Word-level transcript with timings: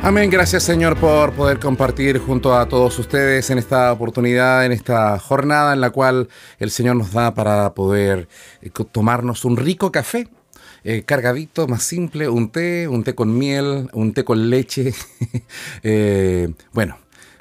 Amén, 0.00 0.30
gracias 0.30 0.62
Señor 0.62 0.96
por 0.96 1.32
poder 1.32 1.58
compartir 1.58 2.18
junto 2.18 2.54
a 2.54 2.66
todos 2.66 2.98
ustedes 3.00 3.50
en 3.50 3.58
esta 3.58 3.92
oportunidad, 3.92 4.64
en 4.64 4.72
esta 4.72 5.18
jornada 5.18 5.74
en 5.74 5.80
la 5.80 5.90
cual 5.90 6.28
el 6.60 6.70
Señor 6.70 6.96
nos 6.96 7.12
da 7.12 7.34
para 7.34 7.74
poder 7.74 8.28
eh, 8.62 8.70
tomarnos 8.92 9.44
un 9.44 9.56
rico 9.56 9.90
café. 9.90 10.28
Eh, 10.84 11.02
cargadito, 11.02 11.66
más 11.66 11.82
simple, 11.82 12.28
un 12.28 12.50
té, 12.50 12.86
un 12.86 13.02
té 13.02 13.14
con 13.14 13.36
miel, 13.36 13.90
un 13.92 14.14
té 14.14 14.24
con 14.24 14.48
leche. 14.48 14.94
Eh, 15.82 16.48
bueno, 16.72 16.96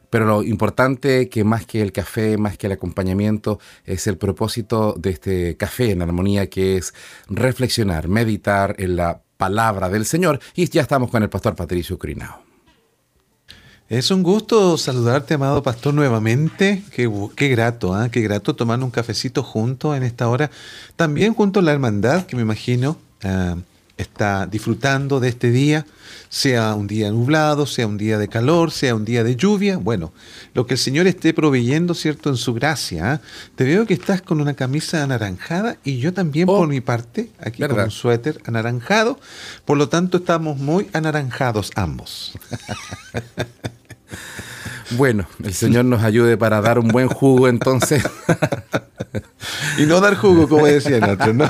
pero 0.10 0.26
lo 0.26 0.44
importante 0.44 1.30
que 1.30 1.44
más 1.44 1.66
que 1.66 1.82
el 1.82 1.92
café, 1.92 2.38
más 2.38 2.58
que 2.58 2.68
el 2.68 2.74
acompañamiento, 2.74 3.60
es 3.86 4.08
el 4.08 4.18
propósito 4.18 4.96
de 4.98 5.12
este 5.12 5.58
café 5.58 5.92
en 5.92 6.02
armonía, 6.02 6.50
que 6.50 6.78
es 6.78 6.94
reflexionar, 7.30 8.08
meditar 8.08 8.76
en 8.80 8.96
la 8.96 9.22
palabra 9.38 9.90
del 9.90 10.05
Señor. 10.05 10.40
Y 10.55 10.70
ya 10.70 10.82
estamos 10.82 11.12
con 11.12 11.24
el 11.24 11.30
pastor 11.30 11.55
Patricio 11.55 11.98
Crinao. 11.98 12.47
Es 13.90 14.12
un 14.12 14.21
gusto 14.21 14.77
saludarte, 14.77 15.35
amado 15.35 15.63
pastor, 15.63 15.93
nuevamente. 15.93 16.84
Qué, 16.91 17.10
qué 17.38 17.48
grato, 17.48 18.04
¿eh? 18.04 18.10
qué 18.12 18.20
grato 18.20 18.54
tomar 18.54 18.84
un 18.84 18.91
cafecito 18.91 19.43
juntos 19.43 19.96
en 19.96 20.04
esta 20.04 20.27
hora. 20.27 20.52
También 20.98 21.34
junto 21.34 21.62
a 21.62 21.63
la 21.63 21.71
hermandad, 21.71 22.26
que 22.26 22.35
me 22.35 22.41
imagino 22.41 22.98
uh, 23.24 23.58
está 23.96 24.46
disfrutando 24.46 25.21
de 25.21 25.30
este 25.30 25.52
día, 25.52 25.85
sea 26.27 26.76
un 26.76 26.88
día 26.88 27.10
nublado, 27.12 27.65
sea 27.65 27.88
un 27.88 27.98
día 27.98 28.18
de 28.18 28.27
calor, 28.27 28.71
sea 28.71 28.93
un 28.93 29.05
día 29.05 29.24
de 29.24 29.38
lluvia. 29.38 29.77
Bueno, 29.77 30.12
lo 30.54 30.68
que 30.68 30.74
el 30.74 30.80
Señor 30.80 31.08
esté 31.08 31.34
proveyendo, 31.34 31.93
¿cierto?, 31.93 32.30
en 32.30 32.35
su 32.35 32.54
gracia. 32.54 33.13
¿eh? 33.13 33.20
Te 33.55 33.63
veo 33.63 33.85
que 33.85 33.93
estás 33.93 34.21
con 34.21 34.41
una 34.41 34.54
camisa 34.54 35.02
anaranjada 35.02 35.77
y 35.85 35.99
yo 35.99 36.13
también, 36.13 36.49
oh, 36.49 36.58
por 36.58 36.68
mi 36.68 36.82
parte, 36.82 37.30
aquí 37.40 37.62
¿verdad? 37.62 37.77
con 37.77 37.85
un 37.85 37.91
suéter 37.91 38.41
anaranjado. 38.43 39.18
Por 39.63 39.77
lo 39.77 39.88
tanto, 39.88 40.18
estamos 40.18 40.58
muy 40.58 40.90
anaranjados 40.91 41.71
ambos. 41.76 42.34
Bueno, 44.91 45.27
el 45.43 45.54
Señor 45.54 45.85
nos 45.85 46.04
ayude 46.04 46.37
para 46.37 46.62
dar 46.62 46.79
un 46.79 46.87
buen 46.87 47.07
jugo 47.10 47.48
entonces. 47.48 48.04
y 49.77 49.85
no 49.85 49.99
dar 49.99 50.15
jugo, 50.15 50.48
como 50.48 50.65
decía 50.65 50.99
Nacho, 50.99 51.34
¿no? 51.34 51.49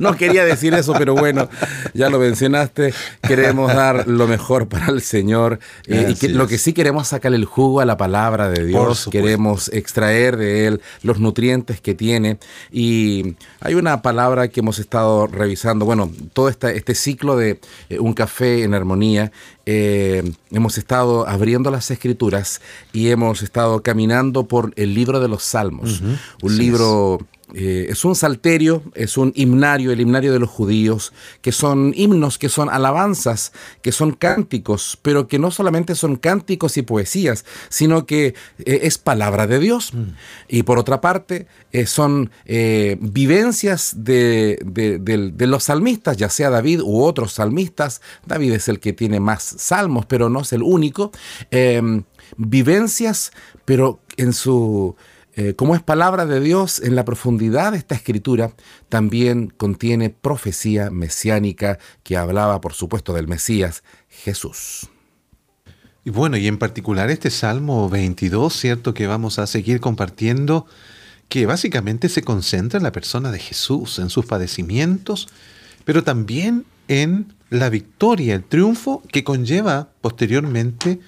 no 0.00 0.16
quería 0.16 0.44
decir 0.44 0.74
eso, 0.74 0.92
pero 0.98 1.14
bueno, 1.14 1.48
ya 1.94 2.10
lo 2.10 2.18
mencionaste. 2.18 2.94
Queremos 3.22 3.72
dar 3.72 4.08
lo 4.08 4.26
mejor 4.26 4.68
para 4.68 4.86
el 4.86 5.02
Señor. 5.02 5.60
Eh, 5.86 6.08
y 6.10 6.14
que, 6.16 6.28
lo 6.30 6.48
que 6.48 6.58
sí 6.58 6.72
queremos 6.72 7.08
sacar 7.08 7.32
el 7.32 7.44
jugo 7.44 7.80
a 7.80 7.84
la 7.84 7.96
palabra 7.96 8.48
de 8.50 8.64
Dios. 8.64 9.08
Queremos 9.10 9.68
extraer 9.72 10.36
de 10.36 10.66
él 10.66 10.80
los 11.02 11.20
nutrientes 11.20 11.80
que 11.80 11.94
tiene. 11.94 12.38
Y 12.72 13.36
hay 13.60 13.74
una 13.74 14.02
palabra 14.02 14.48
que 14.48 14.60
hemos 14.60 14.80
estado 14.80 15.28
revisando. 15.28 15.84
Bueno, 15.84 16.10
todo 16.32 16.48
este, 16.48 16.76
este 16.76 16.96
ciclo 16.96 17.36
de 17.36 17.60
eh, 17.88 18.00
un 18.00 18.14
café 18.14 18.64
en 18.64 18.74
armonía 18.74 19.30
eh, 19.66 20.22
hemos 20.50 20.78
estado 20.78 21.28
abriendo 21.28 21.70
las 21.70 21.90
escrituras 21.90 22.60
y 22.92 23.08
hemos 23.08 23.42
estado 23.42 23.82
caminando 23.82 24.44
por 24.44 24.72
el 24.76 24.94
libro 24.94 25.20
de 25.20 25.28
los 25.28 25.42
Salmos, 25.42 26.00
uh 26.00 26.04
-huh. 26.04 26.18
un 26.42 26.52
sí 26.52 26.58
libro... 26.58 27.18
Es. 27.20 27.41
Eh, 27.54 27.86
es 27.90 28.04
un 28.04 28.14
salterio, 28.14 28.82
es 28.94 29.16
un 29.16 29.32
himnario, 29.34 29.92
el 29.92 30.00
himnario 30.00 30.32
de 30.32 30.38
los 30.38 30.48
judíos, 30.48 31.12
que 31.42 31.52
son 31.52 31.92
himnos, 31.94 32.38
que 32.38 32.48
son 32.48 32.70
alabanzas, 32.70 33.52
que 33.82 33.92
son 33.92 34.12
cánticos, 34.12 34.98
pero 35.02 35.28
que 35.28 35.38
no 35.38 35.50
solamente 35.50 35.94
son 35.94 36.16
cánticos 36.16 36.76
y 36.76 36.82
poesías, 36.82 37.44
sino 37.68 38.06
que 38.06 38.34
eh, 38.58 38.80
es 38.82 38.98
palabra 38.98 39.46
de 39.46 39.58
Dios. 39.58 39.92
Mm. 39.92 40.14
Y 40.48 40.62
por 40.62 40.78
otra 40.78 41.00
parte, 41.00 41.46
eh, 41.72 41.86
son 41.86 42.30
vivencias 42.44 43.94
de, 43.96 44.58
de, 44.64 44.98
de, 44.98 45.30
de, 45.32 45.46
los 45.46 45.64
salmistas, 45.64 46.16
ya 46.16 46.28
sea 46.28 46.50
David 46.50 46.80
u 46.82 47.02
otros 47.02 47.32
salmistas. 47.32 48.00
David 48.26 48.52
es 48.52 48.68
el 48.68 48.80
que 48.80 48.92
tiene 48.92 49.20
más 49.20 49.42
salmos, 49.42 50.06
pero 50.06 50.28
no 50.28 50.40
es 50.40 50.52
el 50.52 50.62
único. 50.62 51.12
vivencias, 52.36 53.32
pero 53.64 54.00
en 54.16 54.32
su 54.32 54.96
eh, 55.34 55.54
como 55.54 55.74
es 55.74 55.82
palabra 55.82 56.26
de 56.26 56.40
Dios, 56.40 56.80
en 56.80 56.94
la 56.94 57.04
profundidad 57.04 57.72
de 57.72 57.78
esta 57.78 57.94
escritura 57.94 58.52
también 58.88 59.48
contiene 59.48 60.10
profecía 60.10 60.90
mesiánica 60.90 61.78
que 62.02 62.18
hablaba, 62.18 62.60
por 62.60 62.74
supuesto, 62.74 63.14
del 63.14 63.28
Mesías, 63.28 63.82
Jesús. 64.08 64.90
Y 66.04 66.10
bueno, 66.10 66.36
y 66.36 66.48
en 66.48 66.58
particular 66.58 67.10
este 67.10 67.30
Salmo 67.30 67.88
22, 67.88 68.52
¿cierto? 68.52 68.92
Que 68.92 69.06
vamos 69.06 69.38
a 69.38 69.46
seguir 69.46 69.80
compartiendo, 69.80 70.66
que 71.28 71.46
básicamente 71.46 72.10
se 72.10 72.22
concentra 72.22 72.76
en 72.76 72.84
la 72.84 72.92
persona 72.92 73.30
de 73.30 73.38
Jesús, 73.38 73.98
en 74.00 74.10
sus 74.10 74.26
padecimientos, 74.26 75.28
pero 75.84 76.04
también 76.04 76.66
en 76.88 77.34
la 77.48 77.70
victoria, 77.70 78.34
el 78.34 78.44
triunfo 78.44 79.02
que 79.10 79.24
conlleva 79.24 79.90
posteriormente 80.00 81.00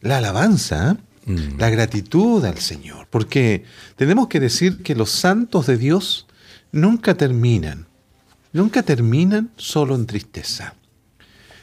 la 0.00 0.18
alabanza. 0.18 0.92
¿eh? 0.92 0.96
Mm. 1.24 1.58
la 1.58 1.70
gratitud 1.70 2.44
al 2.44 2.58
Señor, 2.58 3.06
porque 3.08 3.64
tenemos 3.94 4.26
que 4.26 4.40
decir 4.40 4.82
que 4.82 4.96
los 4.96 5.10
santos 5.10 5.66
de 5.66 5.76
Dios 5.76 6.26
nunca 6.72 7.14
terminan, 7.14 7.86
nunca 8.52 8.82
terminan 8.82 9.50
solo 9.56 9.94
en 9.94 10.06
tristeza, 10.06 10.74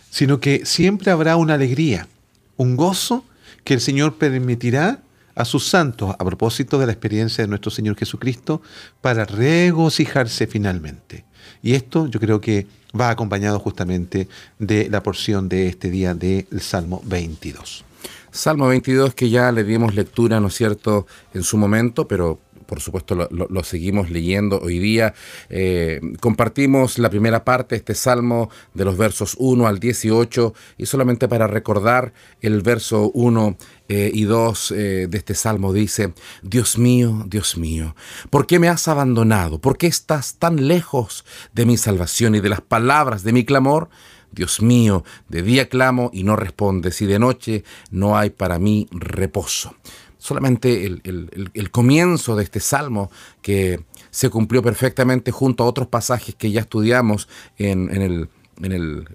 sino 0.09 0.39
que 0.39 0.65
siempre 0.65 1.11
habrá 1.11 1.35
una 1.35 1.55
alegría, 1.55 2.07
un 2.55 2.77
gozo 2.77 3.25
que 3.65 3.73
el 3.73 3.81
Señor 3.81 4.15
permitirá 4.15 5.01
a 5.35 5.43
sus 5.43 5.67
santos, 5.67 6.15
a 6.17 6.23
propósito 6.23 6.79
de 6.79 6.85
la 6.85 6.93
experiencia 6.93 7.43
de 7.43 7.49
nuestro 7.49 7.69
Señor 7.69 7.97
Jesucristo, 7.97 8.61
para 9.01 9.25
regocijarse 9.25 10.47
finalmente. 10.47 11.25
Y 11.61 11.73
esto 11.73 12.07
yo 12.07 12.19
creo 12.21 12.39
que 12.39 12.65
va 12.99 13.09
acompañado 13.09 13.59
justamente 13.59 14.29
de 14.57 14.89
la 14.89 15.03
porción 15.03 15.49
de 15.49 15.67
este 15.67 15.89
día 15.91 16.13
del 16.13 16.61
Salmo 16.61 17.01
22. 17.05 17.88
Salmo 18.31 18.67
22 18.67 19.13
que 19.15 19.29
ya 19.29 19.51
le 19.51 19.63
dimos 19.63 19.95
lectura, 19.95 20.39
¿no 20.39 20.47
es 20.47 20.55
cierto?, 20.55 21.07
en 21.33 21.43
su 21.43 21.57
momento, 21.57 22.07
pero 22.07 22.39
por 22.69 22.81
supuesto 22.81 23.15
lo, 23.15 23.63
seguimos 23.63 24.11
leyendo 24.11 24.59
hoy 24.59 24.77
día. 24.77 25.15
Eh, 25.49 25.99
compartimos 26.19 26.99
la 26.99 27.09
primera 27.09 27.43
parte, 27.43 27.75
este 27.75 27.95
salmo 27.95 28.51
de 28.75 28.85
los 28.85 28.95
versos 28.95 29.35
1 29.39 29.65
al 29.65 29.79
18, 29.79 30.53
y 30.77 30.85
solamente 30.85 31.27
para 31.27 31.47
recordar 31.47 32.13
el 32.41 32.61
verso 32.61 33.09
1 33.15 33.57
eh, 33.89 34.11
y 34.13 34.25
2 34.25 34.71
eh, 34.71 35.07
de 35.09 35.17
este 35.17 35.33
salmo 35.33 35.73
dice, 35.73 36.13
Dios 36.43 36.77
mío, 36.77 37.25
Dios 37.27 37.57
mío, 37.57 37.95
¿por 38.29 38.45
qué 38.45 38.59
me 38.59 38.69
has 38.69 38.87
abandonado? 38.87 39.59
¿Por 39.59 39.75
qué 39.75 39.87
estás 39.87 40.35
tan 40.35 40.67
lejos 40.67 41.25
de 41.53 41.65
mi 41.65 41.75
salvación 41.75 42.35
y 42.35 42.39
de 42.39 42.49
las 42.49 42.61
palabras 42.61 43.23
de 43.23 43.33
mi 43.33 43.45
clamor? 43.45 43.89
Dios 44.31 44.61
mío, 44.61 45.03
de 45.27 45.41
día 45.41 45.69
clamo 45.69 46.09
y 46.13 46.23
no 46.23 46.35
respondes, 46.35 47.01
y 47.01 47.05
de 47.05 47.19
noche 47.19 47.63
no 47.91 48.17
hay 48.17 48.29
para 48.29 48.59
mí 48.59 48.87
reposo. 48.91 49.75
Solamente 50.17 50.85
el, 50.85 51.01
el, 51.05 51.49
el, 51.53 51.71
comienzo 51.71 52.35
de 52.35 52.43
este 52.43 52.59
salmo 52.59 53.09
que 53.41 53.79
se 54.11 54.29
cumplió 54.29 54.61
perfectamente 54.61 55.31
junto 55.31 55.63
a 55.63 55.67
otros 55.67 55.87
pasajes 55.87 56.35
que 56.35 56.51
ya 56.51 56.59
estudiamos 56.59 57.29
en, 57.57 57.89
en 57.95 58.01
el, 58.01 58.29
en 58.61 58.71
el 58.73 59.07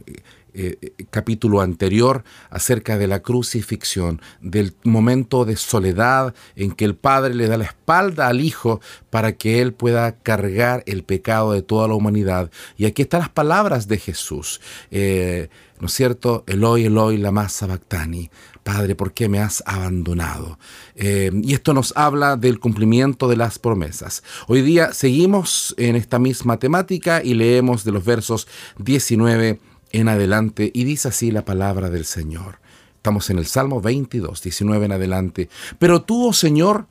eh, 0.55 0.93
capítulo 1.11 1.61
anterior 1.61 2.25
acerca 2.49 2.97
de 2.97 3.07
la 3.09 3.23
crucifixión, 3.23 4.21
del 4.41 4.75
momento 4.85 5.45
de 5.45 5.57
soledad 5.57 6.35
en 6.55 6.73
que 6.73 6.85
el 6.85 6.95
Padre 6.95 7.35
le 7.35 7.49
da 7.49 7.59
la 7.59 7.65
espalda 7.65 8.29
al 8.29 8.41
Hijo 8.41 8.81
para 9.11 9.33
que 9.33 9.61
Él 9.61 9.73
pueda 9.73 10.17
cargar 10.19 10.83
el 10.87 11.03
pecado 11.03 11.53
de 11.53 11.63
toda 11.63 11.89
la 11.89 11.95
humanidad. 11.95 12.51
Y 12.77 12.87
aquí 12.87 13.03
están 13.03 13.21
las 13.21 13.31
palabras 13.31 13.89
de 13.89 13.99
Jesús. 13.99 14.61
Eh, 14.91 15.49
¿No 15.81 15.89
es 15.89 15.93
cierto? 15.93 16.45
Eloi, 16.47 16.85
Eloi, 16.85 17.19
lama 17.19 17.49
sabactani. 17.49 18.31
Padre, 18.63 18.95
¿por 18.95 19.13
qué 19.13 19.29
me 19.29 19.41
has 19.41 19.63
abandonado? 19.67 20.59
Eh, 20.95 21.31
y 21.43 21.53
esto 21.53 21.75
nos 21.75 21.93
habla 21.97 22.37
del 22.37 22.61
cumplimiento 22.61 23.29
de 23.29 23.37
las 23.37 23.59
promesas. 23.59 24.23
Hoy 24.47 24.63
día 24.63 24.93
seguimos 24.93 25.75
en 25.77 25.97
esta 25.97 26.19
misma 26.19 26.59
temática 26.59 27.23
y 27.23 27.35
leemos 27.35 27.85
de 27.85 27.93
los 27.93 28.05
versos 28.05 28.47
19 28.79 29.61
en 29.95 30.09
adelante 30.09 30.71
y 30.75 30.85
dice 30.85 31.09
así 31.09 31.31
la 31.31 31.45
palabra 31.45 31.91
del 31.91 32.05
Señor. 32.05 32.59
Estamos 32.97 33.31
en 33.31 33.39
el 33.39 33.47
Salmo 33.47 33.81
22, 33.81 34.43
19 34.43 34.87
en 34.87 34.93
adelante. 34.93 35.49
Pero 35.79 36.03
tú, 36.03 36.29
oh 36.29 36.33
Señor, 36.33 36.87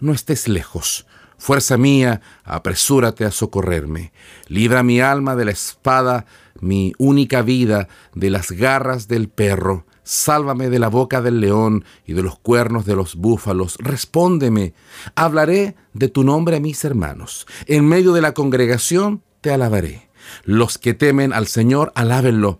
no 0.00 0.12
estés 0.12 0.48
lejos. 0.48 1.06
Fuerza 1.38 1.76
mía, 1.76 2.20
apresúrate 2.44 3.24
a 3.24 3.30
socorrerme. 3.30 4.12
Libra 4.48 4.82
mi 4.82 5.00
alma 5.00 5.34
de 5.34 5.44
la 5.44 5.50
espada 5.50 6.26
mi 6.62 6.94
única 6.98 7.42
vida 7.42 7.88
de 8.14 8.30
las 8.30 8.52
garras 8.52 9.08
del 9.08 9.28
perro. 9.28 9.84
Sálvame 10.04 10.70
de 10.70 10.78
la 10.78 10.88
boca 10.88 11.20
del 11.20 11.40
león 11.40 11.84
y 12.06 12.12
de 12.12 12.22
los 12.22 12.38
cuernos 12.38 12.86
de 12.86 12.96
los 12.96 13.16
búfalos. 13.16 13.76
Respóndeme. 13.78 14.74
Hablaré 15.14 15.76
de 15.92 16.08
tu 16.08 16.24
nombre 16.24 16.56
a 16.56 16.60
mis 16.60 16.84
hermanos. 16.84 17.46
En 17.66 17.86
medio 17.86 18.12
de 18.12 18.20
la 18.20 18.32
congregación 18.34 19.22
te 19.40 19.50
alabaré. 19.50 20.08
Los 20.44 20.78
que 20.78 20.94
temen 20.94 21.32
al 21.32 21.46
Señor, 21.46 21.92
alábenlo. 21.94 22.58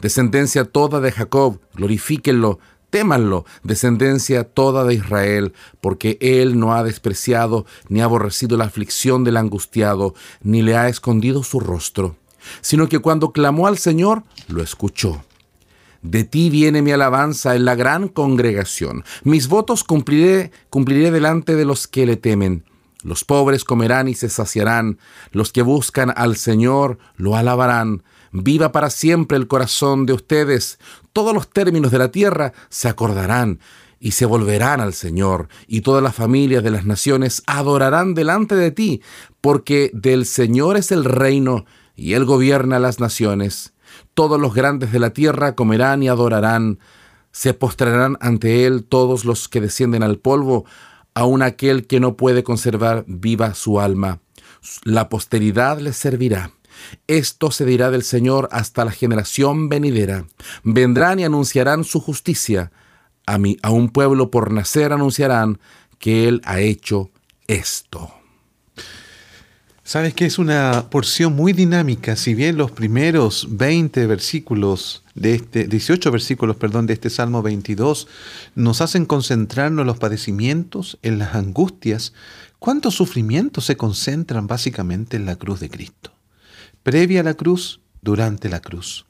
Descendencia 0.00 0.64
toda 0.64 1.00
de 1.00 1.12
Jacob, 1.12 1.60
glorifíquenlo. 1.74 2.58
Témanlo, 2.90 3.44
descendencia 3.62 4.42
toda 4.42 4.84
de 4.84 4.94
Israel, 4.94 5.52
porque 5.80 6.18
él 6.20 6.58
no 6.58 6.74
ha 6.74 6.82
despreciado 6.82 7.64
ni 7.88 8.00
aborrecido 8.00 8.56
la 8.56 8.64
aflicción 8.64 9.22
del 9.22 9.36
angustiado, 9.36 10.14
ni 10.42 10.62
le 10.62 10.76
ha 10.76 10.88
escondido 10.88 11.44
su 11.44 11.60
rostro, 11.60 12.16
sino 12.62 12.88
que 12.88 12.98
cuando 12.98 13.30
clamó 13.30 13.68
al 13.68 13.78
Señor, 13.78 14.24
lo 14.48 14.60
escuchó. 14.60 15.22
De 16.02 16.24
ti 16.24 16.50
viene 16.50 16.82
mi 16.82 16.90
alabanza 16.92 17.54
en 17.54 17.64
la 17.64 17.74
gran 17.74 18.08
congregación. 18.08 19.04
Mis 19.22 19.48
votos 19.48 19.84
cumpliré, 19.84 20.50
cumpliré 20.70 21.10
delante 21.10 21.54
de 21.54 21.64
los 21.64 21.86
que 21.86 22.06
le 22.06 22.16
temen. 22.16 22.64
Los 23.02 23.24
pobres 23.24 23.64
comerán 23.64 24.08
y 24.08 24.14
se 24.14 24.28
saciarán. 24.28 24.98
Los 25.32 25.52
que 25.52 25.62
buscan 25.62 26.12
al 26.14 26.36
Señor 26.36 26.98
lo 27.16 27.36
alabarán. 27.36 28.02
Viva 28.32 28.72
para 28.72 28.90
siempre 28.90 29.36
el 29.36 29.48
corazón 29.48 30.06
de 30.06 30.12
ustedes. 30.12 30.78
Todos 31.12 31.34
los 31.34 31.48
términos 31.50 31.90
de 31.90 31.98
la 31.98 32.10
tierra 32.10 32.52
se 32.68 32.88
acordarán 32.88 33.60
y 33.98 34.12
se 34.12 34.24
volverán 34.24 34.80
al 34.80 34.94
Señor, 34.94 35.48
y 35.66 35.82
todas 35.82 36.02
las 36.02 36.14
familias 36.14 36.64
de 36.64 36.70
las 36.70 36.86
naciones 36.86 37.42
adorarán 37.46 38.14
delante 38.14 38.54
de 38.54 38.70
ti, 38.70 39.02
porque 39.42 39.90
del 39.92 40.24
Señor 40.24 40.78
es 40.78 40.90
el 40.90 41.04
reino, 41.04 41.66
y 41.94 42.14
Él 42.14 42.24
gobierna 42.24 42.78
las 42.78 42.98
naciones. 42.98 43.74
Todos 44.14 44.40
los 44.40 44.54
grandes 44.54 44.90
de 44.90 44.98
la 45.00 45.10
tierra 45.10 45.54
comerán 45.54 46.02
y 46.02 46.08
adorarán. 46.08 46.78
Se 47.32 47.54
postrarán 47.54 48.16
ante 48.20 48.64
él 48.64 48.84
todos 48.84 49.24
los 49.24 49.48
que 49.48 49.60
descienden 49.60 50.02
al 50.02 50.18
polvo, 50.18 50.64
aun 51.14 51.42
aquel 51.42 51.86
que 51.86 52.00
no 52.00 52.16
puede 52.16 52.42
conservar 52.42 53.04
viva 53.06 53.54
su 53.54 53.80
alma. 53.80 54.20
La 54.84 55.08
posteridad 55.08 55.78
les 55.78 55.96
servirá. 55.96 56.52
Esto 57.06 57.50
se 57.50 57.64
dirá 57.64 57.90
del 57.90 58.02
Señor 58.02 58.48
hasta 58.52 58.84
la 58.84 58.90
generación 58.90 59.68
venidera. 59.68 60.26
Vendrán 60.62 61.18
y 61.18 61.24
anunciarán 61.24 61.84
su 61.84 62.00
justicia. 62.00 62.72
A, 63.26 63.38
mí, 63.38 63.56
a 63.62 63.70
un 63.70 63.90
pueblo 63.90 64.30
por 64.30 64.52
nacer 64.52 64.92
anunciarán 64.92 65.58
que 65.98 66.28
Él 66.28 66.40
ha 66.44 66.60
hecho 66.60 67.10
esto. 67.46 68.19
Sabes 69.90 70.14
que 70.14 70.24
es 70.24 70.38
una 70.38 70.88
porción 70.88 71.34
muy 71.34 71.52
dinámica, 71.52 72.14
si 72.14 72.32
bien 72.32 72.56
los 72.56 72.70
primeros 72.70 73.48
20 73.50 74.06
versículos 74.06 75.02
de 75.16 75.34
este 75.34 75.66
18 75.66 76.12
versículos, 76.12 76.54
perdón, 76.54 76.86
de 76.86 76.92
este 76.92 77.10
Salmo 77.10 77.42
22 77.42 78.06
nos 78.54 78.82
hacen 78.82 79.04
concentrarnos 79.04 79.82
en 79.82 79.88
los 79.88 79.98
padecimientos, 79.98 81.00
en 81.02 81.18
las 81.18 81.34
angustias, 81.34 82.12
cuántos 82.60 82.94
sufrimientos 82.94 83.64
se 83.64 83.76
concentran 83.76 84.46
básicamente 84.46 85.16
en 85.16 85.26
la 85.26 85.34
cruz 85.34 85.58
de 85.58 85.70
Cristo. 85.70 86.12
Previa 86.84 87.22
a 87.22 87.24
la 87.24 87.34
cruz, 87.34 87.80
durante 88.00 88.48
la 88.48 88.60
cruz. 88.60 89.06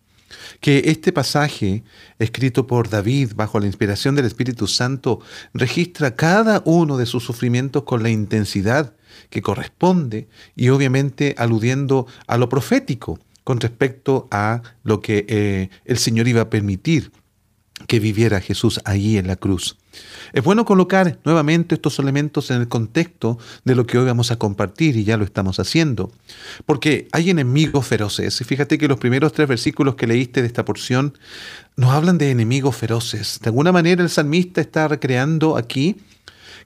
Que 0.61 0.83
este 0.87 1.13
pasaje, 1.13 1.83
escrito 2.19 2.67
por 2.67 2.89
David 2.89 3.33
bajo 3.35 3.61
la 3.61 3.67
inspiración 3.67 4.15
del 4.15 4.27
Espíritu 4.27 4.67
Santo, 4.67 5.21
registra 5.55 6.17
cada 6.17 6.63
uno 6.65 6.97
de 6.97 7.07
sus 7.07 7.25
sufrimientos 7.25 7.85
con 7.85 8.03
la 8.03 8.11
intensidad 8.11 8.95
que 9.29 9.43
corresponde 9.43 10.29
y 10.57 10.69
obviamente 10.69 11.35
aludiendo 11.39 12.07
a 12.27 12.37
lo 12.37 12.49
profético 12.49 13.19
con 13.45 13.61
respecto 13.61 14.29
a 14.31 14.63
lo 14.85 15.01
que 15.01 15.25
eh, 15.29 15.71
el 15.85 15.99
Señor 15.99 16.29
iba 16.29 16.43
a 16.43 16.51
permitir 16.51 17.11
que 17.87 17.99
viviera 17.99 18.41
Jesús 18.41 18.81
allí 18.85 19.19
en 19.19 19.27
la 19.27 19.37
cruz. 19.37 19.80
Es 20.33 20.45
bueno 20.45 20.65
colocar 20.65 21.19
nuevamente 21.25 21.75
estos 21.75 21.99
elementos 21.99 22.51
en 22.51 22.61
el 22.61 22.69
contexto 22.69 23.39
de 23.65 23.75
lo 23.75 23.87
que 23.87 23.99
hoy 23.99 24.07
vamos 24.07 24.31
a 24.31 24.39
compartir 24.39 24.97
y 24.97 25.05
ya 25.05 25.17
lo 25.17 25.25
estamos 25.25 25.59
haciendo, 25.59 26.13
porque 26.67 27.09
hay 27.13 27.31
enemigos 27.31 27.87
feroces. 27.87 28.43
Fíjate 28.47 28.79
que 28.79 28.89
los 28.89 28.99
primeros 28.99 29.33
tres 29.33 29.49
versículos 29.49 29.97
que 29.97 30.07
leíste 30.07 30.41
de 30.41 30.47
esta 30.47 30.65
porción 30.65 31.19
nos 31.77 31.91
hablan 31.91 32.19
de 32.19 32.31
enemigos 32.31 32.77
feroces. 32.77 33.41
De 33.43 33.49
alguna 33.49 33.73
manera 33.73 34.03
el 34.03 34.11
salmista 34.11 34.61
está 34.61 34.89
recreando 34.89 35.57
aquí 35.57 35.97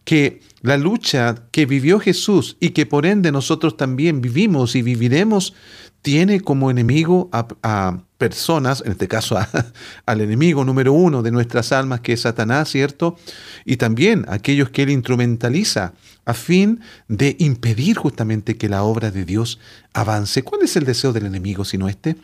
que 0.04 0.40
la 0.60 0.76
lucha 0.76 1.34
que 1.50 1.66
vivió 1.66 1.98
Jesús 1.98 2.56
y 2.60 2.70
que 2.70 2.86
por 2.86 3.06
ende 3.06 3.32
nosotros 3.32 3.76
también 3.76 4.20
vivimos 4.20 4.76
y 4.76 4.82
viviremos, 4.82 5.54
tiene 6.02 6.40
como 6.40 6.70
enemigo 6.70 7.30
a, 7.32 8.02
personas, 8.24 8.82
en 8.86 8.92
este 8.92 9.06
caso 9.06 9.36
al 10.06 10.20
enemigo 10.22 10.64
número 10.64 10.94
uno 10.94 11.22
de 11.22 11.30
nuestras 11.30 11.72
almas, 11.72 12.00
que 12.00 12.14
es 12.14 12.22
Satanás, 12.22 12.70
¿cierto? 12.70 13.18
Y 13.66 13.76
también 13.76 14.24
aquellos 14.28 14.70
que 14.70 14.84
él 14.84 14.88
instrumentaliza 14.88 15.92
a 16.24 16.32
fin 16.32 16.80
de 17.06 17.36
impedir 17.38 17.98
justamente 17.98 18.56
que 18.56 18.70
la 18.70 18.82
obra 18.82 19.10
de 19.10 19.26
Dios 19.26 19.58
avance. 19.92 20.42
¿Cuál 20.42 20.62
es 20.62 20.74
el 20.76 20.86
deseo 20.86 21.12
del 21.12 21.26
enemigo 21.26 21.66
sino 21.66 21.86
este? 21.86 22.16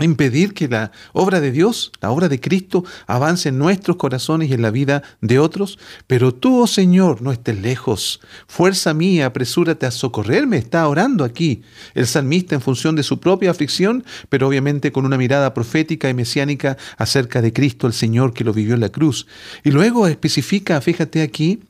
Impedir 0.00 0.54
que 0.54 0.68
la 0.68 0.90
obra 1.12 1.40
de 1.40 1.50
Dios, 1.50 1.92
la 2.00 2.10
obra 2.10 2.28
de 2.28 2.40
Cristo, 2.40 2.84
avance 3.06 3.50
en 3.50 3.58
nuestros 3.58 3.96
corazones 3.96 4.48
y 4.48 4.54
en 4.54 4.62
la 4.62 4.70
vida 4.70 5.02
de 5.20 5.38
otros. 5.38 5.78
Pero 6.06 6.34
tú, 6.34 6.62
oh 6.62 6.66
Señor, 6.66 7.20
no 7.20 7.30
estés 7.30 7.60
lejos. 7.60 8.20
Fuerza 8.46 8.94
mía, 8.94 9.26
apresúrate 9.26 9.84
a 9.84 9.90
socorrerme. 9.90 10.56
Está 10.56 10.88
orando 10.88 11.24
aquí 11.24 11.62
el 11.94 12.06
salmista 12.06 12.54
en 12.54 12.62
función 12.62 12.96
de 12.96 13.02
su 13.02 13.20
propia 13.20 13.50
aflicción, 13.50 14.04
pero 14.28 14.48
obviamente 14.48 14.92
con 14.92 15.04
una 15.04 15.18
mirada 15.18 15.52
profética 15.52 16.08
y 16.08 16.14
mesiánica 16.14 16.78
acerca 16.96 17.42
de 17.42 17.52
Cristo, 17.52 17.86
el 17.86 17.92
Señor 17.92 18.32
que 18.32 18.44
lo 18.44 18.52
vivió 18.52 18.74
en 18.74 18.80
la 18.80 18.88
cruz. 18.88 19.26
Y 19.62 19.70
luego 19.70 20.06
especifica, 20.06 20.80
fíjate 20.80 21.22
aquí, 21.22 21.60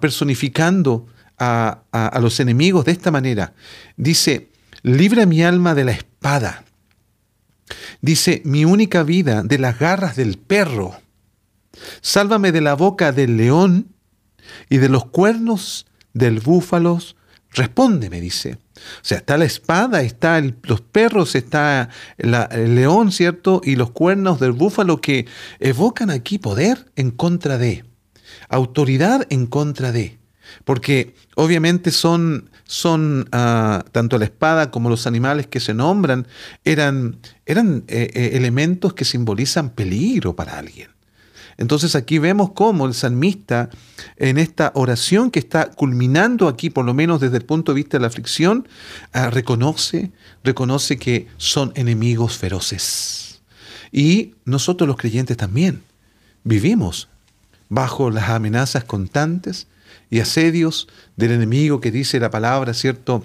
personificando 0.00 1.06
a, 1.38 2.18
los 2.20 2.38
enemigos 2.38 2.84
de 2.84 2.92
esta 2.92 3.10
manera. 3.10 3.54
Dice, 3.96 4.50
libra 4.82 5.26
mi 5.26 5.42
alma 5.42 5.74
de 5.74 5.84
la 5.84 5.92
espada 5.92 6.64
Dice, 8.00 8.42
mi 8.44 8.64
única 8.64 9.02
vida 9.02 9.42
de 9.42 9.58
las 9.58 9.78
garras 9.78 10.16
del 10.16 10.38
perro. 10.38 11.00
Sálvame 12.00 12.52
de 12.52 12.60
la 12.60 12.74
boca 12.74 13.12
del 13.12 13.36
león 13.36 13.88
y 14.68 14.78
de 14.78 14.88
los 14.88 15.06
cuernos 15.06 15.86
del 16.12 16.40
búfalo. 16.40 16.98
Respóndeme, 17.52 18.20
dice. 18.20 18.58
O 18.76 19.02
sea, 19.04 19.18
está 19.18 19.36
la 19.36 19.44
espada, 19.44 20.02
está 20.02 20.42
los 20.62 20.80
perros, 20.80 21.34
está 21.34 21.90
el 22.18 22.74
león, 22.74 23.12
¿cierto? 23.12 23.60
Y 23.64 23.76
los 23.76 23.90
cuernos 23.90 24.40
del 24.40 24.52
búfalo 24.52 25.00
que 25.00 25.26
evocan 25.58 26.10
aquí 26.10 26.38
poder 26.38 26.90
en 26.96 27.10
contra 27.10 27.58
de, 27.58 27.84
autoridad 28.48 29.26
en 29.30 29.46
contra 29.46 29.92
de. 29.92 30.18
Porque 30.64 31.14
obviamente 31.36 31.90
son 31.90 32.49
son 32.70 33.28
ah, 33.32 33.84
tanto 33.90 34.16
la 34.16 34.26
espada 34.26 34.70
como 34.70 34.90
los 34.90 35.08
animales 35.08 35.48
que 35.48 35.58
se 35.58 35.74
nombran, 35.74 36.28
eran, 36.64 37.16
eran 37.44 37.82
eh, 37.88 38.12
eh, 38.14 38.30
elementos 38.34 38.94
que 38.94 39.04
simbolizan 39.04 39.70
peligro 39.70 40.36
para 40.36 40.56
alguien. 40.56 40.88
Entonces 41.56 41.96
aquí 41.96 42.20
vemos 42.20 42.52
cómo 42.52 42.86
el 42.86 42.94
salmista 42.94 43.70
en 44.18 44.38
esta 44.38 44.70
oración 44.76 45.32
que 45.32 45.40
está 45.40 45.72
culminando 45.72 46.46
aquí, 46.46 46.70
por 46.70 46.84
lo 46.84 46.94
menos 46.94 47.20
desde 47.20 47.38
el 47.38 47.44
punto 47.44 47.72
de 47.72 47.76
vista 47.76 47.96
de 47.96 48.02
la 48.02 48.06
aflicción, 48.06 48.68
ah, 49.12 49.30
reconoce, 49.30 50.12
reconoce 50.44 50.96
que 50.96 51.26
son 51.38 51.72
enemigos 51.74 52.38
feroces. 52.38 53.42
Y 53.90 54.34
nosotros 54.44 54.86
los 54.86 54.96
creyentes 54.96 55.36
también 55.36 55.82
vivimos 56.44 57.08
bajo 57.68 58.10
las 58.10 58.30
amenazas 58.30 58.84
constantes, 58.84 59.66
y 60.10 60.20
asedios 60.20 60.88
del 61.16 61.32
enemigo 61.32 61.80
que 61.80 61.90
dice 61.90 62.20
la 62.20 62.30
palabra, 62.30 62.74
¿cierto? 62.74 63.24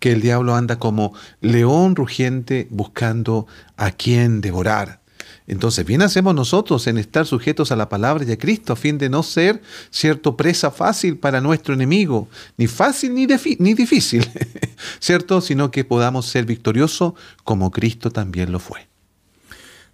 Que 0.00 0.12
el 0.12 0.20
diablo 0.20 0.54
anda 0.54 0.78
como 0.78 1.12
león 1.40 1.94
rugiente 1.94 2.66
buscando 2.70 3.46
a 3.76 3.92
quien 3.92 4.40
devorar. 4.40 5.00
Entonces, 5.46 5.86
bien 5.86 6.02
hacemos 6.02 6.34
nosotros 6.34 6.86
en 6.88 6.98
estar 6.98 7.24
sujetos 7.24 7.70
a 7.70 7.76
la 7.76 7.88
palabra 7.88 8.24
de 8.24 8.36
Cristo 8.36 8.72
a 8.72 8.76
fin 8.76 8.98
de 8.98 9.08
no 9.08 9.22
ser, 9.22 9.62
cierto, 9.90 10.36
presa 10.36 10.72
fácil 10.72 11.18
para 11.18 11.40
nuestro 11.40 11.74
enemigo, 11.74 12.28
ni 12.56 12.66
fácil 12.66 13.14
ni, 13.14 13.26
ni 13.58 13.74
difícil, 13.74 14.28
¿cierto? 14.98 15.40
Sino 15.40 15.70
que 15.70 15.84
podamos 15.84 16.26
ser 16.26 16.46
victoriosos 16.46 17.12
como 17.44 17.70
Cristo 17.70 18.10
también 18.10 18.50
lo 18.50 18.58
fue. 18.58 18.88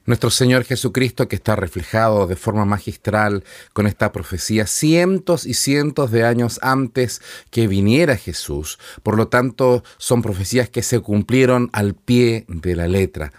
Nuestro 0.04 0.30
Señor 0.30 0.64
Jesucristo 0.64 1.28
que 1.28 1.36
está 1.36 1.54
reflejado 1.54 2.26
de 2.26 2.36
forma 2.36 2.64
magistral 2.64 3.44
con 3.72 3.86
esta 3.86 4.10
profecía 4.10 4.66
cientos 4.66 5.46
y 5.46 5.54
cientos 5.54 6.10
de 6.10 6.24
años 6.24 6.58
antes 6.62 7.22
que 7.50 7.68
viniera 7.68 8.16
Jesús. 8.16 8.78
Por 9.02 9.16
lo 9.16 9.28
tanto, 9.28 9.84
son 9.98 10.22
profecías 10.22 10.68
que 10.68 10.82
se 10.82 11.00
cumplieron 11.00 11.70
al 11.72 11.94
pie 11.94 12.44
de 12.48 12.76
la 12.76 12.88
letra 12.88 13.32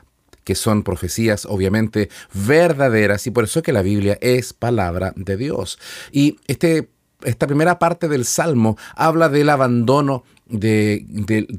que 0.43 0.55
son 0.55 0.83
profecías 0.83 1.45
obviamente 1.45 2.09
verdaderas 2.33 3.25
y 3.27 3.31
por 3.31 3.45
eso 3.45 3.61
que 3.61 3.71
la 3.71 3.81
Biblia 3.81 4.17
es 4.19 4.51
palabra 4.51 5.13
de 5.15 5.37
Dios. 5.37 5.79
Y 6.11 6.35
este 6.47 6.89
esta 7.23 7.47
primera 7.47 7.79
parte 7.79 8.07
del 8.07 8.25
Salmo 8.25 8.77
habla 8.95 9.29
del 9.29 9.49
abandono 9.49 10.23
de, 10.45 11.05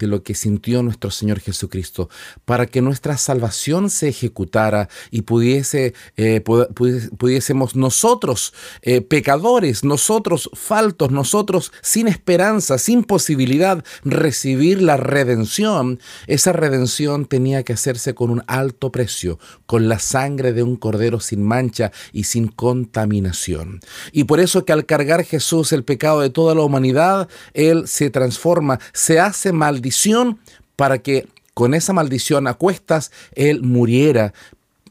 lo 0.00 0.23
que 0.23 0.35
sintió 0.35 0.83
nuestro 0.83 1.11
Señor 1.11 1.41
Jesucristo, 1.41 2.09
para 2.45 2.67
que 2.67 2.83
nuestra 2.83 3.17
salvación 3.17 3.91
se 3.91 4.09
ejecutara 4.09 4.88
y 5.11 5.23
pudiese, 5.23 5.95
eh, 6.17 6.41
pudiésemos 6.43 7.76
nosotros, 7.76 8.53
eh, 8.83 9.00
pecadores, 9.00 9.85
nosotros 9.85 10.50
faltos, 10.53 11.11
nosotros 11.11 11.73
sin 11.83 12.09
esperanza, 12.09 12.79
sin 12.79 13.05
posibilidad, 13.05 13.85
recibir 14.05 14.83
la 14.83 14.97
redención, 14.97 16.00
esa 16.26 16.53
redención 16.53 17.26
tenía 17.26 17.62
que 17.62 17.73
hacerse 17.73 18.14
con 18.14 18.31
un 18.31 18.43
alto 18.47 18.93
precio, 18.93 19.38
con 19.67 19.88
la 19.88 19.99
sangre 19.99 20.53
de 20.53 20.62
un 20.62 20.76
cordero 20.76 21.21
sin 21.21 21.43
mancha 21.43 21.93
y 22.12 22.25
sin 22.25 22.49
contaminación. 22.49 23.81
Y 24.12 24.25
por 24.25 24.41
eso 24.41 24.64
que 24.64 24.73
al 24.73 24.87
cargar 24.87 25.25
Jesús 25.25 25.73
el 25.73 25.85
pecado 25.85 26.21
de 26.21 26.31
toda 26.31 26.55
la 26.55 26.62
humanidad, 26.62 27.29
Él 27.53 27.87
se 27.87 28.11
transforma, 28.11 28.74
se 28.93 29.21
hace 29.21 29.52
maldición 29.52 30.38
para 30.76 30.99
que 30.99 31.28
con 31.54 31.75
esa 31.75 31.93
maldición 31.93 32.47
a 32.47 32.54
cuestas 32.54 33.12
Él 33.35 33.62
muriera, 33.62 34.35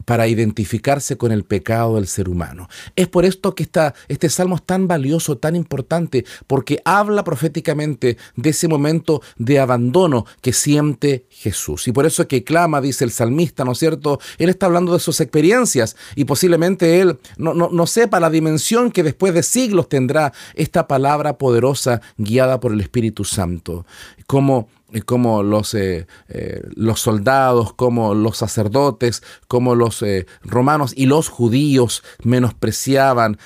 para 0.05 0.27
identificarse 0.27 1.17
con 1.17 1.31
el 1.31 1.43
pecado 1.43 1.95
del 1.95 2.07
ser 2.07 2.29
humano. 2.29 2.69
Es 2.95 3.07
por 3.07 3.25
esto 3.25 3.55
que 3.55 3.67
este 4.07 4.29
salmo 4.29 4.55
es 4.55 4.63
tan 4.63 4.87
valioso, 4.87 5.37
tan 5.37 5.55
importante, 5.55 6.25
porque 6.47 6.81
habla 6.85 7.23
proféticamente 7.23 8.17
de 8.35 8.49
ese 8.49 8.67
momento 8.67 9.21
de 9.37 9.59
abandono 9.59 10.25
que 10.41 10.53
siente 10.53 11.25
Jesús. 11.29 11.87
Y 11.87 11.91
por 11.91 12.05
eso 12.05 12.23
es 12.23 12.27
que 12.27 12.43
clama, 12.43 12.81
dice 12.81 13.03
el 13.03 13.11
salmista, 13.11 13.63
¿no 13.63 13.71
es 13.73 13.79
cierto? 13.79 14.19
Él 14.37 14.49
está 14.49 14.65
hablando 14.65 14.93
de 14.93 14.99
sus 14.99 15.19
experiencias 15.21 15.95
y 16.15 16.25
posiblemente 16.25 17.01
él 17.01 17.19
no, 17.37 17.53
no 17.53 17.87
sepa 17.87 18.19
la 18.19 18.29
dimensión 18.29 18.91
que 18.91 19.03
después 19.03 19.33
de 19.33 19.43
siglos 19.43 19.89
tendrá 19.89 20.33
esta 20.55 20.87
palabra 20.87 21.37
poderosa 21.37 22.01
guiada 22.17 22.59
por 22.59 22.73
el 22.73 22.81
Espíritu 22.81 23.23
Santo. 23.23 23.85
Como 24.27 24.69
como 25.01 25.43
los, 25.43 25.73
eh, 25.73 26.07
eh, 26.29 26.61
los 26.75 26.99
soldados, 26.99 27.73
como 27.73 28.13
los 28.13 28.37
sacerdotes, 28.37 29.23
como 29.47 29.75
los 29.75 30.01
eh, 30.03 30.27
romanos 30.43 30.93
y 30.95 31.07
los 31.07 31.29
judíos 31.29 32.03
menospreciaban, 32.23 33.37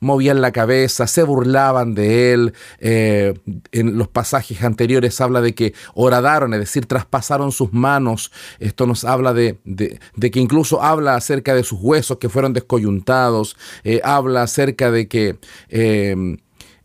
movían 0.00 0.40
la 0.40 0.52
cabeza, 0.52 1.06
se 1.06 1.22
burlaban 1.22 1.94
de 1.94 2.32
él. 2.32 2.54
en 2.80 3.98
los 3.98 4.08
pasajes 4.08 4.62
anteriores 4.62 5.20
habla 5.20 5.40
de 5.40 5.54
que 5.54 5.74
horadaron, 5.94 6.54
es 6.54 6.60
decir, 6.60 6.86
traspasaron 6.86 7.52
sus 7.52 7.72
manos. 7.72 8.30
Esto 8.58 8.86
nos 8.86 9.04
habla 9.04 9.32
de, 9.32 9.58
de 9.64 10.30
que 10.30 10.40
incluso 10.40 10.82
habla 10.82 11.14
acerca 11.14 11.54
de 11.54 11.64
sus 11.64 11.80
huesos 11.80 12.18
que 12.18 12.28
fueron 12.28 12.52
descoyuntados, 12.52 13.56
habla 14.02 14.42
acerca 14.42 14.90
de 14.90 15.08
que 15.08 15.38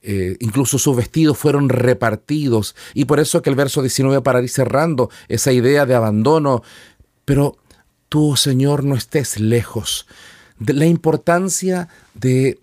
eh, 0.06 0.36
incluso 0.42 0.78
sus 0.78 0.98
vestidos 0.98 1.38
fueron 1.38 1.70
repartidos. 1.70 2.76
Y 2.94 3.06
por 3.06 3.22
eso 3.22 3.42
que 3.42 3.50
el 3.50 3.56
verso 3.56 3.82
19 3.82 4.22
para 4.22 4.42
ir 4.42 4.50
cerrando 4.50 5.10
esa 5.30 5.54
idea 5.54 5.86
de 5.86 5.96
abandono. 5.96 6.62
Pero 7.24 7.58
tú, 8.10 8.36
Señor, 8.36 8.84
no 8.84 8.96
estés 8.96 9.40
lejos. 9.40 10.06
De 10.60 10.74
la 10.74 10.86
importancia 10.86 11.88
de 12.14 12.60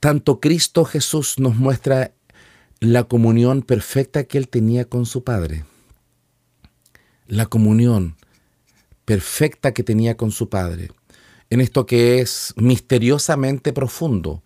tanto 0.00 0.40
Cristo 0.40 0.84
Jesús 0.84 1.38
nos 1.38 1.54
muestra 1.54 2.12
la 2.80 3.04
comunión 3.04 3.62
perfecta 3.62 4.24
que 4.24 4.38
él 4.38 4.48
tenía 4.48 4.86
con 4.86 5.06
su 5.06 5.22
Padre. 5.22 5.64
La 7.28 7.46
comunión 7.46 8.16
perfecta 9.04 9.72
que 9.72 9.84
tenía 9.84 10.16
con 10.16 10.32
su 10.32 10.48
Padre 10.48 10.90
en 11.50 11.60
esto 11.60 11.86
que 11.86 12.20
es 12.20 12.54
misteriosamente 12.56 13.72
profundo, 13.72 14.42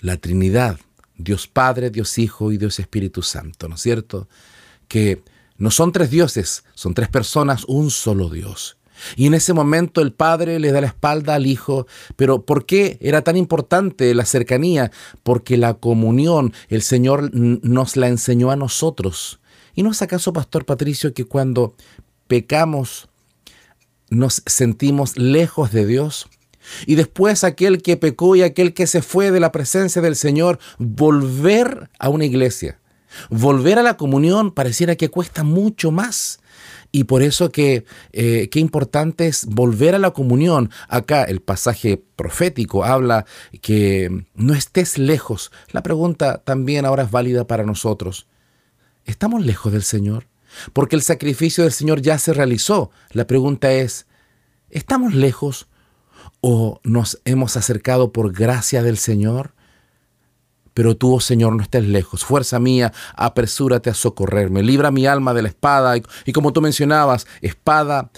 la 0.00 0.16
Trinidad, 0.16 0.78
Dios 1.16 1.46
Padre, 1.46 1.90
Dios 1.90 2.16
Hijo 2.18 2.52
y 2.52 2.58
Dios 2.58 2.78
Espíritu 2.78 3.22
Santo, 3.22 3.68
¿no 3.68 3.74
es 3.74 3.82
cierto? 3.82 4.28
Que 4.88 5.22
no 5.58 5.70
son 5.70 5.92
tres 5.92 6.10
dioses, 6.10 6.64
son 6.74 6.94
tres 6.94 7.08
personas, 7.08 7.64
un 7.66 7.90
solo 7.90 8.30
Dios. 8.30 8.78
Y 9.16 9.26
en 9.26 9.34
ese 9.34 9.52
momento 9.52 10.00
el 10.00 10.12
Padre 10.12 10.58
le 10.58 10.72
da 10.72 10.80
la 10.80 10.86
espalda 10.86 11.34
al 11.34 11.46
Hijo. 11.46 11.86
Pero 12.16 12.44
¿por 12.44 12.66
qué 12.66 12.98
era 13.00 13.22
tan 13.22 13.36
importante 13.36 14.14
la 14.14 14.24
cercanía? 14.24 14.90
Porque 15.22 15.56
la 15.56 15.74
comunión 15.74 16.52
el 16.68 16.82
Señor 16.82 17.30
nos 17.34 17.96
la 17.96 18.08
enseñó 18.08 18.50
a 18.50 18.56
nosotros. 18.56 19.40
¿Y 19.74 19.82
no 19.82 19.90
es 19.90 20.02
acaso, 20.02 20.32
Pastor 20.32 20.64
Patricio, 20.64 21.14
que 21.14 21.24
cuando 21.24 21.74
pecamos 22.26 23.09
nos 24.10 24.42
sentimos 24.46 25.16
lejos 25.16 25.72
de 25.72 25.86
Dios. 25.86 26.28
Y 26.86 26.96
después 26.96 27.42
aquel 27.42 27.80
que 27.80 27.96
pecó 27.96 28.36
y 28.36 28.42
aquel 28.42 28.74
que 28.74 28.86
se 28.86 29.02
fue 29.02 29.30
de 29.30 29.40
la 29.40 29.52
presencia 29.52 30.02
del 30.02 30.16
Señor, 30.16 30.58
volver 30.78 31.88
a 31.98 32.08
una 32.10 32.26
iglesia, 32.26 32.78
volver 33.30 33.78
a 33.78 33.82
la 33.82 33.96
comunión, 33.96 34.52
pareciera 34.52 34.96
que 34.96 35.08
cuesta 35.08 35.42
mucho 35.42 35.90
más. 35.90 36.40
Y 36.92 37.04
por 37.04 37.22
eso 37.22 37.50
que 37.50 37.84
eh, 38.12 38.48
qué 38.50 38.58
importante 38.58 39.28
es 39.28 39.46
volver 39.46 39.94
a 39.94 39.98
la 40.00 40.10
comunión. 40.10 40.70
Acá 40.88 41.22
el 41.22 41.40
pasaje 41.40 42.02
profético 42.16 42.84
habla 42.84 43.26
que 43.62 44.26
no 44.34 44.54
estés 44.54 44.98
lejos. 44.98 45.52
La 45.70 45.82
pregunta 45.82 46.38
también 46.38 46.84
ahora 46.84 47.04
es 47.04 47.10
válida 47.10 47.46
para 47.46 47.64
nosotros. 47.64 48.26
¿Estamos 49.04 49.44
lejos 49.44 49.72
del 49.72 49.84
Señor? 49.84 50.29
Porque 50.72 50.96
el 50.96 51.02
sacrificio 51.02 51.64
del 51.64 51.72
Señor 51.72 52.00
ya 52.02 52.18
se 52.18 52.32
realizó. 52.32 52.90
La 53.10 53.26
pregunta 53.26 53.72
es, 53.72 54.06
¿estamos 54.70 55.14
lejos 55.14 55.68
o 56.40 56.80
nos 56.84 57.20
hemos 57.24 57.56
acercado 57.56 58.12
por 58.12 58.32
gracia 58.32 58.82
del 58.82 58.98
Señor? 58.98 59.54
Pero 60.74 60.96
tú, 60.96 61.16
oh 61.16 61.20
Señor, 61.20 61.54
no 61.54 61.62
estés 61.62 61.84
lejos. 61.84 62.24
Fuerza 62.24 62.58
mía, 62.58 62.92
apresúrate 63.14 63.90
a 63.90 63.94
socorrerme. 63.94 64.62
Libra 64.62 64.90
mi 64.90 65.06
alma 65.06 65.34
de 65.34 65.42
la 65.42 65.48
espada. 65.48 65.96
Y, 66.24 66.32
como 66.32 66.52
tú 66.52 66.60
mencionabas, 66.60 67.26
espada, 67.42 68.10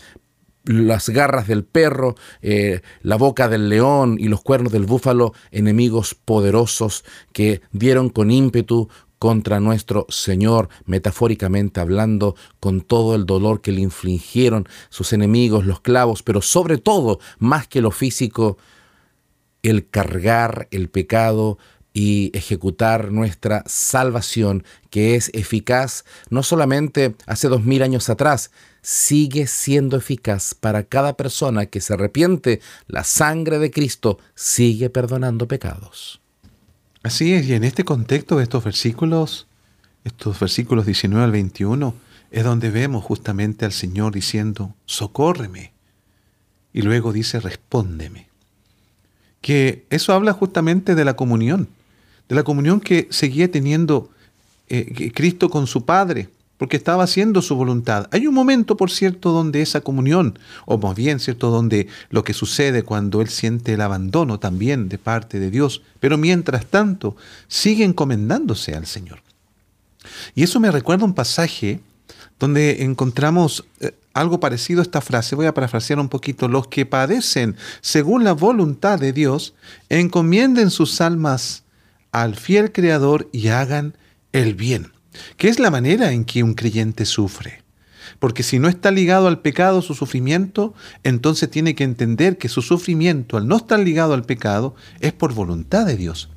las 0.64 1.08
garras 1.08 1.48
del 1.48 1.64
perro, 1.64 2.14
eh, 2.40 2.82
la 3.00 3.16
boca 3.16 3.48
del 3.48 3.68
león 3.68 4.16
y 4.18 4.28
los 4.28 4.42
cuernos 4.42 4.72
del 4.72 4.86
búfalo, 4.86 5.32
enemigos 5.50 6.14
poderosos 6.14 7.04
que 7.32 7.62
dieron 7.72 8.10
con 8.10 8.30
ímpetu 8.30 8.88
contra 9.22 9.60
nuestro 9.60 10.04
Señor, 10.08 10.68
metafóricamente 10.84 11.78
hablando, 11.78 12.34
con 12.58 12.80
todo 12.80 13.14
el 13.14 13.24
dolor 13.24 13.60
que 13.60 13.70
le 13.70 13.80
infligieron 13.80 14.66
sus 14.88 15.12
enemigos, 15.12 15.64
los 15.64 15.80
clavos, 15.80 16.24
pero 16.24 16.42
sobre 16.42 16.76
todo, 16.76 17.20
más 17.38 17.68
que 17.68 17.80
lo 17.80 17.92
físico, 17.92 18.58
el 19.62 19.88
cargar 19.88 20.66
el 20.72 20.88
pecado 20.88 21.56
y 21.92 22.36
ejecutar 22.36 23.12
nuestra 23.12 23.62
salvación, 23.66 24.64
que 24.90 25.14
es 25.14 25.30
eficaz 25.34 26.04
no 26.28 26.42
solamente 26.42 27.14
hace 27.24 27.46
dos 27.46 27.62
mil 27.62 27.84
años 27.84 28.10
atrás, 28.10 28.50
sigue 28.80 29.46
siendo 29.46 29.96
eficaz 29.98 30.52
para 30.52 30.82
cada 30.82 31.16
persona 31.16 31.66
que 31.66 31.80
se 31.80 31.94
arrepiente. 31.94 32.60
La 32.88 33.04
sangre 33.04 33.60
de 33.60 33.70
Cristo 33.70 34.18
sigue 34.34 34.90
perdonando 34.90 35.46
pecados. 35.46 36.21
Así 37.02 37.32
es, 37.32 37.46
y 37.46 37.54
en 37.54 37.64
este 37.64 37.84
contexto 37.84 38.36
de 38.36 38.44
estos 38.44 38.62
versículos, 38.62 39.46
estos 40.04 40.38
versículos 40.38 40.86
19 40.86 41.24
al 41.24 41.32
21, 41.32 41.94
es 42.30 42.44
donde 42.44 42.70
vemos 42.70 43.04
justamente 43.04 43.64
al 43.64 43.72
Señor 43.72 44.14
diciendo, 44.14 44.74
socórreme. 44.86 45.72
Y 46.72 46.82
luego 46.82 47.12
dice, 47.12 47.40
respóndeme. 47.40 48.28
Que 49.40 49.84
eso 49.90 50.12
habla 50.12 50.32
justamente 50.32 50.94
de 50.94 51.04
la 51.04 51.14
comunión, 51.14 51.68
de 52.28 52.34
la 52.36 52.44
comunión 52.44 52.80
que 52.80 53.08
seguía 53.10 53.50
teniendo 53.50 54.10
eh, 54.68 55.10
Cristo 55.12 55.50
con 55.50 55.66
su 55.66 55.84
Padre 55.84 56.28
porque 56.62 56.76
estaba 56.76 57.02
haciendo 57.02 57.42
su 57.42 57.56
voluntad. 57.56 58.06
Hay 58.12 58.28
un 58.28 58.34
momento, 58.34 58.76
por 58.76 58.88
cierto, 58.88 59.32
donde 59.32 59.62
esa 59.62 59.80
comunión, 59.80 60.38
o 60.64 60.78
más 60.78 60.94
bien, 60.94 61.18
¿cierto?, 61.18 61.50
donde 61.50 61.88
lo 62.10 62.22
que 62.22 62.34
sucede 62.34 62.84
cuando 62.84 63.20
él 63.20 63.28
siente 63.30 63.72
el 63.72 63.80
abandono 63.80 64.38
también 64.38 64.88
de 64.88 64.96
parte 64.96 65.40
de 65.40 65.50
Dios, 65.50 65.82
pero 65.98 66.16
mientras 66.18 66.66
tanto 66.66 67.16
sigue 67.48 67.82
encomendándose 67.82 68.76
al 68.76 68.86
Señor. 68.86 69.24
Y 70.36 70.44
eso 70.44 70.60
me 70.60 70.70
recuerda 70.70 71.04
un 71.04 71.14
pasaje 71.14 71.80
donde 72.38 72.84
encontramos 72.84 73.64
eh, 73.80 73.90
algo 74.14 74.38
parecido 74.38 74.82
a 74.82 74.84
esta 74.84 75.00
frase. 75.00 75.34
Voy 75.34 75.46
a 75.46 75.54
parafrasear 75.54 75.98
un 75.98 76.08
poquito. 76.08 76.46
Los 76.46 76.68
que 76.68 76.86
padecen 76.86 77.56
según 77.80 78.22
la 78.22 78.34
voluntad 78.34 79.00
de 79.00 79.12
Dios, 79.12 79.52
encomienden 79.88 80.70
sus 80.70 81.00
almas 81.00 81.64
al 82.12 82.36
fiel 82.36 82.70
Creador 82.70 83.28
y 83.32 83.48
hagan 83.48 83.96
el 84.30 84.54
bien 84.54 84.92
que 85.36 85.48
es 85.48 85.58
la 85.58 85.70
manera 85.70 86.12
en 86.12 86.24
que 86.24 86.42
un 86.42 86.54
creyente 86.54 87.04
sufre. 87.04 87.62
Porque 88.18 88.42
si 88.42 88.58
no 88.58 88.68
está 88.68 88.90
ligado 88.90 89.26
al 89.26 89.40
pecado 89.40 89.82
su 89.82 89.94
sufrimiento, 89.94 90.74
entonces 91.02 91.50
tiene 91.50 91.74
que 91.74 91.84
entender 91.84 92.38
que 92.38 92.48
su 92.48 92.62
sufrimiento, 92.62 93.36
al 93.36 93.48
no 93.48 93.56
estar 93.56 93.78
ligado 93.78 94.14
al 94.14 94.24
pecado, 94.24 94.74
es 95.00 95.12
por 95.12 95.34
voluntad 95.34 95.86
de 95.86 95.96
Dios. 95.96 96.28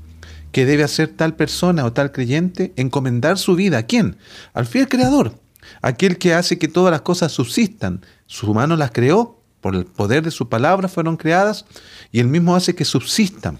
Que 0.51 0.65
debe 0.65 0.83
hacer 0.83 1.09
tal 1.09 1.35
persona 1.35 1.85
o 1.85 1.93
tal 1.93 2.11
creyente? 2.11 2.73
Encomendar 2.75 3.37
su 3.37 3.55
vida. 3.55 3.79
¿A 3.79 3.83
quién? 3.83 4.17
Al 4.53 4.65
fiel 4.65 4.87
Creador. 4.87 5.39
Aquel 5.81 6.17
que 6.17 6.33
hace 6.33 6.57
que 6.57 6.67
todas 6.67 6.91
las 6.91 7.01
cosas 7.01 7.31
subsistan. 7.31 8.01
Su 8.25 8.53
mano 8.53 8.77
las 8.77 8.91
creó, 8.91 9.41
por 9.61 9.75
el 9.75 9.85
poder 9.85 10.23
de 10.23 10.31
su 10.31 10.47
palabra 10.47 10.87
fueron 10.87 11.17
creadas, 11.17 11.65
y 12.11 12.19
él 12.19 12.27
mismo 12.27 12.55
hace 12.55 12.75
que 12.75 12.85
subsistan. 12.85 13.59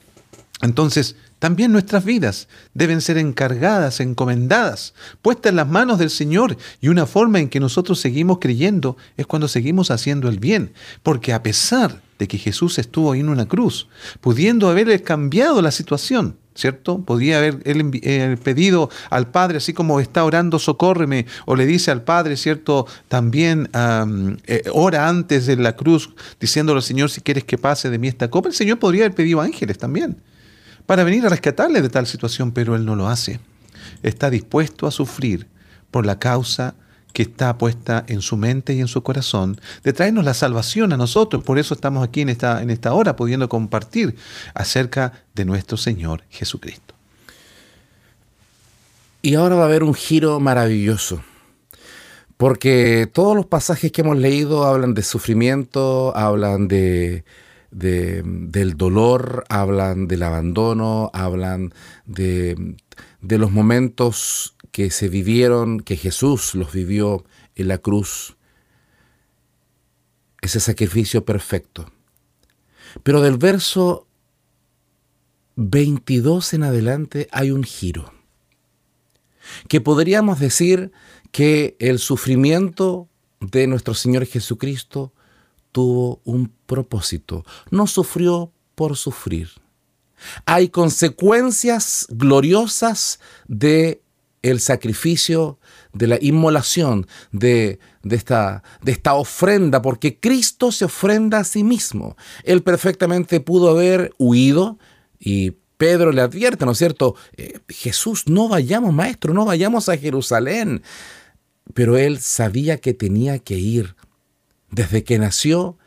Entonces, 0.62 1.16
también 1.40 1.72
nuestras 1.72 2.06
vidas 2.06 2.48
deben 2.74 3.02
ser 3.02 3.18
encargadas, 3.18 4.00
encomendadas, 4.00 4.94
puestas 5.22 5.52
en 5.52 5.58
las 5.58 5.68
manos 5.68 6.00
del 6.00 6.10
Señor. 6.10 6.58
Y 6.82 6.88
una 6.88 7.06
forma 7.06 7.40
en 7.40 7.50
que 7.50 7.60
nosotros 7.60 8.00
seguimos 8.00 8.40
creyendo 8.40 8.96
es 9.18 9.28
cuando 9.28 9.48
seguimos 9.48 9.92
haciendo 9.92 10.30
el 10.30 10.40
bien. 10.40 10.74
Porque 11.04 11.34
a 11.34 11.44
pesar 11.44 12.02
de 12.18 12.28
que 12.28 12.38
Jesús 12.38 12.80
estuvo 12.80 13.12
ahí 13.12 13.20
en 13.20 13.30
una 13.30 13.48
cruz, 13.48 13.88
pudiendo 14.22 14.70
haberle 14.70 15.02
cambiado 15.02 15.62
la 15.62 15.72
situación, 15.72 16.38
¿cierto? 16.56 17.00
Podía 17.00 17.38
haber 17.38 17.60
él 17.66 17.92
eh, 18.02 18.38
pedido 18.42 18.90
al 19.10 19.30
Padre, 19.30 19.58
así 19.58 19.74
como 19.74 20.00
está 20.00 20.24
orando, 20.24 20.58
socórreme, 20.58 21.26
o 21.46 21.56
le 21.56 21.66
dice 21.66 21.92
al 21.92 22.04
Padre, 22.04 22.38
¿cierto? 22.38 22.88
También 23.10 23.70
eh, 23.74 24.64
ora 24.72 25.10
antes 25.10 25.46
de 25.46 25.58
la 25.58 25.76
cruz, 25.76 26.10
diciéndole 26.40 26.78
al 26.78 26.84
Señor, 26.84 27.10
si 27.10 27.22
quieres 27.22 27.44
que 27.44 27.58
pase 27.58 27.90
de 27.90 28.00
mí 28.00 28.08
esta 28.08 28.30
copa. 28.30 28.48
El 28.48 28.56
Señor 28.56 28.80
podría 28.80 29.04
haber 29.04 29.16
pedido 29.16 29.42
ángeles 29.42 29.78
también, 29.78 30.18
para 30.86 31.04
venir 31.04 31.26
a 31.26 31.30
rescatarle 31.30 31.82
de 31.82 31.90
tal 31.90 32.08
situación, 32.08 32.52
pero 32.52 32.76
Él 32.76 32.86
no 32.86 32.96
lo 32.96 33.08
hace. 33.08 33.40
Está 34.04 34.30
dispuesto 34.30 34.88
a 34.88 34.92
sufrir 34.92 35.48
por 35.92 36.06
la 36.06 36.20
causa 36.20 36.76
que 37.16 37.24
está 37.24 37.58
puesta 37.58 38.04
en 38.08 38.22
su 38.22 38.36
mente 38.36 38.74
y 38.74 38.82
en 38.82 38.90
su 38.90 39.02
corazón, 39.02 39.60
de 39.84 39.94
traernos 39.94 40.26
la 40.26 40.34
salvación 40.34 40.92
a 40.92 40.98
nosotros. 40.98 41.46
Por 41.46 41.58
eso 41.58 41.74
estamos 41.74 42.06
aquí 42.06 42.20
en 42.20 42.28
esta, 42.28 42.62
en 42.62 42.70
esta 42.70 42.94
hora 42.94 43.16
pudiendo 43.16 43.48
compartir 43.48 44.18
acerca 44.54 45.24
de 45.34 45.46
nuestro 45.46 45.78
Señor 45.78 46.24
Jesucristo. 46.30 46.94
Y 49.22 49.36
ahora 49.36 49.56
va 49.56 49.64
a 49.64 49.66
haber 49.68 49.84
un 49.84 49.94
giro 49.94 50.42
maravilloso, 50.42 51.24
porque 52.36 53.10
todos 53.12 53.34
los 53.34 53.46
pasajes 53.46 53.94
que 53.94 54.02
hemos 54.02 54.18
leído 54.18 54.66
hablan 54.66 54.94
de 54.94 55.02
sufrimiento, 55.02 56.16
hablan 56.18 56.68
de, 56.68 57.24
del 57.72 58.78
dolor, 58.78 59.44
hablan 59.50 60.08
del 60.08 60.24
abandono, 60.24 61.10
hablan 61.14 61.74
de, 62.06 62.76
de 63.22 63.38
los 63.38 63.52
momentos 63.52 64.56
que 64.72 64.92
se 64.92 65.10
vivieron, 65.10 65.80
que 65.80 65.98
Jesús 65.98 66.56
los 66.56 66.72
vivió 66.72 67.26
en 67.56 67.68
la 67.70 67.78
cruz, 67.78 68.36
ese 70.42 70.60
sacrificio 70.60 71.26
perfecto. 71.26 71.92
Pero 73.04 73.22
del 73.22 73.38
verso 73.38 74.08
22 75.56 76.54
en 76.54 76.64
adelante 76.64 77.28
hay 77.32 77.52
un 77.52 77.64
giro, 77.64 78.14
que 79.68 79.82
podríamos 79.82 80.40
decir 80.40 80.92
que 81.32 81.76
el 81.80 82.00
sufrimiento 82.00 83.10
de 83.40 83.68
nuestro 83.68 83.94
Señor 83.94 84.26
Jesucristo 84.26 85.14
tuvo 85.76 86.22
un 86.24 86.54
propósito, 86.66 87.44
no 87.70 87.86
sufrió 87.86 88.50
por 88.76 88.96
sufrir. 88.96 89.50
Hay 90.46 90.70
consecuencias 90.70 92.08
gloriosas 92.12 93.20
de 93.50 94.02
el 94.42 94.62
sacrificio 94.62 95.60
de 95.92 96.08
la 96.08 96.18
inmolación 96.22 97.08
de, 97.34 97.80
esta, 98.10 98.64
de 98.84 98.94
esta 98.94 99.16
ofrenda, 99.16 99.82
porque 99.82 100.18
Cristo 100.18 100.72
se 100.72 100.86
ofrenda 100.86 101.40
a 101.40 101.44
sí 101.44 101.66
mismo. 101.66 102.16
Él 102.46 102.64
perfectamente 102.64 103.42
pudo 103.42 103.72
haber 103.72 104.14
huido 104.18 104.80
y 105.20 105.58
Pedro 105.76 106.14
le 106.14 106.22
advierte, 106.22 106.66
¿no 106.66 106.72
es 106.72 106.78
cierto? 106.78 107.18
Eh, 107.36 107.60
Jesús, 107.68 108.30
no 108.30 108.48
vayamos, 108.48 108.94
maestro, 108.94 109.34
no 109.34 109.44
vayamos 109.44 109.90
a 109.90 109.98
Jerusalén. 109.98 110.84
Pero 111.74 111.98
él 111.98 112.22
sabía 112.22 112.78
que 112.78 112.94
tenía 112.94 113.40
que 113.40 113.56
ir. 113.56 113.98
Desde 114.72 115.04
que 115.04 115.20
nació, 115.20 115.78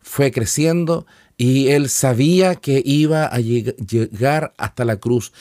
fue 0.00 0.30
creciendo 0.30 1.06
y 1.36 1.68
él 1.68 1.88
sabía 1.88 2.56
que 2.56 2.82
iba 2.84 3.26
a 3.26 3.38
llegar 3.38 4.54
hasta 4.56 4.84
la 4.84 4.96
cruz 4.96 5.32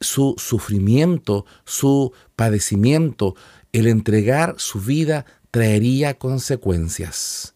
su 0.00 0.34
sufrimiento, 0.38 1.44
su 1.64 2.12
padecimiento, 2.36 3.34
el 3.72 3.86
entregar 3.86 4.54
su 4.58 4.80
vida 4.80 5.26
traería 5.50 6.14
consecuencias. 6.14 7.54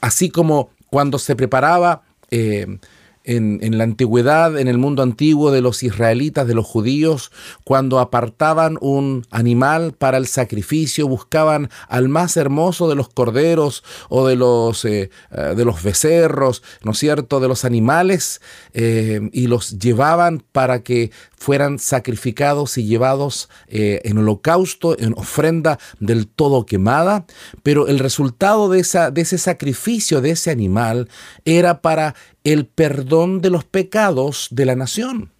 Así 0.00 0.30
como 0.30 0.70
cuando 0.90 1.18
se 1.18 1.36
preparaba 1.36 2.02
eh, 2.30 2.78
en, 3.24 3.78
la 3.78 3.84
antigüedad, 3.84 4.58
en 4.58 4.68
el 4.68 4.78
mundo 4.78 5.02
antiguo 5.02 5.50
de 5.50 5.62
los 5.62 5.82
israelitas, 5.82 6.46
de 6.46 6.54
los 6.54 6.66
judíos, 6.66 7.32
cuando 7.64 7.98
apartaban 7.98 8.76
un 8.80 9.26
animal 9.30 9.92
para 9.92 10.18
el 10.18 10.26
sacrificio, 10.26 11.08
buscaban 11.08 11.70
al 11.88 12.08
más 12.08 12.36
hermoso 12.36 12.88
de 12.88 12.94
los 12.94 13.08
corderos 13.08 13.82
o 14.10 14.26
de 14.26 14.36
los, 14.36 14.84
eh, 14.84 15.10
eh, 15.30 15.54
de 15.56 15.64
los 15.64 15.82
becerros, 15.82 16.62
¿no 16.82 16.92
es 16.92 16.98
cierto?, 16.98 17.40
de 17.40 17.48
los 17.48 17.64
animales, 17.64 18.42
eh, 18.74 19.30
y 19.32 19.46
los 19.46 19.78
llevaban 19.78 20.44
para 20.52 20.82
que 20.82 21.10
fueran 21.44 21.78
sacrificados 21.78 22.78
y 22.78 22.86
llevados 22.86 23.50
en 23.68 24.16
holocausto, 24.16 24.98
en 24.98 25.12
ofrenda 25.12 25.78
del 26.00 26.26
todo 26.26 26.64
quemada, 26.64 27.26
pero 27.62 27.86
el 27.86 27.98
resultado 27.98 28.70
de, 28.70 28.80
esa, 28.80 29.10
de 29.10 29.20
ese 29.20 29.36
sacrificio 29.36 30.22
de 30.22 30.30
ese 30.30 30.50
animal 30.50 31.10
era 31.44 31.82
para 31.82 32.14
el 32.44 32.64
perdón 32.64 33.42
de 33.42 33.50
los 33.50 33.64
pecados 33.64 34.48
de 34.52 34.64
la 34.64 34.74
nación, 34.74 35.32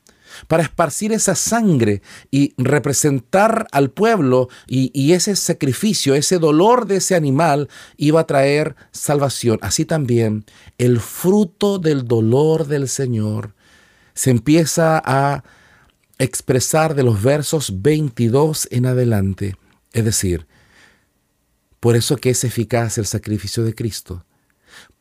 para 0.46 0.62
esparcir 0.62 1.10
esa 1.12 1.34
sangre 1.34 2.02
y 2.30 2.52
representar 2.58 3.66
al 3.72 3.90
pueblo 3.90 4.50
y, 4.66 5.12
ese 5.12 5.36
sacrificio, 5.36 6.14
ese 6.14 6.38
dolor 6.38 6.86
de 6.86 6.96
ese 6.96 7.14
animal 7.14 7.70
iba 7.96 8.20
a 8.20 8.26
traer 8.26 8.76
salvación. 8.92 9.58
Así 9.62 9.86
también 9.86 10.44
el 10.76 11.00
fruto 11.00 11.78
del 11.78 12.06
dolor 12.06 12.66
del 12.66 12.88
Señor 12.88 13.54
se 14.12 14.30
empieza 14.30 15.00
a 15.02 15.44
expresar 16.18 16.94
de 16.94 17.02
los 17.02 17.22
versos 17.22 17.82
22 17.82 18.68
en 18.70 18.86
adelante. 18.86 19.56
Es 19.92 20.04
decir, 20.04 20.46
por 21.80 21.96
eso 21.96 22.16
que 22.16 22.30
es 22.30 22.44
eficaz 22.44 22.98
el 22.98 23.06
sacrificio 23.06 23.64
de 23.64 23.74
Cristo, 23.74 24.24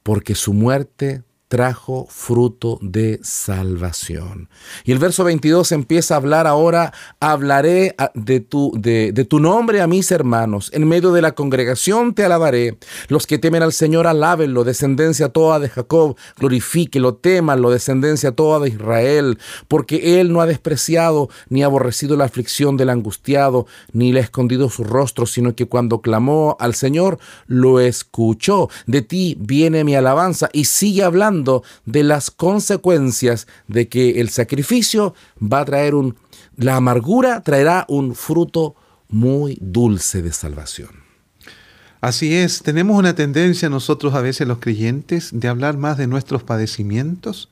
porque 0.04 0.36
su 0.36 0.54
muerte 0.54 1.23
trajo 1.53 2.07
fruto 2.09 2.79
de 2.81 3.19
salvación. 3.21 4.49
Y 4.85 4.91
el 4.91 4.97
verso 4.97 5.23
22 5.23 5.71
empieza 5.71 6.15
a 6.15 6.17
hablar 6.17 6.47
ahora, 6.47 6.91
hablaré 7.19 7.95
de 8.15 8.39
tu, 8.39 8.71
de, 8.75 9.11
de, 9.11 9.23
tu 9.23 9.39
nombre 9.39 9.79
a 9.79 9.85
mis 9.85 10.11
hermanos, 10.11 10.71
en 10.73 10.87
medio 10.87 11.11
de 11.11 11.21
la 11.21 11.33
congregación 11.33 12.15
te 12.15 12.23
alabaré, 12.25 12.79
los 13.07 13.27
que 13.27 13.37
temen 13.37 13.61
al 13.61 13.71
Señor 13.71 14.07
alábenlo, 14.07 14.63
descendencia 14.63 15.29
toda 15.29 15.59
de 15.59 15.69
Jacob, 15.69 16.17
glorifíquelo, 16.39 17.13
temanlo, 17.13 17.69
descendencia 17.69 18.31
toda 18.31 18.59
de 18.61 18.69
Israel, 18.69 19.37
porque 19.67 20.19
él 20.19 20.33
no 20.33 20.41
ha 20.41 20.47
despreciado 20.47 21.29
ni 21.49 21.61
aborrecido 21.61 22.17
la 22.17 22.25
aflicción 22.25 22.77
del 22.77 22.89
angustiado, 22.89 23.67
ni 23.91 24.11
le 24.11 24.21
ha 24.21 24.23
escondido 24.23 24.71
su 24.71 24.83
rostro, 24.85 25.27
sino 25.27 25.53
que 25.53 25.67
cuando 25.67 26.01
clamó 26.01 26.57
al 26.59 26.73
Señor, 26.73 27.19
lo 27.45 27.79
escuchó. 27.79 28.71
De 28.87 29.03
ti 29.03 29.37
viene 29.39 29.83
mi 29.83 29.93
alabanza 29.93 30.49
y 30.51 30.65
sigue 30.65 31.03
hablando 31.03 31.42
de 31.86 32.03
las 32.03 32.32
consecuencias 32.32 33.47
de 33.67 33.88
que 33.88 34.21
el 34.21 34.29
sacrificio 34.29 35.13
va 35.41 35.62
a 35.62 35.65
traer 35.65 35.95
un, 35.95 36.15
la 36.58 36.75
amargura 36.75 37.41
traerá 37.41 37.86
un 37.88 38.15
fruto 38.15 38.75
muy 39.10 39.58
dulce 39.62 40.21
de 40.21 40.34
salvación. 40.34 41.03
Así 42.01 42.36
es, 42.36 42.63
tenemos 42.63 42.97
una 42.97 43.15
tendencia 43.15 43.69
nosotros 43.69 44.13
a 44.13 44.21
veces 44.21 44.45
los 44.45 44.60
creyentes 44.60 45.29
de 45.32 45.47
hablar 45.47 45.77
más 45.77 45.97
de 45.97 46.08
nuestros 46.08 46.43
padecimientos 46.43 47.49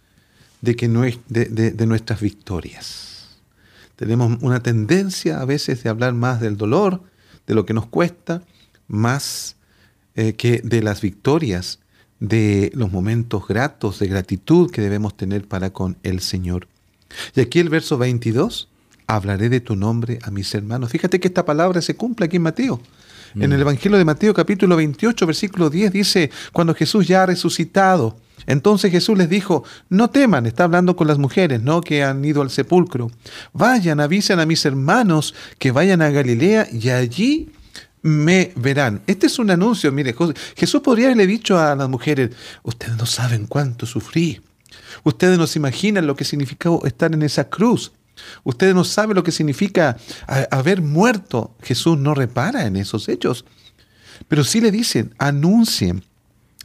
de 0.59 0.75
que 0.75 0.87
de, 1.29 1.85
nuestras 1.85 2.19
victorias. 2.19 3.29
Tenemos 3.95 4.37
una 4.41 4.61
tendencia 4.61 5.39
a 5.39 5.45
veces 5.45 5.83
de 5.83 5.89
hablar 5.89 6.13
más 6.13 6.39
del 6.41 6.57
dolor, 6.57 7.01
de 7.47 7.55
lo 7.55 7.65
que 7.65 7.73
nos 7.73 7.87
cuesta, 7.87 8.41
más 8.87 9.55
eh, 10.15 10.33
que 10.33 10.61
de 10.63 10.83
las 10.83 11.01
victorias 11.01 11.79
de 12.21 12.71
los 12.75 12.91
momentos 12.91 13.45
gratos 13.47 13.99
de 13.99 14.07
gratitud 14.07 14.71
que 14.71 14.81
debemos 14.81 15.17
tener 15.17 15.47
para 15.47 15.71
con 15.71 15.97
el 16.03 16.21
Señor. 16.21 16.67
Y 17.35 17.41
aquí 17.41 17.59
el 17.59 17.67
verso 17.67 17.97
22, 17.97 18.69
hablaré 19.07 19.49
de 19.49 19.59
tu 19.59 19.75
nombre 19.75 20.19
a 20.21 20.31
mis 20.31 20.53
hermanos. 20.53 20.91
Fíjate 20.91 21.19
que 21.19 21.27
esta 21.27 21.43
palabra 21.43 21.81
se 21.81 21.95
cumple 21.95 22.27
aquí 22.27 22.37
en 22.37 22.43
Mateo. 22.43 22.79
En 23.35 23.49
mm. 23.49 23.53
el 23.53 23.61
Evangelio 23.61 23.97
de 23.97 24.05
Mateo 24.05 24.33
capítulo 24.33 24.75
28, 24.75 25.25
versículo 25.25 25.69
10 25.69 25.91
dice, 25.91 26.31
cuando 26.53 26.75
Jesús 26.75 27.07
ya 27.07 27.23
ha 27.23 27.25
resucitado, 27.25 28.15
entonces 28.45 28.91
Jesús 28.91 29.17
les 29.17 29.29
dijo, 29.29 29.63
no 29.89 30.09
teman, 30.11 30.45
está 30.45 30.65
hablando 30.65 30.95
con 30.95 31.07
las 31.07 31.17
mujeres, 31.17 31.61
¿no? 31.61 31.81
Que 31.81 32.03
han 32.03 32.23
ido 32.23 32.41
al 32.41 32.51
sepulcro. 32.51 33.09
Vayan, 33.51 33.99
avisen 33.99 34.39
a 34.39 34.45
mis 34.45 34.63
hermanos 34.65 35.33
que 35.57 35.71
vayan 35.71 36.01
a 36.01 36.09
Galilea 36.11 36.67
y 36.71 36.89
allí 36.89 37.51
me 38.01 38.51
verán. 38.55 39.01
Este 39.07 39.27
es 39.27 39.39
un 39.39 39.51
anuncio, 39.51 39.91
mire, 39.91 40.15
Jesús 40.55 40.81
podría 40.81 41.07
haberle 41.07 41.27
dicho 41.27 41.59
a 41.59 41.75
las 41.75 41.89
mujeres, 41.89 42.31
ustedes 42.63 42.97
no 42.97 43.05
saben 43.05 43.47
cuánto 43.47 43.85
sufrí, 43.85 44.41
ustedes 45.03 45.37
no 45.37 45.47
se 45.47 45.59
imaginan 45.59 46.07
lo 46.07 46.15
que 46.15 46.23
significó 46.23 46.85
estar 46.85 47.13
en 47.13 47.21
esa 47.21 47.49
cruz, 47.49 47.91
ustedes 48.43 48.73
no 48.75 48.83
saben 48.83 49.15
lo 49.15 49.23
que 49.23 49.31
significa 49.31 49.97
haber 50.49 50.81
muerto. 50.81 51.55
Jesús 51.61 51.97
no 51.97 52.13
repara 52.13 52.65
en 52.65 52.75
esos 52.75 53.09
hechos, 53.09 53.45
pero 54.27 54.43
sí 54.43 54.61
le 54.61 54.71
dicen, 54.71 55.13
anuncien 55.17 56.03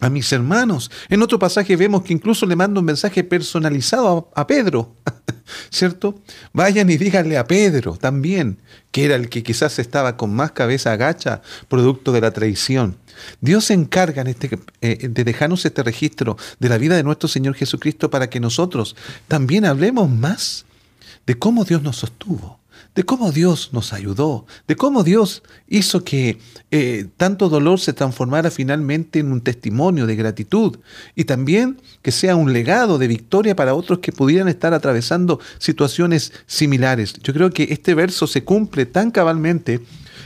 a 0.00 0.10
mis 0.10 0.30
hermanos. 0.32 0.90
En 1.08 1.22
otro 1.22 1.38
pasaje 1.38 1.74
vemos 1.76 2.02
que 2.02 2.12
incluso 2.12 2.44
le 2.46 2.56
manda 2.56 2.80
un 2.80 2.86
mensaje 2.86 3.24
personalizado 3.24 4.30
a, 4.34 4.46
Pedro, 4.46 4.94
¿cierto? 5.70 6.20
Vayan 6.52 6.90
y 6.90 6.96
díganle 6.96 7.38
a 7.38 7.46
Pedro 7.46 7.96
también, 7.96 8.58
que 8.90 9.06
era 9.06 9.14
el 9.14 9.28
que 9.28 9.42
quizás 9.42 9.78
estaba 9.78 10.16
con 10.16 10.34
más 10.34 10.52
cabeza 10.52 10.92
agacha, 10.92 11.40
producto 11.68 12.12
de 12.12 12.20
la 12.20 12.30
traición. 12.30 12.96
Dios 13.40 13.66
se 13.66 13.74
encarga 13.74 14.20
en 14.20 14.28
este, 14.28 14.58
eh, 14.82 15.08
de 15.08 15.24
dejarnos 15.24 15.64
este 15.64 15.82
registro 15.82 16.36
de 16.58 16.68
la 16.68 16.76
vida 16.76 16.96
de 16.96 17.02
nuestro 17.02 17.28
Señor 17.28 17.54
Jesucristo 17.54 18.10
para 18.10 18.28
que 18.28 18.40
nosotros 18.40 18.96
también 19.28 19.64
hablemos 19.64 20.10
más 20.10 20.66
de 21.26 21.38
cómo 21.38 21.64
Dios 21.64 21.82
nos 21.82 21.96
sostuvo, 21.96 22.60
de 22.96 23.04
cómo 23.04 23.30
Dios 23.30 23.68
nos 23.72 23.92
ayudó, 23.92 24.46
de 24.66 24.74
cómo 24.74 25.04
Dios 25.04 25.42
hizo 25.68 26.02
que 26.02 26.38
eh, 26.70 27.06
tanto 27.18 27.50
dolor 27.50 27.78
se 27.78 27.92
transformara 27.92 28.50
finalmente 28.50 29.18
en 29.18 29.30
un 29.30 29.42
testimonio 29.42 30.06
de 30.06 30.16
gratitud 30.16 30.78
y 31.14 31.24
también 31.24 31.78
que 32.00 32.10
sea 32.10 32.36
un 32.36 32.54
legado 32.54 32.96
de 32.96 33.06
victoria 33.06 33.54
para 33.54 33.74
otros 33.74 33.98
que 33.98 34.12
pudieran 34.12 34.48
estar 34.48 34.72
atravesando 34.72 35.38
situaciones 35.58 36.32
similares. 36.46 37.12
Yo 37.22 37.34
creo 37.34 37.50
que 37.50 37.64
este 37.64 37.94
verso 37.94 38.26
se 38.26 38.44
cumple 38.44 38.86
tan 38.86 39.10
cabalmente 39.10 39.82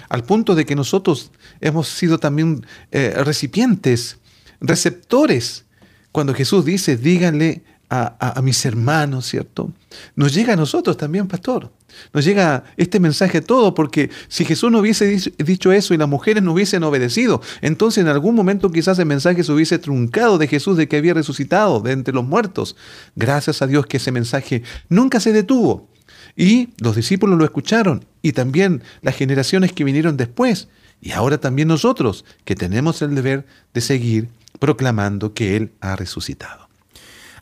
al 0.09 0.23
punto 0.23 0.55
de 0.55 0.65
que 0.65 0.77
nosotros 0.77 1.33
hemos 1.61 1.89
sido 1.89 2.19
también 2.19 2.65
eh, 2.93 3.15
recipientes, 3.17 4.19
receptores. 4.61 5.65
Cuando 6.13 6.35
Jesús 6.35 6.65
dice, 6.65 6.97
díganle 6.97 7.63
a, 7.91 8.41
mis 8.43 8.65
hermanos, 8.65 9.27
¿cierto? 9.27 9.73
Nos 10.15 10.33
llega 10.33 10.53
a 10.53 10.57
nosotros 10.57 10.97
también, 10.97 11.27
pastor. 11.27 11.73
Nos 12.15 12.25
llega 12.25 12.63
este 12.77 13.01
mensaje 13.01 13.41
todo, 13.41 13.75
porque 13.75 14.11
si 14.29 14.45
Jesús 14.45 14.71
no 14.71 14.79
hubiese 14.79 15.21
dicho 15.39 15.73
eso 15.73 15.93
y 15.93 15.97
las 15.97 16.09
mujeres 16.09 16.43
no 16.43 16.53
hubiesen 16.53 16.85
obedecido, 16.85 17.43
entonces 17.61 18.03
en 18.03 18.09
algún 18.09 18.37
momento 18.37 18.71
quizás 18.71 18.99
el 19.01 19.07
mensaje 19.07 19.43
se 19.43 19.51
hubiese 19.51 19.81
truncado 19.81 20.39
de 20.39 20.47
Jesús 20.47 20.77
de 20.77 20.87
que 20.87 20.99
había 20.99 21.15
resucitado 21.15 21.81
de 21.81 21.91
entre 21.91 22.15
los 22.15 22.25
muertos. 22.25 22.77
Gracias 23.17 23.61
a 23.61 23.67
Dios 23.67 23.87
que 23.87 23.97
ese 23.97 24.13
mensaje 24.13 24.63
nunca 24.89 25.19
se 25.19 25.33
detuvo. 25.33 25.89
Y 26.37 26.69
los 26.79 26.95
discípulos 26.95 27.37
lo 27.37 27.45
escucharon, 27.45 28.05
y 28.23 28.33
también 28.33 28.85
las 29.03 29.17
generaciones 29.17 29.73
que 29.73 29.83
vinieron 29.83 30.17
después, 30.17 30.69
y 31.01 31.11
ahora 31.11 31.39
también 31.39 31.67
nosotros, 31.67 32.25
que 32.45 32.55
tenemos 32.55 33.03
el 33.03 33.17
deber 33.17 33.47
de 33.75 33.81
seguir 33.81 34.29
proclamando 34.61 35.35
que 35.35 35.57
Él 35.57 35.73
ha 35.81 35.97
resucitado. 35.97 36.70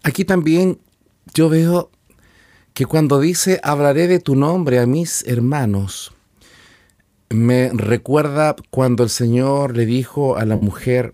Aquí 0.02 0.24
también 0.24 0.78
yo 1.34 1.48
veo 1.48 1.90
que 2.74 2.86
cuando 2.86 3.20
dice 3.20 3.60
hablaré 3.62 4.06
de 4.06 4.20
tu 4.20 4.36
nombre 4.36 4.78
a 4.78 4.86
mis 4.86 5.24
hermanos, 5.26 6.12
me 7.30 7.70
recuerda 7.74 8.56
cuando 8.70 9.04
el 9.04 9.10
Señor 9.10 9.76
le 9.76 9.84
dijo 9.86 10.36
a 10.36 10.44
la 10.44 10.56
mujer 10.56 11.12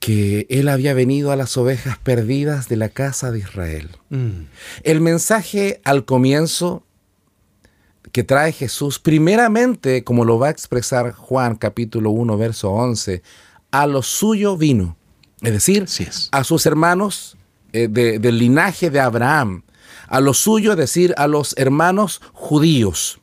que 0.00 0.46
él 0.48 0.68
había 0.68 0.94
venido 0.94 1.32
a 1.32 1.36
las 1.36 1.56
ovejas 1.56 1.98
perdidas 1.98 2.68
de 2.68 2.76
la 2.76 2.88
casa 2.88 3.30
de 3.30 3.40
Israel. 3.40 3.90
Mm. 4.10 4.44
El 4.82 5.00
mensaje 5.00 5.80
al 5.84 6.04
comienzo 6.04 6.84
que 8.12 8.24
trae 8.24 8.52
Jesús, 8.52 8.98
primeramente, 8.98 10.04
como 10.04 10.24
lo 10.24 10.38
va 10.38 10.48
a 10.48 10.50
expresar 10.50 11.12
Juan 11.12 11.56
capítulo 11.56 12.10
1, 12.10 12.36
verso 12.38 12.70
11, 12.70 13.22
a 13.70 13.86
lo 13.86 14.02
suyo 14.02 14.56
vino, 14.56 14.96
es 15.42 15.52
decir, 15.52 15.86
a 16.32 16.44
sus 16.44 16.66
hermanos 16.66 17.37
eh, 17.72 17.88
del 17.88 18.38
linaje 18.38 18.90
de 18.90 19.00
Abraham, 19.00 19.62
a 20.08 20.20
lo 20.20 20.34
suyo, 20.34 20.72
es 20.72 20.78
decir, 20.78 21.14
a 21.16 21.26
los 21.26 21.54
hermanos 21.58 22.20
judíos. 22.32 23.20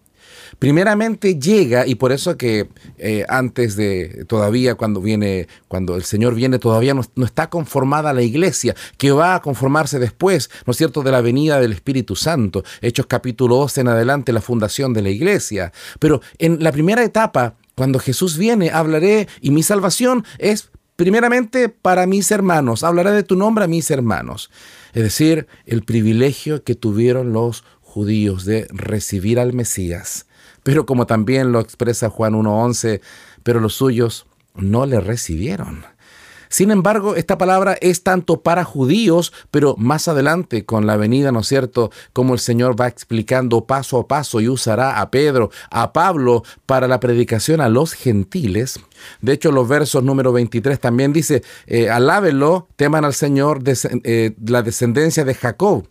Primeramente 0.60 1.38
llega, 1.38 1.86
y 1.86 1.96
por 1.96 2.12
eso 2.12 2.38
que 2.38 2.70
eh, 2.98 3.26
antes 3.28 3.76
de 3.76 4.26
todavía 4.28 4.76
cuando 4.76 5.02
viene, 5.02 5.48
cuando 5.68 5.96
el 5.96 6.04
Señor 6.04 6.34
viene, 6.34 6.60
todavía 6.60 6.94
no, 6.94 7.02
no, 7.16 7.26
está 7.26 7.50
conformada 7.50 8.14
la 8.14 8.22
iglesia, 8.22 8.74
que 8.98 9.12
va 9.12 9.36
a 9.36 9.42
conformarse 9.42 10.00
después, 10.00 10.50
¿no 10.66 10.72
es 10.72 10.78
cierto?, 10.78 11.04
de 11.04 11.12
la 11.12 11.22
venida 11.22 11.60
del 11.60 11.74
Espíritu 11.74 12.16
Santo. 12.16 12.64
Hechos 12.82 13.06
capítulo 13.08 13.58
12 13.58 13.82
en 13.82 13.88
adelante, 13.90 14.32
la 14.32 14.42
fundación 14.42 14.94
de 14.94 15.02
la 15.02 15.10
iglesia. 15.10 15.74
Pero 16.00 16.22
en 16.38 16.64
la 16.64 16.72
primera 16.72 17.04
etapa, 17.04 17.56
cuando 17.76 18.00
Jesús 18.00 18.38
viene, 18.38 18.70
hablaré, 18.72 19.28
y 19.42 19.52
mi 19.52 19.62
salvación 19.62 20.24
es 20.38 20.70
primeramente 20.96 21.70
para 21.70 22.06
mis 22.08 22.32
hermanos, 22.32 22.84
hablaré 22.84 23.12
de 23.12 23.24
tu 23.24 23.36
nombre 23.36 23.66
a 23.66 23.68
mis 23.68 23.90
hermanos. 23.92 24.50
Es 24.94 25.04
decir, 25.04 25.48
el 25.66 25.84
privilegio 25.84 26.64
que 26.64 26.76
tuvieron 26.76 27.34
los 27.34 27.64
judíos 27.82 28.46
de 28.46 28.68
recibir 28.72 29.40
al 29.40 29.54
Mesías. 29.54 30.26
Pero 30.64 30.86
como 30.86 31.06
también 31.06 31.52
lo 31.52 31.60
expresa 31.60 32.10
Juan 32.10 32.34
1.11, 32.34 33.02
pero 33.44 33.60
los 33.60 33.76
suyos 33.76 34.26
no 34.56 34.86
le 34.86 35.00
recibieron. 35.00 35.86
Sin 36.56 36.72
embargo, 36.72 37.18
esta 37.18 37.38
palabra 37.38 37.76
es 37.82 38.04
tanto 38.04 38.40
para 38.40 38.64
judíos, 38.64 39.34
pero 39.52 39.76
más 39.78 40.08
adelante 40.08 40.64
con 40.64 40.88
la 40.88 40.96
venida, 40.96 41.34
¿no 41.34 41.42
es 41.42 41.48
cierto?, 41.48 41.92
como 42.14 42.34
el 42.34 42.40
Señor 42.40 42.80
va 42.80 42.88
explicando 42.88 43.66
paso 43.66 44.00
a 44.00 44.08
paso 44.08 44.40
y 44.40 44.48
usará 44.48 45.02
a 45.02 45.12
Pedro, 45.12 45.52
a 45.70 45.92
Pablo 45.92 46.44
para 46.66 46.88
la 46.88 47.02
predicación 47.02 47.60
a 47.60 47.68
los 47.68 47.92
gentiles. 47.92 48.80
De 49.20 49.34
hecho, 49.34 49.52
los 49.52 49.68
versos 49.68 50.02
número 50.02 50.32
23 50.32 50.80
también 50.80 51.12
dice, 51.12 51.44
eh, 51.68 51.90
alábenlo, 51.90 52.70
teman 52.78 53.04
al 53.04 53.14
Señor 53.14 53.62
eh, 53.66 54.32
la 54.46 54.62
descendencia 54.62 55.26
de 55.26 55.34
Jacob. 55.34 55.90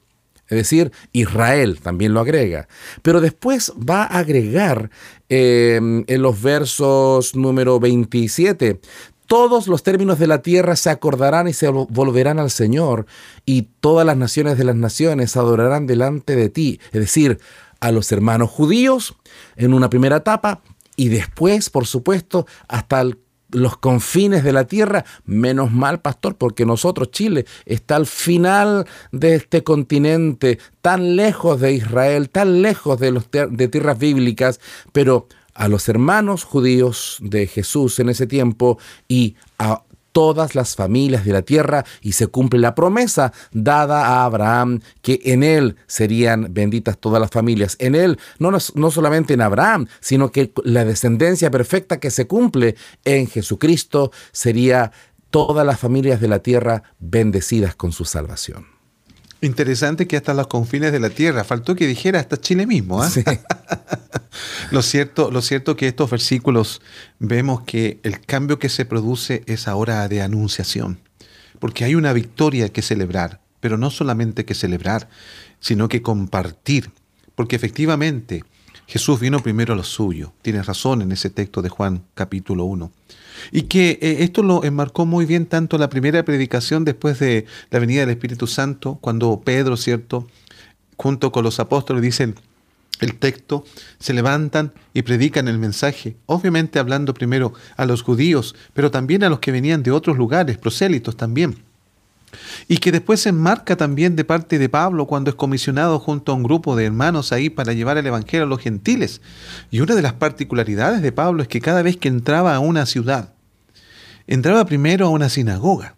Es 0.48 0.59
decir, 0.59 0.92
Israel 1.12 1.79
también 1.83 2.12
lo 2.12 2.20
agrega. 2.20 2.68
Pero 3.03 3.20
después 3.20 3.72
va 3.72 4.05
a 4.05 4.18
agregar 4.18 4.90
eh, 5.29 5.77
en 6.07 6.22
los 6.22 6.42
versos 6.42 7.35
número 7.35 7.81
27, 7.81 8.81
todos 9.26 9.68
los 9.68 9.82
términos 9.82 10.18
de 10.18 10.26
la 10.26 10.42
tierra 10.42 10.76
se 10.76 10.90
acordarán 10.90 11.48
y 11.48 11.52
se 11.52 11.68
volverán 11.68 12.38
al 12.38 12.50
Señor, 12.50 13.06
y 13.44 13.68
todas 13.80 14.06
las 14.06 14.16
naciones 14.16 14.58
de 14.58 14.64
las 14.64 14.76
naciones 14.76 15.37
adorarán 15.37 15.87
delante 15.87 16.37
de 16.37 16.48
ti, 16.48 16.80
es 16.92 17.00
decir, 17.00 17.40
a 17.80 17.92
los 17.92 18.10
hermanos 18.12 18.50
judíos 18.50 19.16
en 19.56 19.74
una 19.74 19.90
primera 19.90 20.16
etapa, 20.16 20.62
y 20.96 21.08
después, 21.08 21.70
por 21.70 21.87
supuesto, 21.87 22.46
hasta 22.68 23.04
los 23.50 23.76
confines 23.76 24.42
de 24.42 24.52
la 24.52 24.64
tierra, 24.64 25.04
menos 25.24 25.70
mal, 25.72 26.00
pastor, 26.00 26.37
porque 26.37 26.66
nosotros, 26.66 27.10
Chile, 27.10 27.46
está 27.66 27.96
al 27.96 28.06
final 28.06 28.87
de 29.12 29.37
este 29.37 29.62
continente, 29.62 30.58
tan 30.80 31.16
lejos 31.16 31.60
de 31.60 31.72
Israel, 31.72 32.30
tan 32.30 32.62
lejos 32.62 32.98
de, 32.98 33.20
de 33.50 33.68
tierras 33.68 33.98
bíblicas, 33.98 34.60
pero 34.92 35.28
a 35.54 35.68
los 35.68 35.88
hermanos 35.88 36.44
judíos 36.44 37.18
de 37.20 37.46
Jesús 37.46 37.98
en 37.98 38.08
ese 38.08 38.26
tiempo 38.26 38.78
y 39.08 39.36
a 39.58 39.82
todas 40.14 40.54
las 40.54 40.76
familias 40.76 41.24
de 41.24 41.32
la 41.32 41.42
tierra 41.42 41.84
y 42.00 42.12
se 42.12 42.28
cumple 42.28 42.60
la 42.60 42.76
promesa 42.76 43.32
dada 43.52 44.06
a 44.06 44.24
Abraham 44.24 44.80
que 45.02 45.20
en 45.24 45.42
él 45.42 45.76
serían 45.88 46.54
benditas 46.54 46.98
todas 46.98 47.20
las 47.20 47.30
familias. 47.30 47.76
En 47.80 47.96
él, 47.96 48.18
no, 48.38 48.52
no 48.52 48.90
solamente 48.92 49.34
en 49.34 49.40
Abraham, 49.40 49.88
sino 50.00 50.30
que 50.30 50.52
la 50.62 50.84
descendencia 50.84 51.50
perfecta 51.50 51.98
que 51.98 52.12
se 52.12 52.28
cumple 52.28 52.76
en 53.04 53.26
Jesucristo 53.26 54.12
sería 54.30 54.92
todas 55.30 55.66
las 55.66 55.80
familias 55.80 56.20
de 56.20 56.28
la 56.28 56.38
tierra 56.38 56.84
bendecidas 57.00 57.74
con 57.74 57.90
su 57.90 58.04
salvación. 58.04 58.73
Interesante 59.40 60.07
que 60.07 60.16
hasta 60.16 60.33
los 60.35 60.47
confines 60.47 60.92
de 60.92 61.01
la 61.01 61.11
tierra, 61.11 61.44
faltó 61.44 61.75
que 61.75 61.87
dijera 61.87 62.20
hasta 62.20 62.40
Chile 62.40 62.66
mismo. 62.66 63.03
¿ah? 63.03 63.11
lo, 64.70 64.83
cierto, 64.83 65.31
lo 65.31 65.42
cierto 65.42 65.77
que 65.77 65.88
estos 65.88 66.11
versículos 66.11 66.81
vemos 67.18 67.62
que 67.62 68.01
el 68.03 68.20
cambio 68.20 68.59
que 68.59 68.68
se 68.68 68.85
produce 68.85 69.42
es 69.47 69.68
ahora 69.68 70.09
de 70.09 70.23
anunciación, 70.23 70.99
porque 71.59 71.85
hay 71.85 71.94
una 71.94 72.12
victoria 72.12 72.70
que 72.70 72.83
celebrar, 72.83 73.40
pero 73.61 73.77
no 73.77 73.90
solamente 73.90 74.44
que 74.44 74.55
celebrar, 74.55 75.09
sino 75.61 75.88
que 75.88 76.03
compartir, 76.03 76.90
porque 77.35 77.57
efectivamente 77.57 78.44
Jesús 78.87 79.18
vino 79.20 79.40
primero 79.42 79.73
a 79.73 79.77
lo 79.77 79.83
suyo, 79.83 80.33
tienes 80.42 80.66
razón 80.66 81.03
en 81.03 81.12
ese 81.12 81.31
texto 81.31 81.62
de 81.62 81.68
Juan 81.68 82.05
capítulo 82.14 82.64
1. 82.64 82.92
Y 83.51 83.62
que 83.62 83.99
eh, 84.01 84.16
esto 84.20 84.42
lo 84.42 84.64
enmarcó 84.64 85.07
muy 85.07 85.27
bien 85.27 85.47
tanto 85.47 85.79
la 85.79 85.88
primera 85.88 86.25
predicación 86.25 86.85
después 86.85 87.18
de 87.18 87.47
la 87.70 87.79
venida 87.79 88.01
del 88.01 88.11
Espíritu 88.11 88.47
Santo, 88.47 88.99
cuando 89.01 89.40
Pedro, 89.44 89.77
¿cierto?, 89.77 90.27
junto 90.97 91.33
con 91.33 91.42
los 91.42 91.59
apóstoles 91.59 92.03
dicen 92.03 92.37
el 93.01 93.16
texto, 93.16 93.64
se 93.99 94.14
levantan 94.14 94.73
y 94.92 95.03
predican 95.03 95.49
el 95.49 95.59
mensaje, 95.59 96.16
obviamente 96.27 96.79
hablando 96.79 97.14
primero 97.14 97.53
a 97.77 97.87
los 97.87 98.03
judíos, 98.03 98.55
pero 98.73 98.90
también 98.90 99.25
a 99.25 99.29
los 99.29 99.40
que 99.40 99.51
venían 99.51 99.83
de 99.83 99.90
otros 99.90 100.16
lugares, 100.16 100.59
prosélitos 100.59 101.16
también. 101.16 101.57
Y 102.68 102.79
que 102.79 102.92
después 102.92 103.20
se 103.20 103.31
enmarca 103.31 103.77
también 103.77 104.16
de 104.16 104.25
parte 104.25 104.59
de 104.59 104.68
Pablo 104.68 105.07
cuando 105.07 105.31
es 105.31 105.37
comisionado 105.37 105.99
junto 105.99 106.33
a 106.33 106.35
un 106.35 106.42
grupo 106.42 106.77
de 106.77 106.87
hermanos 106.87 107.33
ahí 107.33 107.51
para 107.51 107.73
llevar 107.73 107.99
el 107.99 108.07
Evangelio 108.07 108.47
a 108.47 108.49
los 108.49 108.61
gentiles. 108.61 109.20
Y 109.70 109.81
una 109.81 109.94
de 109.94 110.03
las 110.03 110.14
particularidades 110.14 111.03
de 111.03 111.12
Pablo 111.12 111.42
es 111.42 111.49
que 111.49 111.61
cada 111.61 111.83
vez 111.83 111.97
que 111.97 112.09
entraba 112.09 112.55
a 112.55 112.61
una 112.61 112.87
ciudad, 112.87 113.33
entraba 114.27 114.64
primero 114.66 115.07
a 115.07 115.11
una 115.11 115.29
sinagoga, 115.29 115.94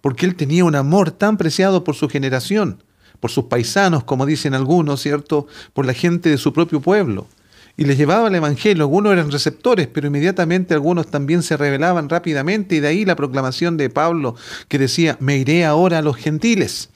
porque 0.00 0.26
él 0.26 0.34
tenía 0.34 0.64
un 0.64 0.74
amor 0.74 1.10
tan 1.10 1.36
preciado 1.36 1.84
por 1.84 1.94
su 1.94 2.08
generación, 2.08 2.82
por 3.20 3.30
sus 3.30 3.44
paisanos, 3.44 4.04
como 4.04 4.26
dicen 4.26 4.54
algunos, 4.54 5.00
¿cierto? 5.00 5.46
Por 5.72 5.86
la 5.86 5.94
gente 5.94 6.28
de 6.28 6.38
su 6.38 6.52
propio 6.52 6.80
pueblo. 6.80 7.26
Y 7.76 7.84
les 7.84 7.98
llevaba 7.98 8.28
el 8.28 8.34
Evangelio. 8.34 8.84
Algunos 8.84 9.12
eran 9.12 9.30
receptores, 9.30 9.88
pero 9.88 10.06
inmediatamente 10.06 10.74
algunos 10.74 11.08
también 11.08 11.42
se 11.42 11.56
rebelaban 11.56 12.08
rápidamente 12.08 12.76
y 12.76 12.80
de 12.80 12.88
ahí 12.88 13.04
la 13.04 13.16
proclamación 13.16 13.76
de 13.76 13.90
Pablo 13.90 14.36
que 14.68 14.78
decía, 14.78 15.16
me 15.20 15.38
iré 15.38 15.64
ahora 15.64 15.98
a 15.98 16.02
los 16.02 16.16
gentiles. 16.16 16.90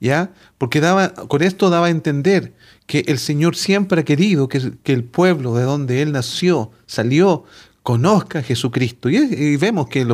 ¿Ya? 0.00 0.32
Porque 0.56 0.80
daba, 0.80 1.12
con 1.12 1.42
esto 1.42 1.68
daba 1.68 1.88
a 1.88 1.90
entender 1.90 2.54
que 2.86 3.04
el 3.06 3.18
Señor 3.18 3.54
siempre 3.54 4.00
ha 4.00 4.04
querido 4.04 4.48
que, 4.48 4.72
el 4.84 5.04
pueblo 5.04 5.54
de 5.54 5.62
donde 5.62 6.00
Él 6.00 6.10
nació, 6.10 6.70
salió, 6.86 7.44
conozca 7.82 8.38
a 8.38 8.42
Jesucristo. 8.42 9.10
Y, 9.10 9.56
vemos 9.58 9.88
que 9.88 10.06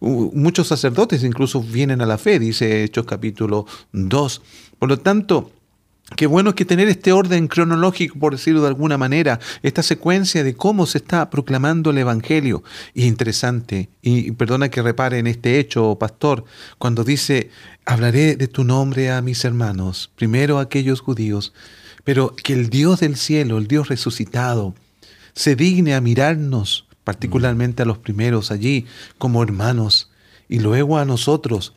muchos 0.00 0.68
sacerdotes 0.68 1.22
incluso 1.22 1.62
vienen 1.62 2.00
a 2.00 2.06
la 2.06 2.16
fe, 2.16 2.38
dice 2.38 2.82
Hechos 2.82 3.04
capítulo 3.04 3.66
2. 3.92 4.42
Por 4.78 4.88
lo 4.88 4.98
tanto, 4.98 5.52
Qué 6.14 6.26
bueno 6.26 6.54
que 6.54 6.64
tener 6.64 6.88
este 6.88 7.10
orden 7.10 7.48
cronológico, 7.48 8.18
por 8.20 8.32
decirlo 8.32 8.62
de 8.62 8.68
alguna 8.68 8.96
manera, 8.96 9.40
esta 9.62 9.82
secuencia 9.82 10.44
de 10.44 10.54
cómo 10.54 10.86
se 10.86 10.98
está 10.98 11.28
proclamando 11.30 11.90
el 11.90 11.98
Evangelio. 11.98 12.62
Y 12.94 13.06
interesante, 13.06 13.88
y 14.02 14.30
perdona 14.30 14.68
que 14.68 14.82
repare 14.82 15.18
en 15.18 15.26
este 15.26 15.58
hecho, 15.58 15.96
pastor, 15.98 16.44
cuando 16.78 17.02
dice, 17.02 17.50
hablaré 17.84 18.36
de 18.36 18.46
tu 18.46 18.62
nombre 18.62 19.10
a 19.10 19.20
mis 19.20 19.44
hermanos, 19.44 20.12
primero 20.14 20.58
a 20.58 20.62
aquellos 20.62 21.00
judíos, 21.00 21.52
pero 22.04 22.36
que 22.36 22.52
el 22.52 22.70
Dios 22.70 23.00
del 23.00 23.16
cielo, 23.16 23.58
el 23.58 23.66
Dios 23.66 23.88
resucitado, 23.88 24.74
se 25.34 25.56
digne 25.56 25.96
a 25.96 26.00
mirarnos, 26.00 26.86
particularmente 27.02 27.82
a 27.82 27.86
los 27.86 27.98
primeros 27.98 28.52
allí, 28.52 28.86
como 29.18 29.42
hermanos, 29.42 30.12
y 30.48 30.60
luego 30.60 30.98
a 30.98 31.04
nosotros. 31.04 31.74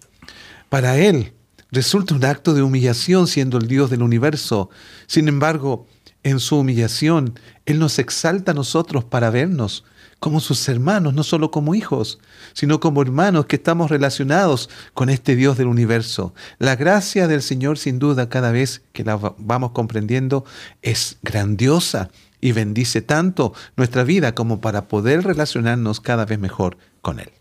Para 0.70 1.00
Él, 1.00 1.34
resulta 1.72 2.16
un 2.16 2.26
acto 2.26 2.54
de 2.54 2.62
humillación 2.62 3.28
siendo 3.28 3.58
el 3.58 3.68
Dios 3.68 3.90
del 3.90 4.04
universo. 4.04 4.70
Sin 5.08 5.28
embargo, 5.28 5.88
en 6.24 6.40
su 6.40 6.58
humillación, 6.58 7.40
Él 7.66 7.80
nos 7.80 8.00
exalta 8.00 8.52
a 8.52 8.56
nosotros 8.56 9.04
para 9.04 9.30
vernos 9.30 9.84
como 10.20 10.42
sus 10.42 10.68
hermanos, 10.68 11.14
no 11.14 11.24
solo 11.24 11.50
como 11.50 11.76
hijos, 11.76 12.20
sino 12.54 12.80
como 12.80 13.02
hermanos 13.02 13.46
que 13.46 13.56
estamos 13.56 13.90
relacionados 13.90 14.70
con 14.94 15.10
este 15.10 15.36
Dios 15.36 15.58
del 15.58 15.68
universo. 15.68 16.34
La 16.58 16.76
gracia 16.76 17.28
del 17.28 17.42
Señor, 17.42 17.78
sin 17.78 18.00
duda, 18.00 18.28
cada 18.30 18.52
vez 18.52 18.82
que 18.92 19.04
la 19.04 19.16
vamos 19.38 19.72
comprendiendo, 19.72 20.44
es 20.82 21.18
grandiosa 21.24 22.10
y 22.42 22.52
bendice 22.52 23.02
tanto 23.02 23.54
nuestra 23.78 24.04
vida 24.04 24.36
como 24.36 24.62
para 24.62 24.88
poder 24.88 25.24
relacionarnos 25.24 26.02
cada 26.02 26.26
vez 26.26 26.40
mejor 26.40 26.78
con 27.02 27.20
Él. 27.20 27.32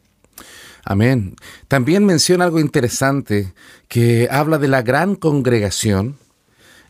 Amén. 0.90 1.36
También 1.68 2.06
menciona 2.06 2.46
algo 2.46 2.60
interesante 2.60 3.52
que 3.88 4.26
habla 4.30 4.56
de 4.56 4.68
la 4.68 4.80
gran 4.80 5.16
congregación. 5.16 6.16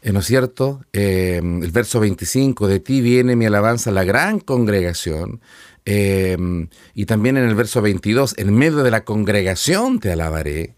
Eh, 0.02 0.12
¿No 0.12 0.20
es 0.20 0.26
cierto? 0.26 0.84
Eh, 0.92 1.40
el 1.42 1.72
verso 1.72 1.98
25, 1.98 2.68
de 2.68 2.78
ti 2.78 3.00
viene 3.00 3.34
mi 3.34 3.46
alabanza, 3.46 3.90
la 3.90 4.04
gran 4.04 4.38
congregación. 4.38 5.40
Eh, 5.84 6.36
y 6.94 7.06
también 7.06 7.38
en 7.38 7.48
el 7.48 7.56
verso 7.56 7.82
22, 7.82 8.36
en 8.38 8.54
medio 8.54 8.84
de 8.84 8.92
la 8.92 9.04
congregación 9.04 9.98
te 9.98 10.12
alabaré. 10.12 10.76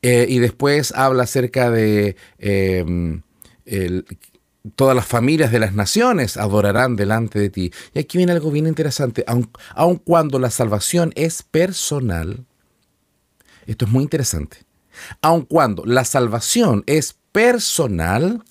y 0.00 0.38
después 0.38 0.92
habla 0.92 1.24
acerca 1.24 1.72
de 1.72 2.14
todas 4.76 4.94
las 4.94 5.06
familias 5.06 5.50
de 5.50 5.58
las 5.58 5.74
naciones 5.74 6.36
adorarán 6.36 6.94
delante 6.94 7.40
de 7.40 7.50
ti. 7.50 7.72
Y 7.94 7.98
aquí 7.98 8.16
viene 8.16 8.32
algo 8.32 8.52
bien 8.52 8.68
interesante, 8.68 9.24
aun 9.26 9.96
cuando 9.96 10.38
la 10.38 10.50
salvación 10.50 11.12
es 11.16 11.42
personal, 11.42 12.46
esto 13.70 13.84
es 13.84 13.90
muy 13.90 14.02
interesante. 14.02 14.58
Aun 15.22 15.42
cuando 15.42 15.84
la 15.84 16.04
salvación 16.04 16.82
es 16.86 17.16
personal, 17.32 18.42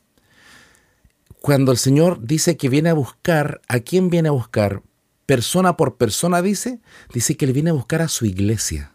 cuando 1.41 1.71
el 1.71 1.77
Señor 1.77 2.19
dice 2.21 2.55
que 2.55 2.69
viene 2.69 2.89
a 2.89 2.93
buscar, 2.93 3.61
¿a 3.67 3.79
quién 3.79 4.09
viene 4.09 4.29
a 4.29 4.33
buscar? 4.33 4.81
Persona 5.25 5.75
por 5.75 5.97
persona, 5.97 6.41
dice, 6.41 6.79
dice 7.13 7.35
que 7.35 7.45
Él 7.45 7.53
viene 7.53 7.69
a 7.69 7.73
buscar 7.73 8.01
a 8.01 8.07
su 8.07 8.25
iglesia. 8.25 8.93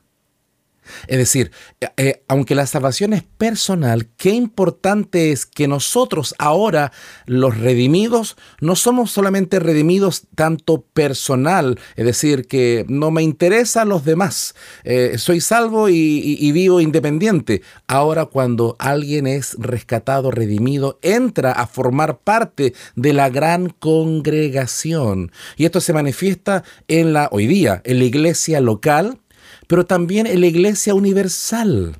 Es 1.07 1.19
decir, 1.19 1.51
eh, 1.81 1.89
eh, 1.97 2.23
aunque 2.29 2.55
la 2.55 2.67
salvación 2.67 3.13
es 3.13 3.23
personal, 3.23 4.09
qué 4.17 4.31
importante 4.31 5.33
es 5.33 5.47
que 5.47 5.69
nosotros 5.69 6.35
ahora, 6.39 6.93
los 7.27 7.59
redimidos, 7.59 8.37
no 8.61 8.77
somos 8.77 9.11
solamente 9.11 9.59
redimidos 9.59 10.25
tanto 10.35 10.83
personal, 10.83 11.79
es 11.97 12.05
decir, 12.05 12.47
que 12.47 12.85
no 12.89 13.11
me 13.11 13.23
interesan 13.23 13.89
los 13.89 14.05
demás, 14.05 14.55
eh, 14.85 15.17
soy 15.19 15.41
salvo 15.41 15.89
y, 15.89 16.53
vivo 16.55 16.81
independiente. 16.81 17.63
Ahora 17.89 18.27
cuando 18.27 18.77
alguien 18.79 19.27
es 19.27 19.57
rescatado, 19.59 20.31
redimido, 20.31 20.99
entra 21.03 21.51
a 21.53 21.67
formar 21.67 22.19
parte 22.19 22.75
de 22.95 23.13
la 23.13 23.29
gran 23.29 23.71
congregación. 23.71 25.33
Y 25.57 25.65
esto 25.65 25.81
se 25.81 25.93
manifiesta 25.93 26.63
en 26.87 27.13
la, 27.13 27.29
hoy 27.33 27.47
día, 27.47 27.83
en 27.85 27.99
la 27.99 28.05
iglesia 28.05 28.61
local, 28.61 29.19
pero 29.67 29.87
también 29.87 30.27
en 30.27 30.41
la 30.41 30.47
iglesia 30.47 30.95
universal. 30.95 31.97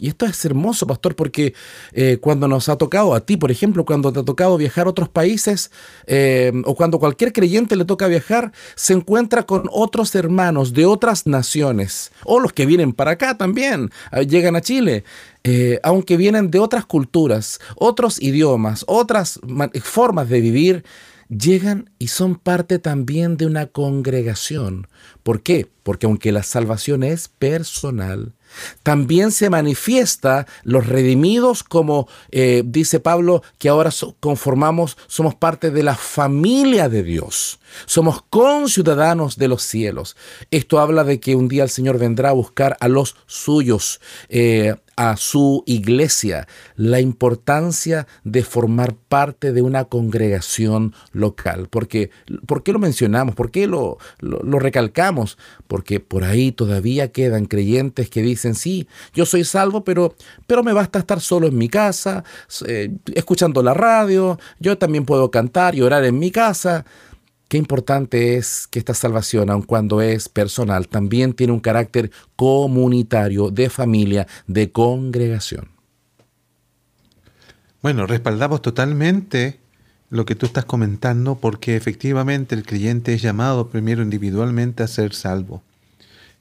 Y 0.00 0.08
esto 0.08 0.26
es 0.26 0.44
hermoso, 0.44 0.86
pastor, 0.86 1.16
porque 1.16 1.54
eh, 1.92 2.18
cuando 2.20 2.46
nos 2.46 2.68
ha 2.68 2.76
tocado, 2.76 3.14
a 3.14 3.20
ti, 3.20 3.36
por 3.36 3.50
ejemplo, 3.50 3.84
cuando 3.84 4.12
te 4.12 4.20
ha 4.20 4.24
tocado 4.24 4.56
viajar 4.56 4.86
a 4.86 4.90
otros 4.90 5.08
países, 5.08 5.72
eh, 6.06 6.52
o 6.66 6.76
cuando 6.76 7.00
cualquier 7.00 7.32
creyente 7.32 7.74
le 7.74 7.84
toca 7.84 8.06
viajar, 8.06 8.52
se 8.76 8.92
encuentra 8.92 9.42
con 9.42 9.68
otros 9.72 10.14
hermanos 10.14 10.72
de 10.72 10.86
otras 10.86 11.26
naciones, 11.26 12.12
o 12.24 12.38
los 12.38 12.52
que 12.52 12.64
vienen 12.64 12.92
para 12.92 13.12
acá 13.12 13.36
también, 13.36 13.90
eh, 14.12 14.24
llegan 14.24 14.54
a 14.54 14.60
Chile, 14.60 15.04
aunque 15.82 16.18
vienen 16.18 16.50
de 16.50 16.58
otras 16.58 16.84
culturas, 16.84 17.58
otros 17.74 18.20
idiomas, 18.20 18.84
otras 18.86 19.40
formas 19.82 20.28
de 20.28 20.42
vivir, 20.42 20.84
llegan 21.28 21.90
y 21.98 22.08
son 22.08 22.36
parte 22.36 22.78
también 22.78 23.36
de 23.36 23.46
una 23.46 23.66
congregación. 23.66 24.88
¿Por 25.22 25.42
qué? 25.42 25.68
Porque 25.82 26.06
aunque 26.06 26.32
la 26.32 26.42
salvación 26.42 27.02
es 27.02 27.28
personal, 27.28 28.32
también 28.82 29.30
se 29.30 29.50
manifiesta 29.50 30.46
los 30.62 30.86
redimidos 30.86 31.62
como 31.62 32.08
eh, 32.30 32.62
dice 32.64 33.00
Pablo, 33.00 33.42
que 33.58 33.68
ahora 33.68 33.90
conformamos, 34.20 34.96
somos 35.06 35.34
parte 35.34 35.70
de 35.70 35.82
la 35.82 35.94
familia 35.94 36.88
de 36.88 37.02
Dios. 37.02 37.60
Somos 37.86 38.22
conciudadanos 38.30 39.36
de 39.36 39.48
los 39.48 39.62
cielos. 39.62 40.16
Esto 40.50 40.80
habla 40.80 41.04
de 41.04 41.20
que 41.20 41.36
un 41.36 41.48
día 41.48 41.62
el 41.62 41.70
Señor 41.70 41.98
vendrá 41.98 42.30
a 42.30 42.34
buscar 42.34 42.76
a 42.80 42.88
los 42.88 43.16
suyos. 43.26 44.00
Eh, 44.28 44.74
a 44.98 45.16
su 45.16 45.62
iglesia 45.64 46.48
la 46.74 46.98
importancia 46.98 48.08
de 48.24 48.42
formar 48.42 48.96
parte 48.96 49.52
de 49.52 49.62
una 49.62 49.84
congregación 49.84 50.92
local. 51.12 51.68
Porque, 51.70 52.10
¿Por 52.46 52.64
qué 52.64 52.72
lo 52.72 52.80
mencionamos? 52.80 53.36
¿Por 53.36 53.52
qué 53.52 53.68
lo, 53.68 53.98
lo, 54.18 54.58
recalcamos? 54.58 55.38
Porque 55.68 56.00
por 56.00 56.24
ahí 56.24 56.50
todavía 56.50 57.12
quedan 57.12 57.46
creyentes 57.46 58.10
que 58.10 58.22
dicen, 58.22 58.56
sí, 58.56 58.88
yo 59.14 59.24
soy 59.24 59.44
salvo, 59.44 59.84
pero, 59.84 60.16
pero 60.48 60.64
me 60.64 60.72
basta 60.72 60.98
estar 60.98 61.20
solo 61.20 61.46
en 61.46 61.56
mi 61.56 61.68
casa, 61.68 62.24
eh, 62.66 62.90
escuchando 63.14 63.62
la 63.62 63.74
radio, 63.74 64.36
yo 64.58 64.78
también 64.78 65.04
puedo 65.04 65.30
cantar 65.30 65.76
y 65.76 65.80
orar 65.82 66.04
en 66.04 66.18
mi 66.18 66.32
casa. 66.32 66.84
Qué 67.48 67.56
importante 67.56 68.36
es 68.36 68.68
que 68.70 68.78
esta 68.78 68.92
salvación, 68.92 69.48
aun 69.48 69.62
cuando 69.62 70.02
es 70.02 70.28
personal, 70.28 70.86
también 70.86 71.32
tiene 71.32 71.54
un 71.54 71.60
carácter 71.60 72.10
comunitario, 72.36 73.50
de 73.50 73.70
familia, 73.70 74.26
de 74.46 74.70
congregación. 74.70 75.70
Bueno, 77.80 78.06
respaldamos 78.06 78.60
totalmente 78.60 79.60
lo 80.10 80.26
que 80.26 80.34
tú 80.34 80.44
estás 80.44 80.66
comentando 80.66 81.36
porque 81.36 81.74
efectivamente 81.76 82.54
el 82.54 82.64
creyente 82.64 83.14
es 83.14 83.22
llamado 83.22 83.68
primero 83.68 84.02
individualmente 84.02 84.82
a 84.82 84.86
ser 84.86 85.14
salvo. 85.14 85.62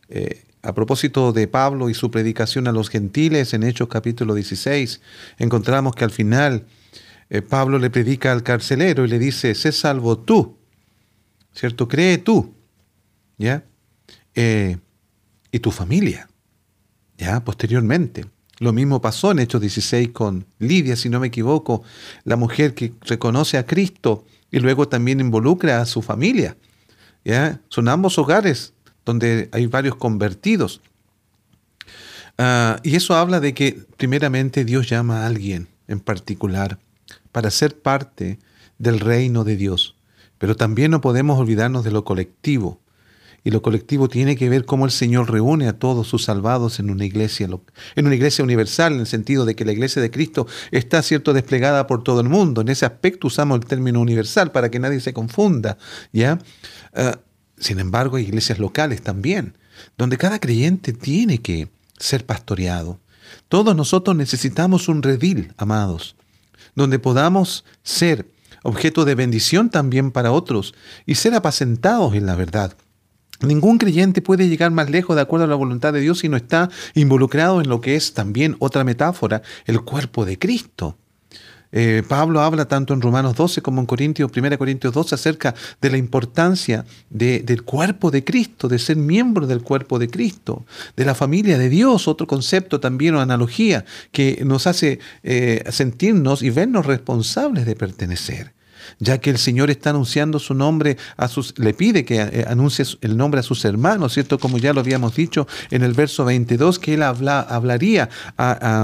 Eh, 0.10 0.44
a 0.62 0.74
propósito 0.74 1.32
de 1.32 1.48
Pablo 1.48 1.90
y 1.90 1.94
su 1.94 2.12
predicación 2.12 2.68
a 2.68 2.74
los 2.74 2.90
gentiles 2.90 3.54
en 3.54 3.64
Hechos 3.64 3.88
capítulo 3.88 4.34
16, 4.34 5.00
encontramos 5.38 5.96
que 5.96 6.04
al 6.04 6.12
final 6.12 6.66
eh, 7.30 7.42
Pablo 7.42 7.80
le 7.80 7.90
predica 7.90 8.34
al 8.34 8.44
carcelero 8.44 9.06
y 9.06 9.08
le 9.08 9.20
dice, 9.20 9.56
sé 9.56 9.72
salvo 9.72 10.18
tú 10.18 10.58
¿cierto? 11.58 11.88
Cree 11.88 12.20
tú, 12.20 12.54
¿ya? 13.38 13.64
Eh, 14.36 14.78
y 15.52 15.60
tu 15.60 15.72
familia, 15.72 16.30
¿ya? 17.18 17.44
Posteriormente. 17.44 18.26
Lo 18.60 18.74
mismo 18.74 19.02
pasó 19.02 19.32
en 19.32 19.40
Hechos 19.40 19.62
16 19.62 20.10
con 20.10 20.46
Lidia, 20.60 20.96
si 20.96 21.10
no 21.10 21.20
me 21.20 21.28
equivoco, 21.28 21.84
la 22.24 22.36
mujer 22.36 22.74
que 22.74 22.94
reconoce 23.02 23.58
a 23.58 23.66
Cristo 23.66 24.26
y 24.52 24.60
luego 24.60 24.88
también 24.88 25.20
involucra 25.20 25.82
a 25.82 25.86
su 25.86 26.02
familia. 26.02 26.58
¿ya? 27.24 27.62
Son 27.70 27.88
ambos 27.88 28.18
hogares 28.18 28.74
donde 29.06 29.50
hay 29.52 29.68
varios 29.68 29.96
convertidos. 29.96 30.82
Ah, 32.38 32.80
y 32.84 32.96
eso 32.96 33.16
habla 33.16 33.40
de 33.40 33.54
que 33.54 33.80
primeramente 33.98 34.66
Dios 34.66 34.90
llama 34.90 35.24
a 35.24 35.28
alguien 35.28 35.68
en 35.88 36.00
particular 36.00 36.80
para 37.32 37.52
ser 37.52 37.80
parte 37.80 38.40
del 38.80 39.00
reino 39.00 39.44
de 39.44 39.56
Dios. 39.56 39.97
Pero 40.38 40.56
también 40.56 40.92
no 40.92 41.02
podemos 41.02 41.40
olvidarnos 41.40 41.84
de 41.84 41.92
lo 41.92 42.04
colectivo. 42.04 42.80
Y 43.44 43.52
lo 43.52 43.62
colectivo 43.62 44.10
tiene 44.10 44.36
que 44.36 44.50
ver 44.50 44.66
cómo 44.66 44.86
el 44.86 44.92
Señor 44.92 45.32
reúne 45.32 45.68
a 45.68 45.80
todos 45.80 46.08
sus 46.08 46.26
salvados 46.26 46.80
en 46.80 46.90
una 46.90 47.06
iglesia, 47.06 47.48
en 47.96 48.06
una 48.06 48.16
iglesia 48.16 48.44
universal, 48.44 48.94
en 48.94 49.00
el 49.00 49.08
sentido 49.08 49.46
de 49.46 49.56
que 49.56 49.64
la 49.64 49.72
iglesia 49.72 50.02
de 50.02 50.12
Cristo 50.12 50.48
está, 50.72 51.02
cierto, 51.02 51.32
desplegada 51.32 51.88
por 51.88 52.04
todo 52.04 52.20
el 52.20 52.28
mundo. 52.28 52.62
En 52.62 52.68
ese 52.68 52.86
aspecto 52.86 53.28
usamos 53.28 53.60
el 53.60 53.66
término 53.66 54.02
universal 54.02 54.52
para 54.52 54.70
que 54.70 54.80
nadie 54.80 55.00
se 55.00 55.14
confunda, 55.14 55.78
¿ya? 56.12 56.40
Ah, 56.94 57.20
sin 57.58 57.80
embargo, 57.80 58.18
hay 58.18 58.24
iglesias 58.24 58.60
locales 58.60 59.02
también, 59.02 59.58
donde 59.98 60.18
cada 60.18 60.40
creyente 60.40 60.92
tiene 60.92 61.38
que 61.40 61.70
ser 61.98 62.26
pastoreado. 62.26 63.00
Todos 63.48 63.76
nosotros 63.76 64.16
necesitamos 64.16 64.90
un 64.90 65.04
redil, 65.04 65.54
amados, 65.58 66.16
donde 66.76 67.00
podamos 67.00 67.66
ser 67.82 68.28
objeto 68.64 69.06
de 69.06 69.16
bendición 69.16 69.70
también 69.70 70.12
para 70.12 70.32
otros 70.32 70.74
y 71.06 71.16
ser 71.16 71.34
apacentados 71.34 72.14
en 72.16 72.26
la 72.26 72.36
verdad. 72.36 72.76
Ningún 73.42 73.78
creyente 73.78 74.22
puede 74.22 74.50
llegar 74.50 74.72
más 74.72 74.90
lejos 74.90 75.16
de 75.16 75.22
acuerdo 75.22 75.46
a 75.46 75.48
la 75.48 75.56
voluntad 75.56 75.94
de 75.94 76.00
Dios 76.00 76.20
si 76.20 76.30
no 76.30 76.38
está 76.38 76.70
involucrado 76.96 77.62
en 77.62 77.70
lo 77.70 77.82
que 77.82 77.96
es 77.96 78.14
también 78.14 78.56
otra 78.60 78.84
metáfora, 78.84 79.44
el 79.66 79.82
cuerpo 79.82 80.26
de 80.26 80.40
Cristo. 80.40 80.98
Eh, 81.72 82.04
Pablo 82.08 82.42
habla 82.42 82.66
tanto 82.66 82.94
en 82.94 83.02
Romanos 83.02 83.36
12 83.36 83.62
como 83.62 83.82
en 83.82 83.88
Corintios, 83.88 84.32
1 84.36 84.58
Corintios 84.58 84.94
12 84.94 85.16
acerca 85.16 85.56
de 85.82 85.90
la 85.90 85.98
importancia 85.98 86.86
del 87.10 87.64
cuerpo 87.64 88.12
de 88.12 88.24
Cristo, 88.24 88.68
de 88.68 88.80
ser 88.80 88.98
miembro 88.98 89.48
del 89.48 89.62
cuerpo 89.62 90.00
de 90.00 90.10
Cristo, 90.10 90.66
de 90.96 91.06
la 91.06 91.16
familia 91.16 91.58
de 91.58 91.70
Dios, 91.70 92.08
otro 92.08 92.28
concepto 92.28 92.80
también 92.80 93.16
o 93.16 93.22
analogía 93.22 93.86
que 94.12 94.42
nos 94.46 94.68
hace 94.68 95.00
eh, 95.24 95.64
sentirnos 95.70 96.42
y 96.42 96.50
vernos 96.50 96.86
responsables 96.86 97.66
de 97.66 97.76
pertenecer 97.76 98.58
ya 99.00 99.20
que 99.20 99.30
el 99.30 99.38
Señor 99.38 99.70
está 99.70 99.90
anunciando 99.90 100.40
su 100.40 100.54
nombre 100.54 100.98
a 101.18 101.28
sus, 101.28 101.58
le 101.60 101.74
pide 101.74 102.06
que 102.06 102.22
eh, 102.22 102.46
anuncie 102.48 102.86
el 103.02 103.18
nombre 103.18 103.40
a 103.40 103.44
sus 103.44 103.66
hermanos, 103.66 104.14
¿cierto? 104.14 104.40
Como 104.40 104.58
ya 104.58 104.74
lo 104.74 104.80
habíamos 104.80 105.16
dicho 105.16 105.48
en 105.72 105.84
el 105.84 105.94
verso 105.94 106.26
22, 106.26 106.80
que 106.80 106.94
él 106.94 107.04
habla, 107.04 107.42
hablaría 107.42 108.10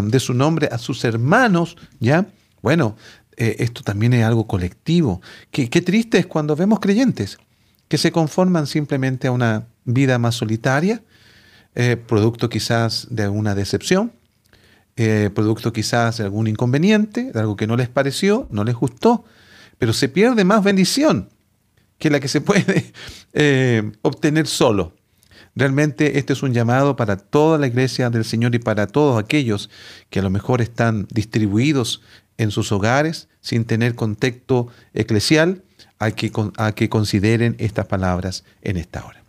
de 0.04 0.20
su 0.20 0.34
nombre 0.34 0.68
a 0.72 0.78
sus 0.78 1.04
hermanos, 1.06 1.78
¿ya? 2.00 2.26
Bueno, 2.64 2.96
eh, 3.36 3.58
esto 3.60 3.84
también 3.84 4.14
es 4.14 4.26
algo 4.26 4.48
colectivo. 4.48 5.22
Qué, 5.52 5.68
triste 5.68 6.18
es 6.18 6.26
cuando 6.26 6.56
vemos 6.56 6.80
creyentes 6.80 7.38
que 7.90 7.98
se 7.98 8.12
conforman 8.12 8.66
simplemente 8.66 9.28
a 9.28 9.32
una 9.32 9.68
vida 9.84 10.18
más 10.18 10.36
solitaria, 10.36 11.04
eh, 11.76 11.98
producto 11.98 12.50
quizás 12.50 13.08
de 13.12 13.24
alguna 13.24 13.54
decepción, 13.54 14.14
eh, 14.96 15.30
producto 15.36 15.74
quizás 15.74 16.18
de 16.18 16.24
algún 16.24 16.48
inconveniente, 16.48 17.32
de 17.34 17.40
algo 17.40 17.58
que 17.58 17.68
no 17.68 17.76
les 17.76 17.90
pareció, 17.90 18.48
no 18.50 18.64
les 18.64 18.76
gustó, 18.76 19.26
pero 19.78 19.92
se 19.92 20.08
pierde 20.08 20.46
más 20.46 20.64
bendición 20.64 21.30
que 22.00 22.10
la 22.10 22.22
que 22.22 22.30
se 22.30 22.40
puede 22.42 22.94
obtener 24.02 24.48
solo. 24.48 24.94
Realmente 25.56 26.18
este 26.18 26.34
es 26.34 26.42
un 26.42 26.54
llamado 26.54 26.96
para 26.96 27.16
toda 27.18 27.60
la 27.60 27.68
iglesia 27.68 28.10
del 28.10 28.26
Señor 28.26 28.56
y 28.56 28.60
para 28.60 28.88
todos 28.88 29.22
aquellos 29.22 29.70
que 30.10 30.20
a 30.20 30.24
lo 30.24 30.32
mejor 30.32 30.62
están 30.62 31.08
distribuidos 31.12 32.02
en 32.38 32.52
sus 32.52 32.72
hogares 32.72 33.30
sin 33.42 33.66
tener 33.66 33.96
contexto 33.96 34.68
eclesial, 34.94 35.64
a 36.00 36.12
que, 36.12 36.32
a 36.58 36.72
que 36.74 36.90
consideren 36.90 37.56
estas 37.60 37.88
palabras 37.88 38.44
en 38.62 38.78
esta 38.78 39.06
hora. 39.06 39.23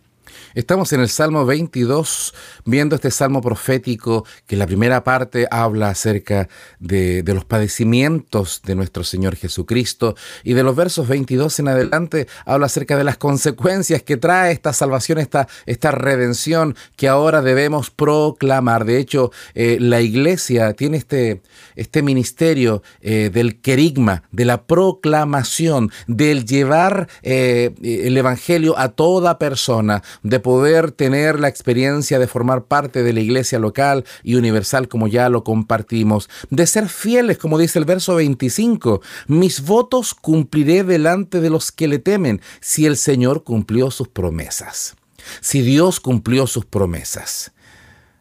Estamos 0.55 0.93
en 0.93 1.01
el 1.01 1.09
Salmo 1.09 1.45
22, 1.45 2.33
viendo 2.63 2.95
este 2.95 3.11
salmo 3.11 3.41
profético 3.41 4.25
que 4.47 4.55
la 4.55 4.65
primera 4.65 5.03
parte 5.03 5.49
habla 5.51 5.89
acerca 5.89 6.47
de, 6.79 7.25
los 7.25 7.43
padecimientos 7.43 8.61
de 8.63 8.73
nuestro 8.73 9.03
Señor 9.03 9.35
Jesucristo 9.35 10.15
y 10.45 10.53
de 10.53 10.63
los 10.63 10.73
versos 10.73 11.09
22 11.09 11.59
en 11.59 11.67
adelante 11.67 12.27
habla 12.45 12.67
acerca 12.67 12.95
de 12.95 13.03
las 13.03 13.17
consecuencias 13.17 14.01
que 14.01 14.15
trae 14.15 14.53
esta 14.53 14.71
salvación, 14.71 15.17
esta, 15.17 15.49
esta 15.65 15.91
redención 15.91 16.77
que 16.95 17.09
ahora 17.09 17.41
debemos 17.41 17.91
proclamar. 17.91 18.85
De 18.85 18.97
hecho, 18.97 19.33
eh, 19.55 19.75
la 19.81 19.99
iglesia 19.99 20.71
tiene 20.71 20.95
este, 20.95 21.41
este 21.75 22.01
ministerio 22.01 22.81
eh, 23.01 23.29
del 23.29 23.59
querigma, 23.59 24.23
de 24.31 24.45
la 24.45 24.63
proclamación, 24.63 25.91
del 26.07 26.45
llevar 26.45 27.09
eh, 27.23 27.75
el 27.83 28.15
Evangelio 28.15 28.79
a 28.79 28.87
toda 28.87 29.37
persona, 29.37 30.01
de 30.23 30.44
poder 30.45 30.91
tener 30.91 31.39
la 31.39 31.47
experiencia 31.47 32.19
de 32.19 32.27
formar 32.27 32.65
parte 32.65 33.01
de 33.01 33.13
la 33.13 33.19
iglesia 33.19 33.57
local 33.57 34.05
y 34.21 34.35
universal 34.35 34.87
como 34.87 35.07
ya 35.07 35.27
lo 35.27 35.43
compartimos, 35.43 36.29
de 36.51 36.67
ser 36.67 36.87
fieles, 36.87 37.39
como 37.39 37.57
dice 37.57 37.79
el 37.79 37.85
verso 37.85 38.13
25, 38.13 39.01
mis 39.25 39.61
votos 39.61 40.13
cumpliré 40.13 40.83
delante 40.83 41.41
de 41.41 41.49
los 41.49 41.71
que 41.71 41.87
le 41.87 41.97
temen, 41.97 42.41
si 42.61 42.85
el 42.85 42.95
Señor 42.95 43.43
cumplió 43.43 43.89
sus 43.89 44.07
promesas, 44.07 44.95
si 45.41 45.63
Dios 45.63 45.99
cumplió 45.99 46.45
sus 46.45 46.65
promesas. 46.65 47.51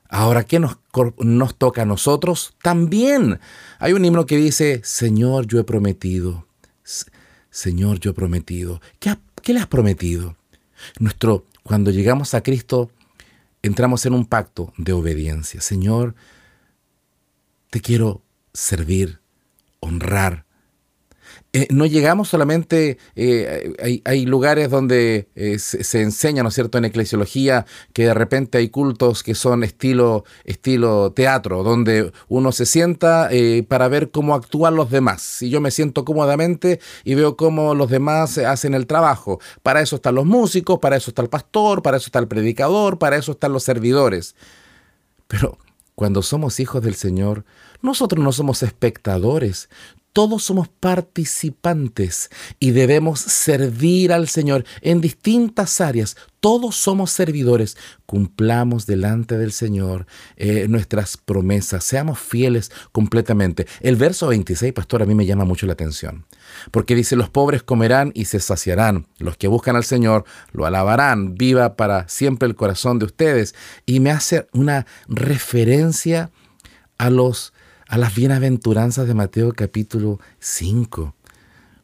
Ahora, 0.08 0.44
¿qué 0.44 0.60
nos, 0.60 0.78
nos 1.18 1.58
toca 1.58 1.82
a 1.82 1.84
nosotros? 1.84 2.54
También 2.62 3.38
hay 3.78 3.92
un 3.92 4.02
himno 4.02 4.24
que 4.24 4.38
dice, 4.38 4.80
Señor, 4.82 5.46
yo 5.46 5.60
he 5.60 5.64
prometido. 5.64 6.46
Señor, 7.50 8.00
yo 8.00 8.12
he 8.12 8.14
prometido. 8.14 8.80
¿Qué, 8.98 9.14
¿Qué, 9.42 9.52
le 9.52 9.60
has 9.60 9.66
prometido? 9.66 10.38
Nuestro 10.98 11.44
cuando 11.64 11.90
llegamos 11.90 12.35
a 12.35 12.42
Cristo, 12.42 12.90
entramos 13.62 14.07
en 14.07 14.14
un 14.14 14.27
pacto 14.27 14.72
de 14.77 14.92
obediencia. 14.92 15.61
Señor, 15.61 16.14
te 17.70 17.81
quiero 17.81 18.22
servir, 18.53 19.20
honrar, 19.81 20.43
eh, 21.57 21.69
no 21.71 21.87
llegamos 21.87 22.31
solamente, 22.31 22.99
eh, 23.14 24.03
hay, 24.05 24.27
lugares 24.27 24.71
donde 24.71 25.29
eh, 25.37 25.61
se, 25.61 26.03
enseña, 26.03 26.43
¿no 26.43 26.49
es 26.49 26.55
cierto?, 26.57 26.79
en 26.79 26.85
eclesiología, 26.85 27.64
que 27.93 28.07
de 28.07 28.12
repente 28.12 28.59
hay 28.59 28.71
cultos 28.71 29.23
que 29.23 29.37
son 29.37 29.62
estilo, 29.62 30.25
estilo 30.43 31.12
teatro, 31.12 31.62
donde 31.62 32.11
uno 32.27 32.51
se 32.51 32.67
sienta 32.67 33.31
para 33.69 33.87
ver 33.87 34.11
cómo 34.11 34.35
actúan 34.35 34.75
los 34.75 34.90
demás. 34.90 35.23
Si 35.23 35.49
yo 35.49 35.61
me 35.61 35.71
siento 35.71 36.05
cómodamente 36.05 36.81
y 37.05 37.14
veo 37.14 37.37
cómo 37.37 37.77
los 37.77 37.88
demás 37.88 38.37
hacen 38.38 38.75
el 38.75 38.88
trabajo, 38.88 39.38
para 39.62 39.81
eso 39.81 39.95
están 39.95 40.17
los 40.17 40.27
músicos, 40.27 40.81
para 40.81 40.97
eso 40.97 41.12
está 41.12 41.23
el 41.23 41.29
pastor, 41.29 41.83
para 41.83 41.99
eso 41.99 42.07
está 42.07 42.19
el 42.19 42.27
predicador, 42.27 42.99
para 42.99 43.17
eso 43.17 43.31
están 43.31 43.53
los 43.53 43.62
servidores. 43.62 44.35
Pero 45.29 45.57
cuando 45.95 46.21
somos 46.23 46.59
hijos 46.59 46.83
del 46.83 46.97
Señor, 46.97 47.45
nosotros 47.81 48.25
no 48.25 48.33
somos 48.33 48.64
espectadores, 48.64 49.69
todos 50.14 50.44
somos 50.44 50.68
participantes 50.68 52.31
y 52.61 52.70
debemos 52.70 53.18
servir 53.18 54.12
al 54.12 54.29
Señor 54.29 54.64
en 54.81 55.00
distintas 55.00 55.81
áreas. 55.81 56.16
Todos 56.38 56.77
somos 56.77 57.11
servidores. 57.11 57.77
Cumplamos 58.07 58.87
delante 58.87 59.37
del 59.37 59.50
Señor 59.50 60.07
eh, 60.37 60.68
nuestras 60.68 61.16
promesas. 61.16 61.83
Seamos 61.83 62.20
fieles 62.20 62.70
completamente. 62.92 63.66
El 63.81 63.96
verso 63.96 64.29
26, 64.29 64.72
pastor, 64.72 65.03
a 65.03 65.07
mí 65.07 65.16
me 65.16 65.27
llama 65.27 65.44
mucho 65.44 65.66
la 65.66 65.72
atención. 65.72 66.27
Porque 66.70 66.94
dice, 66.94 67.16
los 67.16 67.29
pobres 67.29 67.64
comerán 67.64 68.12
y 68.14 68.27
se 68.27 68.38
saciarán. 68.38 69.09
Los 69.18 69.37
que 69.37 69.48
buscan 69.48 69.74
al 69.74 69.85
Señor 69.85 70.27
lo 70.53 70.64
alabarán. 70.64 71.35
Viva 71.35 71.74
para 71.74 72.09
siempre 72.09 72.46
el 72.46 72.55
corazón 72.55 73.00
de 73.00 73.07
ustedes. 73.07 73.57
Y 73.85 73.98
me 73.98 74.12
hace 74.12 74.46
una 74.53 74.87
referencia 75.09 76.31
a 76.98 77.11
los 77.11 77.53
a 77.88 77.99
las 77.99 78.14
bienaventuranzas 78.14 79.07
de 79.07 79.14
Mateo 79.14 79.53
capítulo 79.53 80.20
5, 80.40 81.14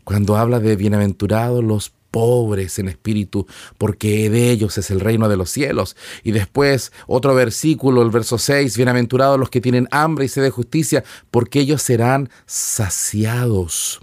cuando 0.04 0.36
habla 0.36 0.60
de 0.60 0.76
bienaventurados 0.76 1.62
los 1.62 1.92
pobres 2.10 2.78
en 2.78 2.88
espíritu, 2.88 3.46
porque 3.78 4.28
de 4.30 4.50
ellos 4.50 4.76
es 4.78 4.90
el 4.90 5.00
reino 5.00 5.28
de 5.28 5.36
los 5.36 5.50
cielos. 5.50 5.96
Y 6.24 6.32
después 6.32 6.92
otro 7.06 7.34
versículo, 7.34 8.02
el 8.02 8.10
verso 8.10 8.38
6, 8.38 8.76
bienaventurados 8.76 9.38
los 9.38 9.50
que 9.50 9.60
tienen 9.60 9.88
hambre 9.90 10.24
y 10.24 10.28
sed 10.28 10.42
de 10.42 10.50
justicia, 10.50 11.04
porque 11.30 11.60
ellos 11.60 11.82
serán 11.82 12.28
saciados. 12.46 14.00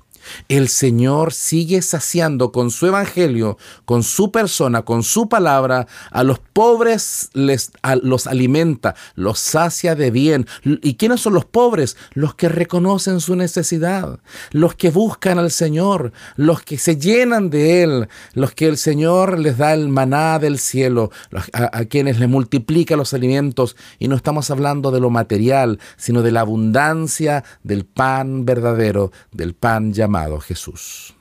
El 0.49 0.67
Señor 0.67 1.33
sigue 1.33 1.81
saciando 1.81 2.51
con 2.51 2.71
su 2.71 2.87
evangelio, 2.87 3.57
con 3.85 4.03
su 4.03 4.31
persona, 4.31 4.83
con 4.83 5.03
su 5.03 5.29
palabra. 5.29 5.87
A 6.11 6.23
los 6.23 6.39
pobres 6.39 7.29
les, 7.33 7.71
los 8.01 8.27
alimenta, 8.27 8.95
los 9.15 9.39
sacia 9.39 9.95
de 9.95 10.11
bien. 10.11 10.47
¿Y 10.63 10.95
quiénes 10.95 11.21
son 11.21 11.33
los 11.33 11.45
pobres? 11.45 11.97
Los 12.13 12.35
que 12.35 12.49
reconocen 12.49 13.19
su 13.19 13.35
necesidad, 13.35 14.19
los 14.51 14.75
que 14.75 14.89
buscan 14.89 15.39
al 15.39 15.51
Señor, 15.51 16.11
los 16.35 16.61
que 16.61 16.77
se 16.77 16.97
llenan 16.97 17.49
de 17.49 17.83
Él, 17.83 18.09
los 18.33 18.53
que 18.53 18.67
el 18.67 18.77
Señor 18.77 19.39
les 19.39 19.57
da 19.57 19.73
el 19.73 19.89
maná 19.89 20.39
del 20.39 20.59
cielo, 20.59 21.11
a, 21.53 21.77
a 21.77 21.85
quienes 21.85 22.19
le 22.19 22.27
multiplica 22.27 22.95
los 22.95 23.13
alimentos. 23.13 23.75
Y 23.99 24.07
no 24.07 24.15
estamos 24.15 24.49
hablando 24.51 24.91
de 24.91 24.99
lo 24.99 25.09
material, 25.09 25.79
sino 25.95 26.21
de 26.21 26.31
la 26.31 26.41
abundancia 26.41 27.43
del 27.63 27.85
pan 27.85 28.45
verdadero, 28.45 29.11
del 29.31 29.53
pan 29.53 29.93
llamado 29.93 30.16
Jesús. 30.41 31.13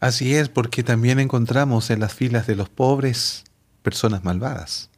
Así 0.00 0.34
es, 0.34 0.48
porque 0.48 0.84
también 0.84 1.18
encontramos 1.18 1.90
en 1.90 2.00
las 2.00 2.14
filas 2.14 2.46
de 2.46 2.54
los 2.54 2.68
pobres 2.68 3.44
personas 3.82 4.22
malvadas 4.22 4.90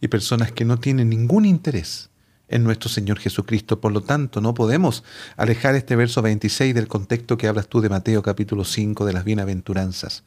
y 0.00 0.08
personas 0.08 0.50
que 0.50 0.64
no 0.64 0.78
tienen 0.78 1.08
ningún 1.10 1.44
interés 1.44 2.10
en 2.48 2.64
nuestro 2.64 2.88
Señor 2.88 3.20
Jesucristo. 3.20 3.80
Por 3.80 3.92
lo 3.92 4.00
tanto, 4.00 4.40
no 4.40 4.52
podemos 4.52 5.04
alejar 5.36 5.76
este 5.76 5.94
verso 5.94 6.22
26 6.22 6.74
del 6.74 6.88
contexto 6.88 7.38
que 7.38 7.46
hablas 7.46 7.68
tú 7.68 7.80
de 7.80 7.88
Mateo 7.88 8.20
capítulo 8.22 8.64
5 8.64 9.04
de 9.04 9.12
las 9.12 9.24
bienaventuranzas. 9.24 10.24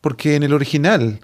Porque 0.00 0.34
en 0.34 0.42
el 0.42 0.54
original 0.54 1.20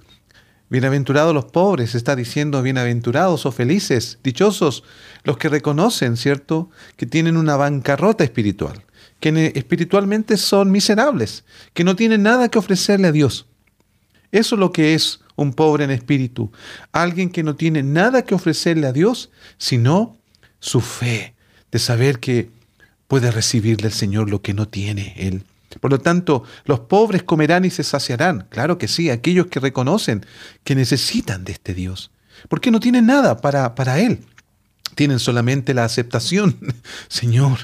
Bienaventurados 0.70 1.32
los 1.32 1.46
pobres, 1.46 1.94
está 1.94 2.14
diciendo 2.14 2.60
bienaventurados 2.60 3.46
o 3.46 3.52
felices, 3.52 4.18
dichosos 4.22 4.84
los 5.24 5.38
que 5.38 5.48
reconocen, 5.48 6.18
¿cierto?, 6.18 6.68
que 6.96 7.06
tienen 7.06 7.38
una 7.38 7.56
bancarrota 7.56 8.22
espiritual, 8.22 8.84
que 9.20 9.52
espiritualmente 9.54 10.36
son 10.36 10.70
miserables, 10.70 11.44
que 11.74 11.84
no 11.84 11.96
tienen 11.96 12.22
nada 12.22 12.48
que 12.48 12.58
ofrecerle 12.58 13.08
a 13.08 13.12
Dios. 13.12 13.46
Eso 14.30 14.54
es 14.54 14.58
lo 14.58 14.72
que 14.72 14.94
es 14.94 15.20
un 15.36 15.52
pobre 15.52 15.84
en 15.84 15.90
espíritu, 15.90 16.50
alguien 16.92 17.30
que 17.30 17.42
no 17.42 17.56
tiene 17.56 17.82
nada 17.82 18.22
que 18.22 18.34
ofrecerle 18.34 18.86
a 18.86 18.92
Dios, 18.92 19.30
sino 19.56 20.16
su 20.60 20.80
fe 20.80 21.34
de 21.70 21.78
saber 21.78 22.18
que 22.18 22.50
puede 23.06 23.30
recibirle 23.30 23.86
al 23.86 23.92
Señor 23.92 24.28
lo 24.30 24.42
que 24.42 24.54
no 24.54 24.68
tiene 24.68 25.14
Él. 25.16 25.44
Por 25.80 25.90
lo 25.90 25.98
tanto, 25.98 26.44
los 26.64 26.80
pobres 26.80 27.22
comerán 27.22 27.64
y 27.64 27.70
se 27.70 27.84
saciarán. 27.84 28.46
Claro 28.48 28.78
que 28.78 28.88
sí, 28.88 29.10
aquellos 29.10 29.46
que 29.46 29.60
reconocen 29.60 30.24
que 30.64 30.74
necesitan 30.74 31.44
de 31.44 31.52
este 31.52 31.74
Dios. 31.74 32.10
Porque 32.48 32.70
no 32.70 32.80
tienen 32.80 33.06
nada 33.06 33.38
para, 33.38 33.74
para 33.74 34.00
Él. 34.00 34.20
Tienen 34.98 35.20
solamente 35.20 35.74
la 35.74 35.84
aceptación. 35.84 36.58
Señor, 37.08 37.56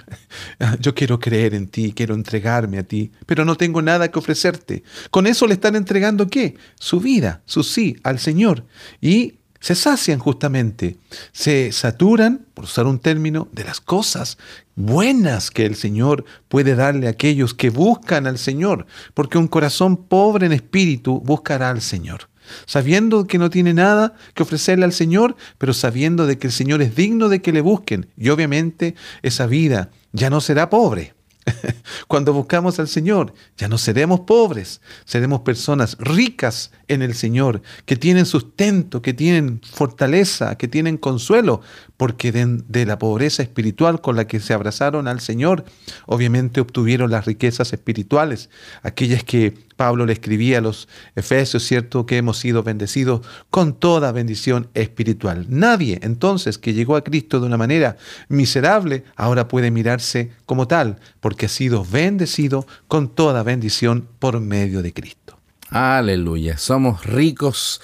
yo 0.78 0.94
quiero 0.94 1.18
creer 1.18 1.52
en 1.54 1.66
ti, 1.66 1.92
quiero 1.92 2.14
entregarme 2.14 2.78
a 2.78 2.84
ti, 2.84 3.10
pero 3.26 3.44
no 3.44 3.56
tengo 3.56 3.82
nada 3.82 4.08
que 4.08 4.20
ofrecerte. 4.20 4.84
Con 5.10 5.26
eso 5.26 5.48
le 5.48 5.54
están 5.54 5.74
entregando 5.74 6.28
qué? 6.28 6.54
Su 6.78 7.00
vida, 7.00 7.42
su 7.44 7.64
sí 7.64 7.96
al 8.04 8.20
Señor. 8.20 8.66
Y 9.00 9.40
se 9.58 9.74
sacian 9.74 10.20
justamente, 10.20 10.98
se 11.32 11.72
saturan, 11.72 12.46
por 12.54 12.66
usar 12.66 12.86
un 12.86 13.00
término, 13.00 13.48
de 13.50 13.64
las 13.64 13.80
cosas 13.80 14.38
buenas 14.76 15.50
que 15.50 15.66
el 15.66 15.74
Señor 15.74 16.24
puede 16.46 16.76
darle 16.76 17.08
a 17.08 17.10
aquellos 17.10 17.52
que 17.52 17.70
buscan 17.70 18.28
al 18.28 18.38
Señor, 18.38 18.86
porque 19.12 19.38
un 19.38 19.48
corazón 19.48 19.96
pobre 19.96 20.46
en 20.46 20.52
espíritu 20.52 21.20
buscará 21.20 21.70
al 21.70 21.80
Señor, 21.80 22.28
sabiendo 22.66 23.26
que 23.26 23.38
no 23.38 23.50
tiene 23.50 23.74
nada 23.74 24.14
que 24.34 24.42
ofrecerle 24.42 24.84
al 24.84 24.92
Señor, 24.92 25.36
pero 25.58 25.72
sabiendo 25.74 26.26
de 26.26 26.38
que 26.38 26.48
el 26.48 26.52
Señor 26.52 26.82
es 26.82 26.94
digno 26.94 27.28
de 27.28 27.42
que 27.42 27.52
le 27.52 27.60
busquen, 27.60 28.08
y 28.16 28.28
obviamente 28.28 28.94
esa 29.22 29.46
vida 29.46 29.90
ya 30.12 30.30
no 30.30 30.40
será 30.40 30.70
pobre, 30.70 31.14
Cuando 32.08 32.32
buscamos 32.32 32.78
al 32.78 32.88
Señor, 32.88 33.34
ya 33.56 33.68
no 33.68 33.78
seremos 33.78 34.20
pobres, 34.20 34.80
seremos 35.04 35.40
personas 35.40 35.96
ricas 35.98 36.70
en 36.88 37.02
el 37.02 37.14
Señor, 37.14 37.62
que 37.84 37.96
tienen 37.96 38.26
sustento, 38.26 39.02
que 39.02 39.14
tienen 39.14 39.60
fortaleza, 39.62 40.56
que 40.56 40.68
tienen 40.68 40.96
consuelo, 40.96 41.60
porque 41.96 42.32
de, 42.32 42.86
la 42.86 42.98
pobreza 42.98 43.42
espiritual 43.42 44.00
con 44.00 44.16
la 44.16 44.26
que 44.26 44.40
se 44.40 44.52
abrazaron 44.52 45.06
al 45.06 45.20
Señor, 45.20 45.64
obviamente 46.06 46.60
obtuvieron 46.60 47.10
las 47.10 47.24
riquezas 47.24 47.72
espirituales, 47.72 48.50
aquellas 48.82 49.22
que 49.22 49.54
Pablo 49.76 50.06
le 50.06 50.12
escribía 50.12 50.58
a 50.58 50.60
los 50.60 50.88
Efesios, 51.14 51.64
¿cierto? 51.64 52.06
Que 52.06 52.16
hemos 52.16 52.38
sido 52.38 52.62
bendecidos 52.62 53.26
con 53.50 53.74
toda 53.74 54.12
bendición 54.12 54.68
espiritual. 54.74 55.46
Nadie 55.48 56.00
entonces 56.02 56.58
que 56.58 56.74
llegó 56.74 56.96
a 56.96 57.04
Cristo 57.04 57.40
de 57.40 57.46
una 57.46 57.56
manera 57.56 57.96
miserable 58.28 59.04
ahora 59.16 59.48
puede 59.48 59.70
mirarse 59.70 60.32
como 60.46 60.66
tal, 60.66 60.98
porque 61.20 61.46
ha 61.46 61.48
sido 61.48 61.84
bendecido 61.84 62.66
con 62.88 63.08
toda 63.08 63.42
bendición 63.42 64.08
por 64.18 64.40
medio 64.40 64.82
de 64.82 64.92
Cristo. 64.92 65.38
Aleluya, 65.70 66.56
somos 66.58 67.04
ricos 67.04 67.80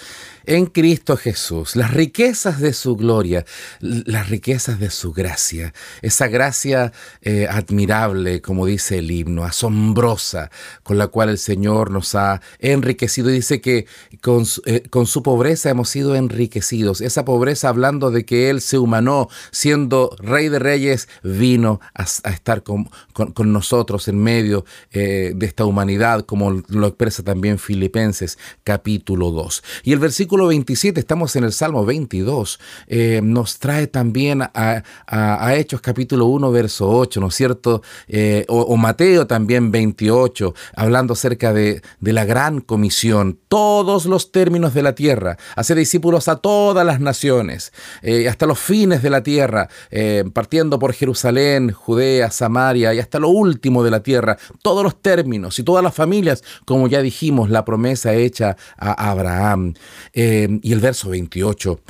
en 0.51 0.67
Cristo 0.67 1.17
Jesús, 1.17 1.77
las 1.77 1.95
riquezas 1.95 2.59
de 2.59 2.73
su 2.73 2.97
gloria, 2.97 3.45
las 3.79 4.29
riquezas 4.31 4.81
de 4.81 4.91
su 4.91 5.13
gracia, 5.13 5.73
esa 6.03 6.27
gracia 6.27 6.93
eh, 7.23 7.47
admirable, 7.49 8.43
como 8.43 8.67
dice 8.67 8.99
el 8.99 9.13
himno, 9.13 9.45
asombrosa, 9.45 10.51
con 10.83 10.99
la 10.99 11.07
cual 11.07 11.29
el 11.29 11.39
Señor 11.39 11.93
nos 11.93 12.17
ha 12.17 12.43
enriquecido. 12.59 13.29
Dice 13.29 13.61
que 13.61 13.87
con, 14.23 14.45
eh, 14.67 14.83
con 14.91 15.07
su 15.07 15.23
pobreza 15.23 15.71
hemos 15.71 15.89
sido 15.89 16.17
enriquecidos. 16.17 17.01
Esa 17.01 17.25
pobreza 17.25 17.69
hablando 17.69 18.11
de 18.11 18.25
que 18.25 18.51
Él 18.51 18.61
se 18.61 18.77
humanó, 18.77 19.29
siendo 19.53 20.17
Rey 20.19 20.49
de 20.49 20.59
Reyes, 20.59 21.09
vino 21.23 21.79
a, 21.95 22.03
estar 22.03 22.65
con, 22.65 22.91
con, 23.13 23.53
nosotros 23.53 24.09
en 24.09 24.19
medio 24.19 24.65
eh, 24.91 25.33
de 25.33 25.47
esta 25.47 25.65
humanidad, 25.65 26.27
como 26.27 26.51
lo 26.67 26.89
expresa 26.89 27.23
también 27.23 27.61
Filipenses 27.61 28.37
capítulo 28.65 29.31
2. 29.31 29.63
Y 29.85 29.93
el 29.93 30.01
versículo 30.01 30.40
27, 30.49 31.01
estamos 31.01 31.37
en 31.37 31.45
el 31.45 31.53
Salmo 31.53 31.85
22, 31.85 32.61
eh, 32.87 33.21
nos 33.23 33.59
trae 33.59 33.87
también 33.87 34.43
a, 34.43 34.83
Hechos 35.55 35.81
capítulo 35.81 36.27
1, 36.27 36.51
verso 36.53 36.89
8, 36.89 37.21
¿no 37.21 37.29
es 37.29 37.35
cierto? 37.35 37.83
Eh, 38.09 38.45
o, 38.49 38.77
Mateo 38.77 39.27
también 39.27 39.71
28, 39.71 40.55
hablando 40.75 41.15
acerca 41.15 41.53
de, 41.53 41.83
la 42.01 42.25
gran 42.25 42.61
comisión, 42.61 43.39
todos 43.49 44.07
los 44.07 44.33
términos 44.33 44.75
de 44.75 44.83
la 44.83 44.95
tierra, 44.95 45.37
hacer 45.57 45.77
discípulos 45.77 46.29
a 46.29 46.37
todas 46.37 46.87
las 46.87 47.01
naciones, 47.01 47.73
eh, 48.03 48.29
hasta 48.29 48.47
los 48.47 48.59
fines 48.59 49.03
de 49.03 49.11
la 49.11 49.23
tierra, 49.23 49.69
partiendo 50.33 50.79
por 50.79 50.93
Jerusalén, 50.93 51.71
Judea, 51.71 52.31
Samaria 52.31 52.95
y 52.95 52.99
hasta 52.99 53.19
lo 53.19 53.29
último 53.29 53.83
de 53.83 53.91
la 53.91 54.03
tierra, 54.03 54.39
todos 54.63 54.83
los 54.83 55.01
términos 55.01 55.59
y 55.59 55.63
todas 55.63 55.83
las 55.85 55.95
familias, 55.95 56.43
como 56.65 56.89
ya 56.89 57.03
dijimos, 57.03 57.51
la 57.51 57.65
promesa 57.65 58.15
hecha 58.15 58.57
a 58.77 59.11
Abraham. 59.11 59.75
Em, 60.23 60.61
y 60.63 60.75
el 60.75 60.81
verso 60.81 61.09
28 61.09 61.81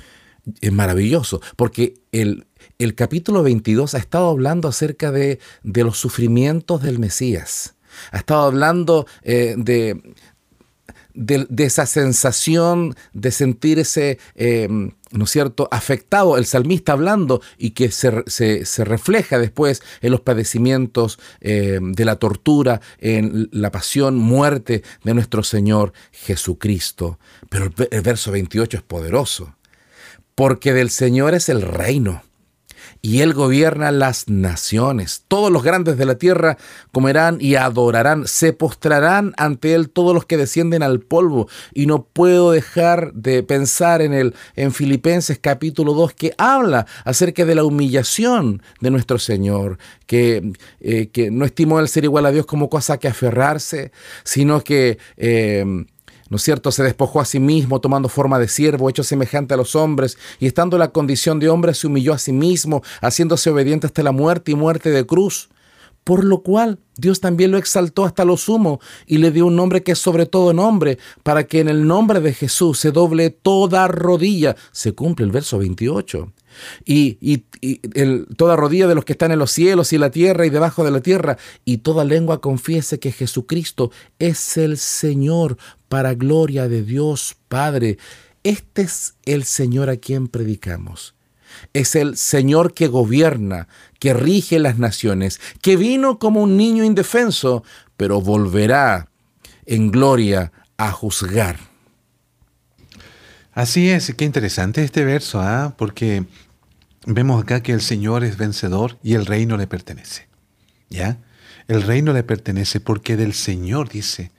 es 0.60 0.72
maravilloso, 0.72 1.40
porque 1.56 1.94
el, 2.12 2.46
el 2.78 2.94
capítulo 2.94 3.42
22 3.42 3.94
ha 3.94 3.98
estado 3.98 4.28
hablando 4.28 4.68
acerca 4.68 5.10
de, 5.10 5.40
de, 5.64 5.82
los 5.82 5.98
sufrimientos 5.98 6.80
del 6.80 7.00
Mesías. 7.00 7.74
Ha 8.12 8.18
estado 8.18 8.42
hablando 8.42 9.04
eh, 9.24 9.56
de, 9.58 10.00
de, 11.20 11.64
esa 11.64 11.86
sensación 11.86 12.94
de 13.12 13.30
sentirse, 13.30 14.18
em, 14.34 14.92
¿no 15.12 15.24
es 15.24 15.30
cierto?, 15.30 15.68
afectado, 15.70 16.38
el 16.38 16.46
salmista 16.46 16.92
hablando 16.92 17.42
y 17.58 17.70
que 17.70 17.90
se, 17.90 18.84
refleja 18.84 19.38
después 19.38 19.82
en 20.00 20.12
los 20.12 20.22
padecimientos 20.22 21.18
em, 21.40 21.92
de 21.92 22.04
la 22.04 22.16
tortura, 22.16 22.80
en 22.98 23.48
la 23.52 23.70
pasión, 23.70 24.16
muerte 24.16 24.82
de 25.04 25.14
nuestro 25.14 25.42
Señor 25.42 25.92
Jesucristo. 26.10 27.18
Pero 27.50 27.66
el, 27.66 27.88
el 27.90 28.00
verso 28.00 28.32
28 28.32 28.78
es 28.78 28.82
poderoso, 28.82 29.54
porque 30.34 30.72
del 30.72 30.90
Señor 30.90 31.34
es 31.34 31.50
el 31.50 31.60
reino 31.60 32.22
y 33.02 33.20
Él 33.20 33.32
gobierna 33.32 33.90
las 33.92 34.28
naciones. 34.28 35.24
Todos 35.28 35.50
los 35.50 35.62
grandes 35.62 35.96
de 35.96 36.04
la 36.04 36.16
tierra 36.16 36.58
comerán 36.92 37.38
y 37.40 37.54
adorarán, 37.54 38.26
se 38.26 38.52
postrarán 38.52 39.32
ante 39.36 39.74
Él 39.74 39.88
todos 39.90 40.14
los 40.14 40.26
que 40.26 40.36
descienden 40.36 40.82
al 40.82 41.00
polvo. 41.00 41.48
Y 41.72 41.86
no 41.86 42.04
puedo 42.04 42.52
dejar 42.52 43.12
de 43.14 43.42
pensar 43.42 44.02
en 44.02 44.12
el 44.12 44.34
en 44.56 44.72
Filipenses 44.72 45.38
capítulo 45.40 45.94
2 45.94 46.12
que 46.14 46.34
habla 46.36 46.86
acerca 47.04 47.44
de 47.44 47.54
la 47.54 47.64
humillación 47.64 48.62
de 48.80 48.90
nuestro 48.90 49.18
Señor, 49.18 49.78
que, 50.06 50.52
eh, 50.80 51.08
que 51.08 51.30
no 51.30 51.44
estimó 51.44 51.80
el 51.80 51.88
ser 51.88 52.04
igual 52.04 52.26
a 52.26 52.32
Dios 52.32 52.46
como 52.46 52.68
cosa 52.68 52.98
que 52.98 53.08
aferrarse, 53.08 53.92
sino 54.24 54.62
que 54.62 54.98
eh, 55.16 55.64
¿no 56.30 56.36
es 56.36 56.42
cierto? 56.42 56.72
Se 56.72 56.82
despojó 56.82 57.20
a 57.20 57.24
sí 57.24 57.38
mismo, 57.38 57.80
tomando 57.80 58.08
forma 58.08 58.38
de 58.38 58.48
siervo, 58.48 58.88
hecho 58.88 59.04
semejante 59.04 59.52
a 59.52 59.56
los 59.58 59.76
hombres, 59.76 60.16
y 60.38 60.46
estando 60.46 60.76
en 60.76 60.80
la 60.80 60.92
condición 60.92 61.38
de 61.38 61.50
hombre, 61.50 61.74
se 61.74 61.88
humilló 61.88 62.14
a 62.14 62.18
sí 62.18 62.32
mismo, 62.32 62.82
haciéndose 63.02 63.50
obediente 63.50 63.86
hasta 63.86 64.02
la 64.02 64.12
muerte 64.12 64.52
y 64.52 64.54
muerte 64.54 64.90
de 64.90 65.04
cruz. 65.04 65.50
Por 66.04 66.24
lo 66.24 66.42
cual 66.42 66.78
Dios 66.96 67.20
también 67.20 67.50
lo 67.50 67.58
exaltó 67.58 68.04
hasta 68.04 68.24
lo 68.24 68.36
sumo 68.36 68.80
y 69.06 69.18
le 69.18 69.30
dio 69.30 69.46
un 69.46 69.56
nombre 69.56 69.82
que 69.82 69.92
es 69.92 69.98
sobre 69.98 70.26
todo 70.26 70.52
nombre, 70.52 70.98
para 71.22 71.44
que 71.44 71.60
en 71.60 71.68
el 71.68 71.86
nombre 71.86 72.20
de 72.20 72.34
Jesús 72.34 72.78
se 72.78 72.90
doble 72.90 73.30
toda 73.30 73.88
rodilla. 73.88 74.56
Se 74.72 74.92
cumple 74.92 75.26
el 75.26 75.32
verso 75.32 75.58
28 75.58 76.32
y, 76.84 77.44
toda 78.36 78.56
rodilla 78.56 78.86
de 78.86 78.94
los 78.94 79.04
que 79.04 79.12
están 79.12 79.32
en 79.32 79.38
los 79.38 79.50
cielos 79.50 79.92
y 79.92 79.98
la 79.98 80.10
tierra 80.10 80.46
y 80.46 80.50
debajo 80.50 80.84
de 80.84 80.90
la 80.90 81.00
tierra, 81.00 81.38
y 81.64 81.78
toda 81.78 82.04
lengua 82.04 82.40
confiese 82.40 82.98
que 82.98 83.12
Jesucristo 83.12 83.90
es 84.18 84.56
el 84.56 84.78
Señor 84.78 85.56
para 85.88 86.14
gloria 86.14 86.68
de 86.68 86.82
Dios 86.82 87.36
Padre. 87.48 87.98
Este 88.42 88.82
es 88.82 89.14
el 89.26 89.44
Señor 89.44 89.90
a 89.90 89.96
quien 89.96 90.28
predicamos. 90.28 91.14
Es 91.72 91.94
el 91.94 92.16
Señor 92.16 92.74
que 92.74 92.88
gobierna, 92.88 93.68
que 93.98 94.14
rige 94.14 94.58
las 94.58 94.78
naciones, 94.78 95.40
que 95.62 95.76
vino 95.76 96.18
como 96.18 96.42
un 96.42 96.56
niño 96.56 96.84
indefenso, 96.84 97.64
pero 97.96 98.20
volverá 98.20 99.08
en 99.66 99.90
gloria 99.90 100.52
a 100.76 100.90
juzgar. 100.90 101.58
Así 103.52 103.90
es, 103.90 104.14
qué 104.16 104.24
interesante 104.24 104.82
este 104.82 105.04
verso, 105.04 105.40
¿ah? 105.40 105.74
porque 105.76 106.24
vemos 107.04 107.42
acá 107.42 107.62
que 107.62 107.72
el 107.72 107.80
Señor 107.80 108.24
es 108.24 108.36
vencedor 108.36 108.98
y 109.02 109.14
el 109.14 109.26
reino 109.26 109.56
le 109.56 109.66
pertenece. 109.66 110.28
¿Ya? 110.88 111.18
El 111.68 111.82
reino 111.82 112.12
le 112.12 112.22
pertenece 112.22 112.80
porque 112.80 113.16
del 113.16 113.34
Señor, 113.34 113.88
dice, 113.88 114.32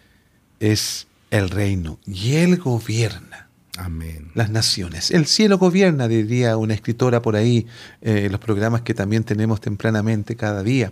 es 0.59 1.07
el 1.29 1.49
reino 1.49 1.99
y 2.05 2.35
Él 2.35 2.57
gobierna. 2.57 3.50
Las 4.33 4.49
naciones. 4.49 5.11
El 5.11 5.25
cielo 5.25 5.57
gobierna, 5.57 6.07
diría 6.07 6.57
una 6.57 6.73
escritora 6.73 7.21
por 7.21 7.35
ahí, 7.35 7.67
en 8.01 8.31
los 8.31 8.41
programas 8.41 8.81
que 8.81 8.93
también 8.93 9.23
tenemos 9.23 9.61
tempranamente 9.61 10.35
cada 10.35 10.61
día. 10.61 10.91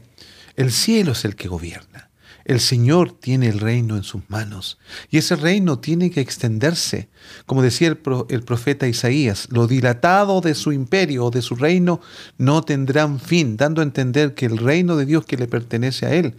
El 0.55 0.71
cielo 0.71 1.11
es 1.11 1.25
el 1.25 1.36
que 1.36 1.47
gobierna. 1.47 2.09
El 2.49 2.59
Señor 2.59 3.11
tiene 3.11 3.47
el 3.47 3.59
reino 3.59 3.95
en 3.95 4.01
sus 4.01 4.27
manos 4.27 4.80
y 5.11 5.19
ese 5.19 5.36
reino 5.36 5.77
tiene 5.77 6.09
que 6.09 6.19
extenderse. 6.19 7.07
Como 7.45 7.61
decía 7.61 7.89
el, 7.89 7.97
profeta 8.43 8.88
Isaías, 8.88 9.47
lo 9.51 9.67
dilatado 9.67 10.41
de 10.41 10.55
su 10.55 10.71
imperio 10.71 11.25
o 11.25 11.32
de 11.32 11.43
su 11.43 11.55
reino 11.55 12.01
no 12.39 12.63
tendrán 12.63 13.19
fin, 13.19 13.55
dando 13.55 13.82
a 13.82 13.84
entender 13.84 14.34
que 14.34 14.47
el 14.47 14.57
reino 14.57 14.95
de 14.95 15.05
Dios 15.05 15.25
que 15.25 15.38
le 15.38 15.47
pertenece 15.47 16.07
a 16.07 16.15
Él 16.15 16.34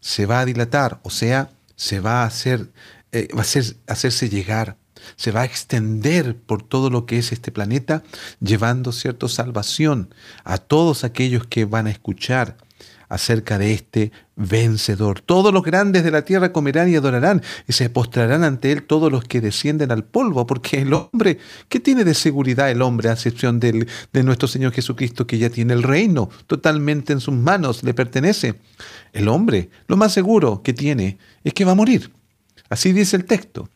se 0.00 0.26
va 0.26 0.40
a 0.40 0.44
dilatar, 0.44 1.00
o 1.02 1.08
sea, 1.08 1.50
se 1.76 1.98
va 2.00 2.24
a 2.24 2.26
hacer, 2.26 2.68
eh, 3.12 3.28
va 3.34 3.40
a 3.40 3.44
ser, 3.44 3.76
hacerse 3.86 4.28
llegar 4.28 4.76
se 5.16 5.32
va 5.32 5.42
a 5.42 5.44
extender 5.44 6.36
por 6.36 6.62
todo 6.62 6.90
lo 6.90 7.06
que 7.06 7.18
es 7.18 7.32
este 7.32 7.52
planeta, 7.52 8.02
llevando 8.40 8.92
cierta 8.92 9.28
salvación 9.28 10.14
a 10.44 10.58
todos 10.58 11.04
aquellos 11.04 11.46
que 11.46 11.64
van 11.64 11.86
a 11.86 11.90
escuchar 11.90 12.56
acerca 13.08 13.58
de 13.58 13.72
este 13.72 14.12
vencedor. 14.36 15.20
Todos 15.20 15.52
los 15.52 15.62
grandes 15.62 16.04
de 16.04 16.10
la 16.10 16.24
tierra 16.24 16.52
comerán 16.52 16.90
y 16.90 16.96
adorarán 16.96 17.42
y 17.66 17.72
se 17.72 17.90
postrarán 17.90 18.44
ante 18.44 18.70
él 18.70 18.82
todos 18.82 19.10
los 19.10 19.24
que 19.24 19.40
descienden 19.40 19.90
al 19.90 20.04
polvo, 20.04 20.46
porque 20.46 20.82
el 20.82 20.92
hombre, 20.92 21.38
¿qué 21.68 21.80
tiene 21.80 22.04
de 22.04 22.14
seguridad 22.14 22.70
el 22.70 22.82
hombre 22.82 23.08
a 23.08 23.14
excepción 23.14 23.60
de 23.60 23.86
nuestro 24.22 24.48
Señor 24.48 24.72
Jesucristo 24.72 25.26
que 25.26 25.38
ya 25.38 25.50
tiene 25.50 25.72
el 25.72 25.82
reino 25.82 26.28
totalmente 26.46 27.12
en 27.12 27.20
sus 27.20 27.34
manos, 27.34 27.82
le 27.82 27.94
pertenece? 27.94 28.56
El 29.12 29.28
hombre, 29.28 29.70
lo 29.86 29.96
más 29.96 30.12
seguro 30.12 30.62
que 30.62 30.74
tiene 30.74 31.18
es 31.44 31.54
que 31.54 31.64
va 31.64 31.72
a 31.72 31.76
morir. 31.76 32.12
Así 32.68 32.92
dice 32.92 33.16
el 33.16 33.24
texto. 33.24 33.68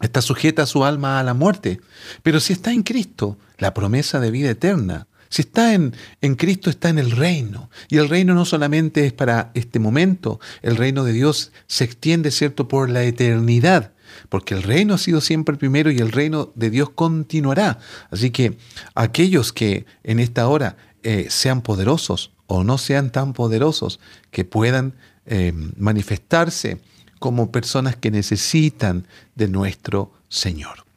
Está 0.00 0.22
sujeta 0.22 0.66
su 0.66 0.84
alma 0.84 1.20
a 1.20 1.22
la 1.22 1.34
muerte. 1.34 1.80
Pero 2.22 2.40
si 2.40 2.52
está 2.52 2.72
en 2.72 2.82
Cristo, 2.82 3.38
la 3.58 3.74
promesa 3.74 4.20
de 4.20 4.30
vida 4.30 4.50
eterna. 4.50 5.06
Si 5.28 5.42
está 5.42 5.74
en, 5.74 5.94
en, 6.20 6.34
Cristo, 6.34 6.70
está 6.70 6.88
en 6.88 6.98
el 6.98 7.12
reino. 7.12 7.70
Y 7.88 7.98
el 7.98 8.08
reino 8.08 8.34
no 8.34 8.44
solamente 8.44 9.06
es 9.06 9.12
para 9.12 9.52
este 9.54 9.78
momento, 9.78 10.40
el 10.62 10.76
reino 10.76 11.04
de 11.04 11.12
Dios 11.12 11.52
se 11.68 11.84
extiende, 11.84 12.30
¿cierto?, 12.30 12.66
por 12.66 12.90
la 12.90 13.04
eternidad. 13.04 13.92
Porque 14.28 14.54
el 14.54 14.64
reino 14.64 14.94
ha 14.94 14.98
sido 14.98 15.20
siempre 15.20 15.52
el 15.52 15.58
primero 15.58 15.90
y 15.90 15.98
el 15.98 16.10
reino 16.10 16.50
de 16.56 16.70
Dios 16.70 16.90
continuará. 16.90 17.78
Así 18.10 18.30
que 18.30 18.58
aquellos 18.94 19.52
que 19.52 19.86
en 20.02 20.18
esta 20.18 20.48
hora 20.48 20.76
eh, 21.02 21.26
sean 21.30 21.62
poderosos 21.62 22.32
o 22.46 22.64
no 22.64 22.78
sean 22.78 23.12
tan 23.12 23.32
poderosos, 23.32 24.00
que 24.32 24.44
puedan 24.44 24.94
eh, 25.24 25.52
manifestarse 25.76 26.80
como 27.20 27.52
personas 27.52 27.94
que 27.94 28.10
necesitan 28.10 29.06
de 29.36 29.46
nuestro 29.46 30.12
Señor. 30.28 30.89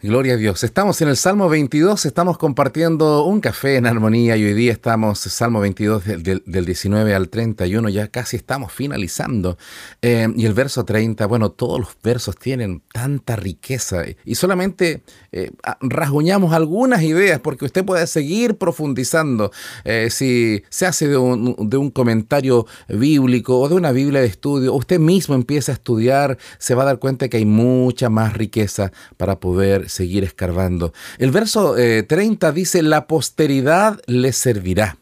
Gloria 0.00 0.34
a 0.34 0.36
Dios. 0.36 0.62
Estamos 0.62 1.02
en 1.02 1.08
el 1.08 1.16
Salmo 1.16 1.48
22, 1.48 2.06
estamos 2.06 2.38
compartiendo 2.38 3.24
un 3.24 3.40
café 3.40 3.74
en 3.74 3.84
armonía 3.84 4.36
y 4.36 4.44
hoy 4.44 4.54
día 4.54 4.70
estamos, 4.70 5.18
Salmo 5.18 5.58
22 5.58 6.04
del, 6.22 6.64
19 6.64 7.16
al 7.16 7.28
31, 7.28 7.88
ya 7.88 8.06
casi 8.06 8.36
estamos 8.36 8.70
finalizando. 8.70 9.58
Eh, 10.00 10.28
y 10.36 10.46
el 10.46 10.54
verso 10.54 10.84
30, 10.84 11.26
bueno, 11.26 11.50
todos 11.50 11.80
los 11.80 11.88
versos 12.00 12.36
tienen 12.36 12.80
tanta 12.92 13.34
riqueza 13.34 14.04
y 14.24 14.36
solamente 14.36 15.02
eh, 15.32 15.50
rasguñamos 15.80 16.52
algunas 16.52 17.02
ideas 17.02 17.40
porque 17.40 17.64
usted 17.64 17.84
puede 17.84 18.06
seguir 18.06 18.56
profundizando. 18.56 19.50
Eh, 19.82 20.10
si 20.12 20.62
se 20.68 20.86
hace 20.86 21.08
de 21.08 21.16
un, 21.16 21.56
de 21.68 21.76
un 21.76 21.90
comentario 21.90 22.66
bíblico 22.88 23.58
o 23.58 23.68
de 23.68 23.74
una 23.74 23.90
Biblia 23.90 24.20
de 24.20 24.28
estudio, 24.28 24.74
usted 24.74 25.00
mismo 25.00 25.34
empieza 25.34 25.72
a 25.72 25.74
estudiar, 25.74 26.38
se 26.58 26.76
va 26.76 26.84
a 26.84 26.86
dar 26.86 27.00
cuenta 27.00 27.28
que 27.28 27.38
hay 27.38 27.46
mucha 27.46 28.08
más 28.08 28.34
riqueza 28.34 28.92
para 29.16 29.40
poder 29.40 29.87
seguir 29.88 30.24
escarbando. 30.24 30.92
El 31.18 31.30
verso 31.30 31.74
30 31.74 32.48
eh, 32.48 32.52
dice, 32.52 32.82
la 32.82 33.06
posteridad 33.06 34.00
le 34.06 34.32
servirá. 34.32 34.98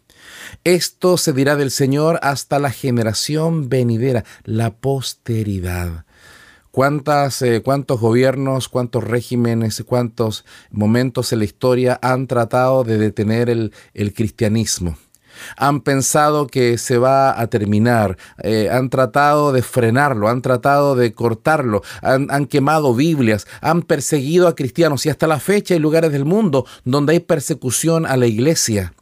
Esto 0.64 1.16
se 1.16 1.32
dirá 1.32 1.56
del 1.56 1.70
Señor 1.70 2.18
hasta 2.22 2.58
la 2.58 2.70
generación 2.70 3.68
venidera, 3.68 4.24
la 4.44 4.74
posteridad. 4.74 6.04
¿Cuántas, 6.70 7.40
eh, 7.40 7.62
¿Cuántos 7.62 8.00
gobiernos, 8.00 8.68
cuántos 8.68 9.02
regímenes, 9.02 9.82
cuántos 9.86 10.44
momentos 10.70 11.32
en 11.32 11.38
la 11.38 11.46
historia 11.46 11.98
han 12.02 12.26
tratado 12.26 12.84
de 12.84 12.98
detener 12.98 13.48
el, 13.48 13.72
el 13.94 14.12
cristianismo? 14.12 14.98
Han 15.56 15.80
pensado 15.80 16.46
que 16.46 16.78
se 16.78 16.98
va 16.98 17.40
a 17.40 17.46
terminar, 17.48 18.16
eh, 18.42 18.68
han 18.70 18.90
tratado 18.90 19.52
de 19.52 19.62
frenarlo, 19.62 20.28
han 20.28 20.42
tratado 20.42 20.94
de 20.94 21.12
cortarlo, 21.12 21.82
han, 22.02 22.46
quemado 22.46 22.94
Biblias, 22.94 23.46
han 23.60 23.82
perseguido 23.82 24.48
a 24.48 24.54
cristianos 24.54 25.06
y 25.06 25.10
hasta 25.10 25.26
la 25.26 25.40
fecha 25.40 25.74
hay 25.74 25.80
lugares 25.80 26.12
del 26.12 26.24
mundo 26.24 26.66
donde 26.84 27.14
hay 27.14 27.20
persecución 27.20 28.06
a 28.06 28.16
la 28.16 28.26
iglesia. 28.26 28.92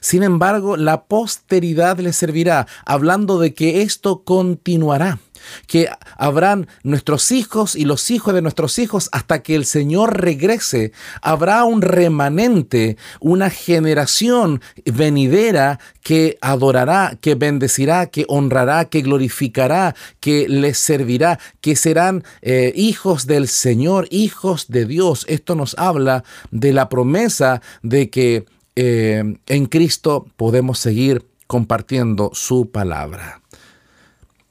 Sin 0.00 0.22
embargo, 0.22 0.76
la 0.76 1.04
posteridad 1.04 1.98
le 1.98 2.12
servirá, 2.12 2.66
hablando 2.84 3.38
de 3.38 3.54
que 3.54 3.82
esto 3.82 4.22
continuará 4.22 5.18
que 5.66 5.88
habrán 6.16 6.68
nuestros 6.82 7.32
hijos 7.32 7.76
y 7.76 7.84
los 7.84 8.10
hijos 8.10 8.34
de 8.34 8.42
nuestros 8.42 8.78
hijos 8.78 9.08
hasta 9.12 9.42
que 9.42 9.54
el 9.54 9.64
Señor 9.64 10.20
regrese. 10.20 10.92
Habrá 11.22 11.64
un 11.64 11.82
remanente, 11.82 12.96
una 13.20 13.50
generación 13.50 14.60
venidera 14.84 15.78
que 16.02 16.38
adorará, 16.40 17.16
que 17.20 17.34
bendecirá, 17.34 18.06
que 18.06 18.24
honrará, 18.28 18.86
que 18.86 19.02
glorificará, 19.02 19.94
que 20.20 20.48
les 20.48 20.78
servirá, 20.78 21.38
que 21.60 21.76
serán 21.76 22.24
eh, 22.42 22.72
hijos 22.76 23.26
del 23.26 23.48
Señor, 23.48 24.06
hijos 24.10 24.68
de 24.68 24.84
Dios. 24.84 25.24
Esto 25.28 25.54
nos 25.54 25.74
habla 25.78 26.24
de 26.50 26.72
la 26.72 26.88
promesa 26.88 27.62
de 27.82 28.10
que 28.10 28.44
eh, 28.76 29.22
en 29.46 29.66
Cristo 29.66 30.26
podemos 30.36 30.78
seguir 30.78 31.24
compartiendo 31.46 32.30
su 32.34 32.70
palabra. 32.70 33.43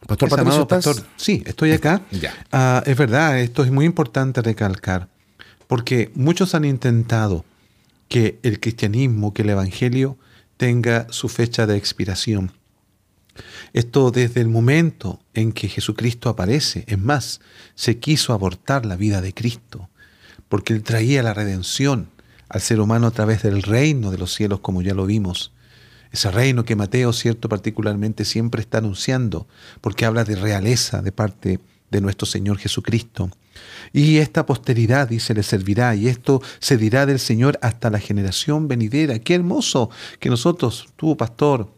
Pastor 0.08 0.30
Patricio, 0.30 0.68
pastor, 0.68 0.96
sí, 1.16 1.44
estoy 1.46 1.72
acá. 1.72 2.02
Ah, 2.52 2.84
es 2.86 2.98
verdad, 2.98 3.40
esto 3.40 3.64
es 3.64 3.72
muy 3.72 3.86
importante 3.86 4.42
recalcar, 4.42 5.08
porque 5.68 6.12
muchos 6.14 6.56
han 6.56 6.66
intentado 6.66 7.46
que 8.10 8.40
el 8.44 8.60
cristianismo, 8.60 9.34
que 9.34 9.44
el 9.44 9.50
evangelio 9.52 10.18
tenga 10.58 11.08
su 11.10 11.30
fecha 11.30 11.66
de 11.66 11.78
expiración. 11.78 12.52
Esto 13.72 14.12
desde 14.12 14.42
el 14.42 14.50
momento 14.50 15.20
en 15.34 15.54
que 15.54 15.68
Jesucristo 15.68 16.30
aparece, 16.30 16.84
es 16.88 17.00
más, 17.00 17.42
se 17.74 17.98
quiso 17.98 18.34
abortar 18.34 18.86
la 18.86 18.98
vida 18.98 19.22
de 19.22 19.34
Cristo, 19.34 19.90
porque 20.50 20.74
Él 20.74 20.84
traía 20.84 21.24
la 21.24 21.34
redención 21.34 22.10
al 22.50 22.62
ser 22.62 22.80
humano 22.80 23.08
a 23.08 23.12
través 23.12 23.42
del 23.42 23.64
reino 23.64 24.12
de 24.12 24.18
los 24.20 24.34
cielos, 24.34 24.60
como 24.60 24.82
ya 24.82 24.94
lo 24.94 25.06
vimos 25.06 25.53
ese 26.14 26.30
reino 26.30 26.64
que 26.64 26.76
Mateo, 26.76 27.12
cierto, 27.12 27.50
particularmente 27.50 28.24
siempre 28.24 28.62
está 28.62 28.78
anunciando, 28.78 29.48
porque 29.82 30.06
habla 30.06 30.24
de 30.24 30.36
realeza 30.36 31.02
de 31.02 31.12
parte 31.12 31.60
de 31.90 32.02
nuestro 32.02 32.28
Señor 32.28 32.60
Jesucristo. 32.60 33.32
Y 33.92 34.18
esta 34.18 34.46
posteridad, 34.46 35.10
dice, 35.10 35.34
le 35.34 35.42
servirá, 35.42 35.96
y 35.96 36.08
esto 36.08 36.42
se 36.60 36.78
dirá 36.78 37.08
del 37.08 37.20
Señor 37.20 37.58
hasta 37.64 37.90
la 37.90 38.00
generación 38.00 38.68
venidera. 38.68 39.18
Qué 39.18 39.34
hermoso 39.34 39.90
que 40.20 40.30
nosotros, 40.30 40.88
tú, 40.98 41.18
pastor, 41.18 41.74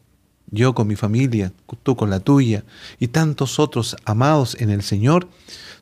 yo 0.52 0.76
con 0.76 0.88
mi 0.88 0.98
familia, 0.98 1.54
tú 1.84 1.96
con 1.96 2.10
la 2.10 2.20
tuya, 2.20 2.66
y 3.00 3.08
tantos 3.08 3.58
otros 3.58 3.96
amados 4.04 4.58
en 4.60 4.70
el 4.70 4.84
Señor, 4.84 5.30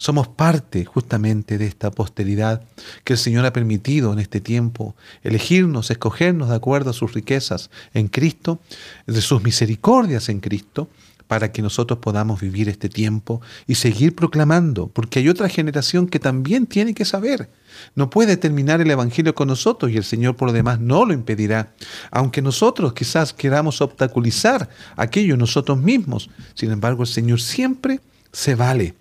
somos 0.04 0.28
parte 0.28 0.84
justamente 0.84 1.58
de 1.58 1.66
esta 1.66 1.90
posteridad 1.90 2.62
que 3.06 3.14
el 3.14 3.20
Señor 3.20 3.46
ha 3.46 3.54
permitido 3.54 4.12
en 4.12 4.20
este 4.20 4.42
tiempo 4.42 4.98
elegirnos, 5.24 5.92
escogernos 5.92 6.50
de 6.50 6.56
acuerdo 6.56 6.90
a 6.90 6.94
sus 6.94 7.14
riquezas 7.14 7.70
en 7.94 8.10
Cristo, 8.10 8.60
de 9.08 9.22
sus 9.22 9.42
misericordias 9.44 10.28
en 10.28 10.42
Cristo, 10.42 10.90
para 11.30 11.54
que 11.54 11.62
nosotros 11.62 12.00
podamos 12.00 12.42
vivir 12.42 12.68
este 12.68 12.90
tiempo 12.90 13.40
y 13.66 13.76
seguir 13.76 14.14
proclamando, 14.14 14.88
porque 14.88 15.20
hay 15.20 15.30
otra 15.30 15.48
generación 15.48 16.08
que 16.08 16.20
también 16.20 16.68
tiene 16.68 16.94
que 16.94 17.06
saber. 17.06 17.50
No 17.96 18.10
puede 18.10 18.36
terminar 18.36 18.82
el 18.82 18.92
Evangelio 18.92 19.34
con 19.34 19.48
nosotros 19.48 19.90
y 19.90 19.96
el 19.96 20.04
Señor 20.04 20.36
por 20.36 20.50
lo 20.50 20.54
demás 20.54 20.82
no 20.82 21.06
lo 21.06 21.14
impedirá, 21.14 21.72
aunque 22.12 22.42
nosotros 22.42 22.92
quizás 22.92 23.32
queramos 23.32 23.80
obstaculizar 23.80 24.68
aquello 24.98 25.38
nosotros 25.38 25.78
mismos. 25.78 26.30
Sin 26.56 26.72
embargo, 26.72 27.04
el 27.04 27.10
Señor 27.10 27.40
siempre 27.40 28.02
se 28.34 28.56
vale 28.56 28.96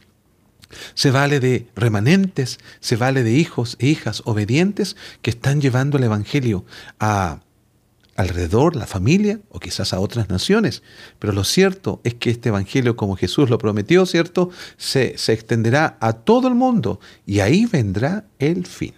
se 0.94 1.10
vale 1.10 1.40
de 1.40 1.66
remanentes, 1.74 2.58
se 2.80 2.96
vale 2.96 3.22
de 3.22 3.32
hijos 3.32 3.76
e 3.78 3.86
hijas 3.86 4.22
obedientes 4.24 4.96
que 5.22 5.30
están 5.30 5.60
llevando 5.60 5.98
el 5.98 6.04
Evangelio 6.04 6.64
a 6.98 7.40
alrededor, 8.16 8.76
la 8.76 8.86
familia 8.86 9.40
o 9.48 9.58
quizás 9.58 9.92
a 9.92 10.00
otras 10.00 10.28
naciones. 10.28 10.82
Pero 11.18 11.32
lo 11.32 11.44
cierto 11.44 12.00
es 12.04 12.14
que 12.14 12.30
este 12.30 12.50
Evangelio, 12.50 12.96
como 12.96 13.16
Jesús 13.16 13.48
lo 13.50 13.58
prometió, 13.58 14.06
¿cierto? 14.06 14.50
Se, 14.76 15.16
se 15.16 15.32
extenderá 15.32 15.96
a 16.00 16.12
todo 16.12 16.48
el 16.48 16.54
mundo 16.54 17.00
y 17.26 17.40
ahí 17.40 17.66
vendrá 17.66 18.24
el 18.38 18.66
fin. 18.66 18.94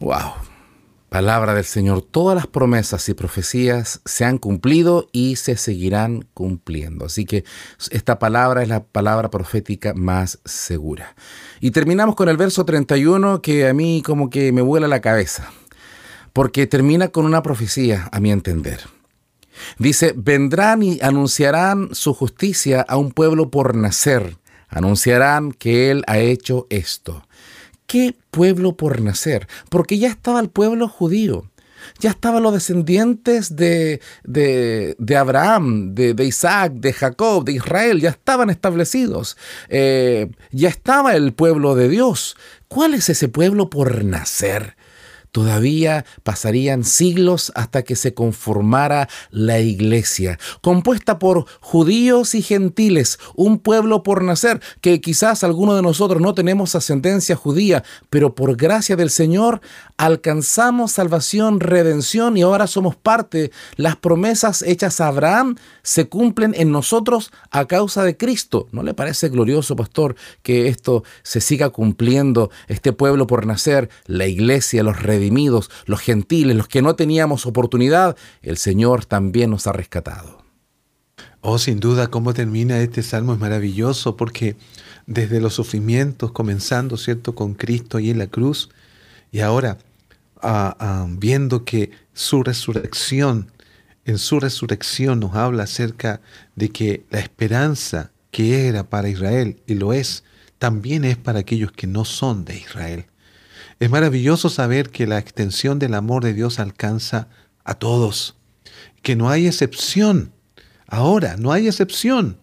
Wow. 0.00 0.45
Palabra 1.16 1.54
del 1.54 1.64
Señor, 1.64 2.02
todas 2.02 2.36
las 2.36 2.46
promesas 2.46 3.08
y 3.08 3.14
profecías 3.14 4.02
se 4.04 4.26
han 4.26 4.36
cumplido 4.36 5.08
y 5.12 5.36
se 5.36 5.56
seguirán 5.56 6.28
cumpliendo. 6.34 7.06
Así 7.06 7.24
que 7.24 7.42
esta 7.90 8.18
palabra 8.18 8.62
es 8.62 8.68
la 8.68 8.84
palabra 8.84 9.30
profética 9.30 9.94
más 9.94 10.40
segura. 10.44 11.16
Y 11.58 11.70
terminamos 11.70 12.16
con 12.16 12.28
el 12.28 12.36
verso 12.36 12.66
31 12.66 13.40
que 13.40 13.66
a 13.66 13.72
mí 13.72 14.02
como 14.04 14.28
que 14.28 14.52
me 14.52 14.60
vuela 14.60 14.88
la 14.88 15.00
cabeza, 15.00 15.50
porque 16.34 16.66
termina 16.66 17.08
con 17.08 17.24
una 17.24 17.42
profecía, 17.42 18.10
a 18.12 18.20
mi 18.20 18.30
entender. 18.30 18.80
Dice, 19.78 20.12
vendrán 20.14 20.82
y 20.82 20.98
anunciarán 21.00 21.94
su 21.94 22.12
justicia 22.12 22.84
a 22.86 22.98
un 22.98 23.10
pueblo 23.10 23.50
por 23.50 23.74
nacer. 23.74 24.36
Anunciarán 24.68 25.52
que 25.52 25.90
Él 25.90 26.04
ha 26.08 26.18
hecho 26.18 26.66
esto. 26.68 27.25
¿Qué 27.86 28.16
pueblo 28.30 28.76
por 28.76 29.00
nacer? 29.00 29.46
Porque 29.68 29.98
ya 29.98 30.08
estaba 30.08 30.40
el 30.40 30.50
pueblo 30.50 30.88
judío 30.88 31.50
ya 31.98 32.10
estaban 32.10 32.42
los 32.42 32.52
descendientes 32.52 33.56
de, 33.56 34.00
de, 34.24 35.16
Abraham, 35.16 35.94
de, 35.94 36.24
Isaac, 36.24 36.72
de 36.74 36.92
Jacob, 36.92 37.44
de 37.44 37.52
Israel, 37.52 38.00
ya 38.00 38.10
estaban 38.10 38.50
establecidos, 38.50 39.36
eh, 39.68 40.30
ya 40.50 40.68
estaba 40.68 41.14
el 41.14 41.32
pueblo 41.32 41.74
de 41.74 41.88
Dios. 41.88 42.36
¿Cuál 42.68 42.94
es 42.94 43.08
ese 43.08 43.28
pueblo 43.28 43.70
por 43.70 44.04
nacer? 44.04 44.76
Todavía 45.36 46.06
pasarían 46.22 46.82
siglos 46.82 47.52
hasta 47.54 47.82
que 47.82 47.94
se 47.94 48.14
conformara 48.14 49.06
la 49.30 49.58
iglesia, 49.58 50.38
compuesta 50.62 51.18
por 51.18 51.44
judíos 51.60 52.34
y 52.34 52.40
gentiles, 52.40 53.18
un 53.34 53.58
pueblo 53.58 54.02
por 54.02 54.24
nacer, 54.24 54.62
que 54.80 55.02
quizás 55.02 55.44
algunos 55.44 55.76
de 55.76 55.82
nosotros 55.82 56.22
no 56.22 56.32
tenemos 56.32 56.74
ascendencia 56.74 57.36
judía, 57.36 57.84
pero 58.08 58.34
por 58.34 58.56
gracia 58.56 58.96
del 58.96 59.10
Señor 59.10 59.60
alcanzamos 59.98 60.92
salvación, 60.92 61.60
redención 61.60 62.38
y 62.38 62.42
ahora 62.42 62.66
somos 62.66 62.96
parte. 62.96 63.50
Las 63.76 63.96
promesas 63.96 64.62
hechas 64.62 65.02
a 65.02 65.08
Abraham 65.08 65.56
se 65.82 66.08
cumplen 66.08 66.54
en 66.56 66.72
nosotros 66.72 67.30
a 67.50 67.66
causa 67.66 68.04
de 68.04 68.16
Cristo. 68.16 68.68
¿No 68.72 68.82
le 68.82 68.94
parece 68.94 69.28
glorioso, 69.28 69.76
pastor, 69.76 70.16
que 70.42 70.68
esto 70.68 71.04
se 71.22 71.42
siga 71.42 71.68
cumpliendo, 71.68 72.50
este 72.68 72.94
pueblo 72.94 73.26
por 73.26 73.44
nacer, 73.44 73.90
la 74.06 74.26
iglesia, 74.26 74.82
los 74.82 75.02
redimidos? 75.02 75.25
Los 75.30 76.00
gentiles, 76.00 76.56
los 76.56 76.68
que 76.68 76.82
no 76.82 76.96
teníamos 76.96 77.46
oportunidad, 77.46 78.16
el 78.42 78.56
Señor 78.56 79.04
también 79.04 79.50
nos 79.50 79.66
ha 79.66 79.72
rescatado. 79.72 80.44
Oh, 81.40 81.58
sin 81.58 81.78
duda, 81.78 82.08
cómo 82.08 82.34
termina 82.34 82.80
este 82.80 83.02
salmo 83.02 83.32
es 83.32 83.38
maravilloso 83.38 84.16
porque 84.16 84.56
desde 85.06 85.40
los 85.40 85.54
sufrimientos, 85.54 86.32
comenzando, 86.32 86.96
¿cierto?, 86.96 87.34
con 87.34 87.54
Cristo 87.54 87.98
y 88.00 88.10
en 88.10 88.18
la 88.18 88.26
cruz, 88.26 88.68
y 89.30 89.40
ahora 89.40 89.78
ah, 90.42 90.76
ah, 90.80 91.06
viendo 91.08 91.64
que 91.64 91.90
su 92.12 92.42
resurrección, 92.42 93.52
en 94.04 94.18
su 94.18 94.40
resurrección 94.40 95.20
nos 95.20 95.34
habla 95.34 95.64
acerca 95.64 96.20
de 96.56 96.70
que 96.70 97.04
la 97.10 97.20
esperanza 97.20 98.10
que 98.30 98.66
era 98.66 98.82
para 98.84 99.08
Israel, 99.08 99.62
y 99.66 99.74
lo 99.74 99.92
es, 99.92 100.24
también 100.58 101.04
es 101.04 101.16
para 101.16 101.40
aquellos 101.40 101.72
que 101.72 101.86
no 101.86 102.04
son 102.04 102.44
de 102.44 102.58
Israel. 102.58 103.06
Es 103.78 103.90
maravilloso 103.90 104.48
saber 104.48 104.90
que 104.90 105.06
la 105.06 105.18
extensión 105.18 105.78
del 105.78 105.94
amor 105.94 106.24
de 106.24 106.32
Dios 106.32 106.58
alcanza 106.58 107.28
a 107.64 107.74
todos, 107.74 108.36
que 109.02 109.16
no 109.16 109.28
hay 109.28 109.46
excepción. 109.46 110.32
Ahora, 110.86 111.36
no 111.36 111.52
hay 111.52 111.66
excepción. 111.66 112.38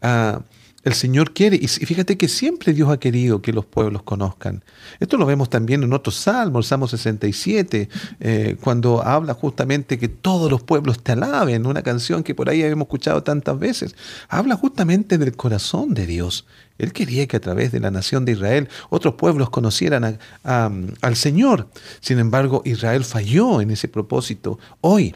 Ah, 0.00 0.42
el 0.84 0.94
Señor 0.94 1.34
quiere, 1.34 1.56
y 1.56 1.68
fíjate 1.68 2.16
que 2.16 2.28
siempre 2.28 2.72
Dios 2.72 2.88
ha 2.88 2.98
querido 2.98 3.42
que 3.42 3.52
los 3.52 3.66
pueblos 3.66 4.02
conozcan. 4.04 4.64
Esto 5.00 5.18
lo 5.18 5.26
vemos 5.26 5.50
también 5.50 5.82
en 5.82 5.92
otros 5.92 6.14
salmos, 6.14 6.64
el 6.64 6.68
Salmo 6.68 6.88
67, 6.88 7.88
eh, 8.20 8.56
cuando 8.60 9.04
habla 9.04 9.34
justamente 9.34 9.98
que 9.98 10.08
todos 10.08 10.50
los 10.50 10.62
pueblos 10.62 11.02
te 11.02 11.12
alaben, 11.12 11.66
una 11.66 11.82
canción 11.82 12.22
que 12.22 12.34
por 12.34 12.48
ahí 12.48 12.62
hemos 12.62 12.86
escuchado 12.86 13.22
tantas 13.22 13.58
veces. 13.58 13.94
Habla 14.28 14.56
justamente 14.56 15.18
del 15.18 15.36
corazón 15.36 15.92
de 15.92 16.06
Dios. 16.06 16.46
Él 16.78 16.92
quería 16.92 17.26
que 17.26 17.36
a 17.36 17.40
través 17.40 17.72
de 17.72 17.80
la 17.80 17.90
nación 17.90 18.24
de 18.24 18.32
Israel 18.32 18.68
otros 18.88 19.14
pueblos 19.14 19.50
conocieran 19.50 20.18
al 20.44 21.16
Señor. 21.16 21.68
Sin 22.00 22.18
embargo, 22.18 22.62
Israel 22.64 23.04
falló 23.04 23.60
en 23.60 23.70
ese 23.70 23.88
propósito. 23.88 24.58
Hoy, 24.80 25.14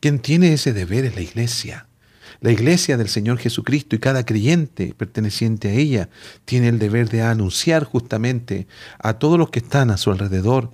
quien 0.00 0.20
tiene 0.20 0.52
ese 0.52 0.72
deber 0.72 1.04
es 1.04 1.14
la 1.14 1.22
iglesia. 1.22 1.86
La 2.40 2.52
iglesia 2.52 2.96
del 2.96 3.08
Señor 3.08 3.38
Jesucristo 3.38 3.96
y 3.96 3.98
cada 3.98 4.24
creyente 4.24 4.94
perteneciente 4.96 5.70
a 5.70 5.72
ella 5.72 6.08
tiene 6.44 6.68
el 6.68 6.78
deber 6.78 7.08
de 7.08 7.22
anunciar 7.22 7.82
justamente 7.82 8.68
a 9.00 9.14
todos 9.14 9.38
los 9.38 9.50
que 9.50 9.58
están 9.58 9.90
a 9.90 9.96
su 9.96 10.12
alrededor 10.12 10.70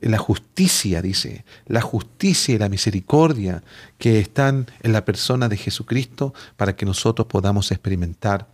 la 0.00 0.18
justicia, 0.18 1.02
dice, 1.02 1.44
la 1.66 1.80
justicia 1.80 2.54
y 2.54 2.58
la 2.58 2.68
misericordia 2.68 3.62
que 3.98 4.18
están 4.18 4.66
en 4.82 4.92
la 4.92 5.04
persona 5.04 5.48
de 5.48 5.56
Jesucristo 5.56 6.34
para 6.56 6.76
que 6.76 6.86
nosotros 6.86 7.26
podamos 7.28 7.70
experimentar 7.72 8.48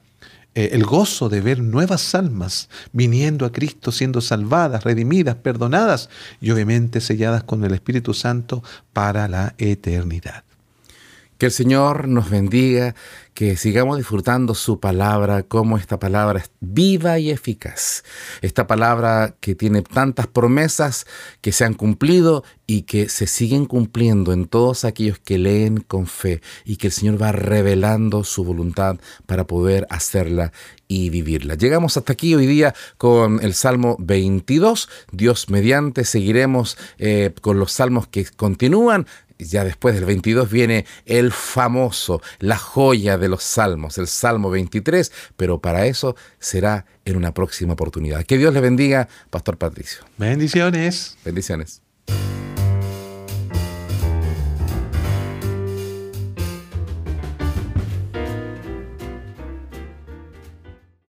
eh, 0.54 0.70
el 0.72 0.84
gozo 0.84 1.28
de 1.28 1.40
ver 1.40 1.60
nuevas 1.60 2.14
almas 2.14 2.68
viniendo 2.92 3.46
a 3.46 3.52
Cristo, 3.52 3.90
siendo 3.90 4.20
salvadas, 4.20 4.84
redimidas, 4.84 5.36
perdonadas 5.36 6.10
y 6.40 6.50
obviamente 6.50 7.00
selladas 7.00 7.42
con 7.44 7.64
el 7.64 7.72
Espíritu 7.72 8.12
Santo 8.12 8.62
para 8.92 9.28
la 9.28 9.54
eternidad. 9.58 10.44
Que 11.42 11.46
el 11.46 11.52
Señor 11.52 12.06
nos 12.06 12.30
bendiga, 12.30 12.94
que 13.34 13.56
sigamos 13.56 13.98
disfrutando 13.98 14.54
su 14.54 14.78
palabra, 14.78 15.42
como 15.42 15.76
esta 15.76 15.98
palabra 15.98 16.38
es 16.38 16.52
viva 16.60 17.18
y 17.18 17.32
eficaz. 17.32 18.04
Esta 18.42 18.68
palabra 18.68 19.34
que 19.40 19.56
tiene 19.56 19.82
tantas 19.82 20.28
promesas 20.28 21.04
que 21.40 21.50
se 21.50 21.64
han 21.64 21.74
cumplido 21.74 22.44
y 22.68 22.82
que 22.82 23.08
se 23.08 23.26
siguen 23.26 23.66
cumpliendo 23.66 24.32
en 24.32 24.46
todos 24.46 24.84
aquellos 24.84 25.18
que 25.18 25.36
leen 25.36 25.78
con 25.78 26.06
fe 26.06 26.42
y 26.64 26.76
que 26.76 26.86
el 26.86 26.92
Señor 26.92 27.20
va 27.20 27.32
revelando 27.32 28.22
su 28.22 28.44
voluntad 28.44 29.00
para 29.26 29.44
poder 29.44 29.88
hacerla 29.90 30.52
y 30.86 31.10
vivirla. 31.10 31.56
Llegamos 31.56 31.96
hasta 31.96 32.12
aquí 32.12 32.36
hoy 32.36 32.46
día 32.46 32.72
con 32.98 33.42
el 33.42 33.54
Salmo 33.54 33.96
22. 33.98 34.88
Dios 35.10 35.50
mediante 35.50 36.04
seguiremos 36.04 36.78
eh, 36.98 37.34
con 37.40 37.58
los 37.58 37.72
salmos 37.72 38.06
que 38.06 38.26
continúan 38.26 39.08
ya 39.44 39.64
después 39.64 39.94
del 39.94 40.04
22 40.04 40.50
viene 40.50 40.86
el 41.06 41.32
famoso, 41.32 42.22
la 42.38 42.56
joya 42.56 43.18
de 43.18 43.28
los 43.28 43.42
salmos, 43.42 43.98
el 43.98 44.06
Salmo 44.06 44.50
23, 44.50 45.12
pero 45.36 45.60
para 45.60 45.86
eso 45.86 46.16
será 46.38 46.86
en 47.04 47.16
una 47.16 47.34
próxima 47.34 47.72
oportunidad. 47.74 48.24
Que 48.24 48.38
Dios 48.38 48.54
le 48.54 48.60
bendiga, 48.60 49.08
Pastor 49.30 49.58
Patricio. 49.58 50.04
Bendiciones. 50.18 51.16
Bendiciones. 51.24 51.82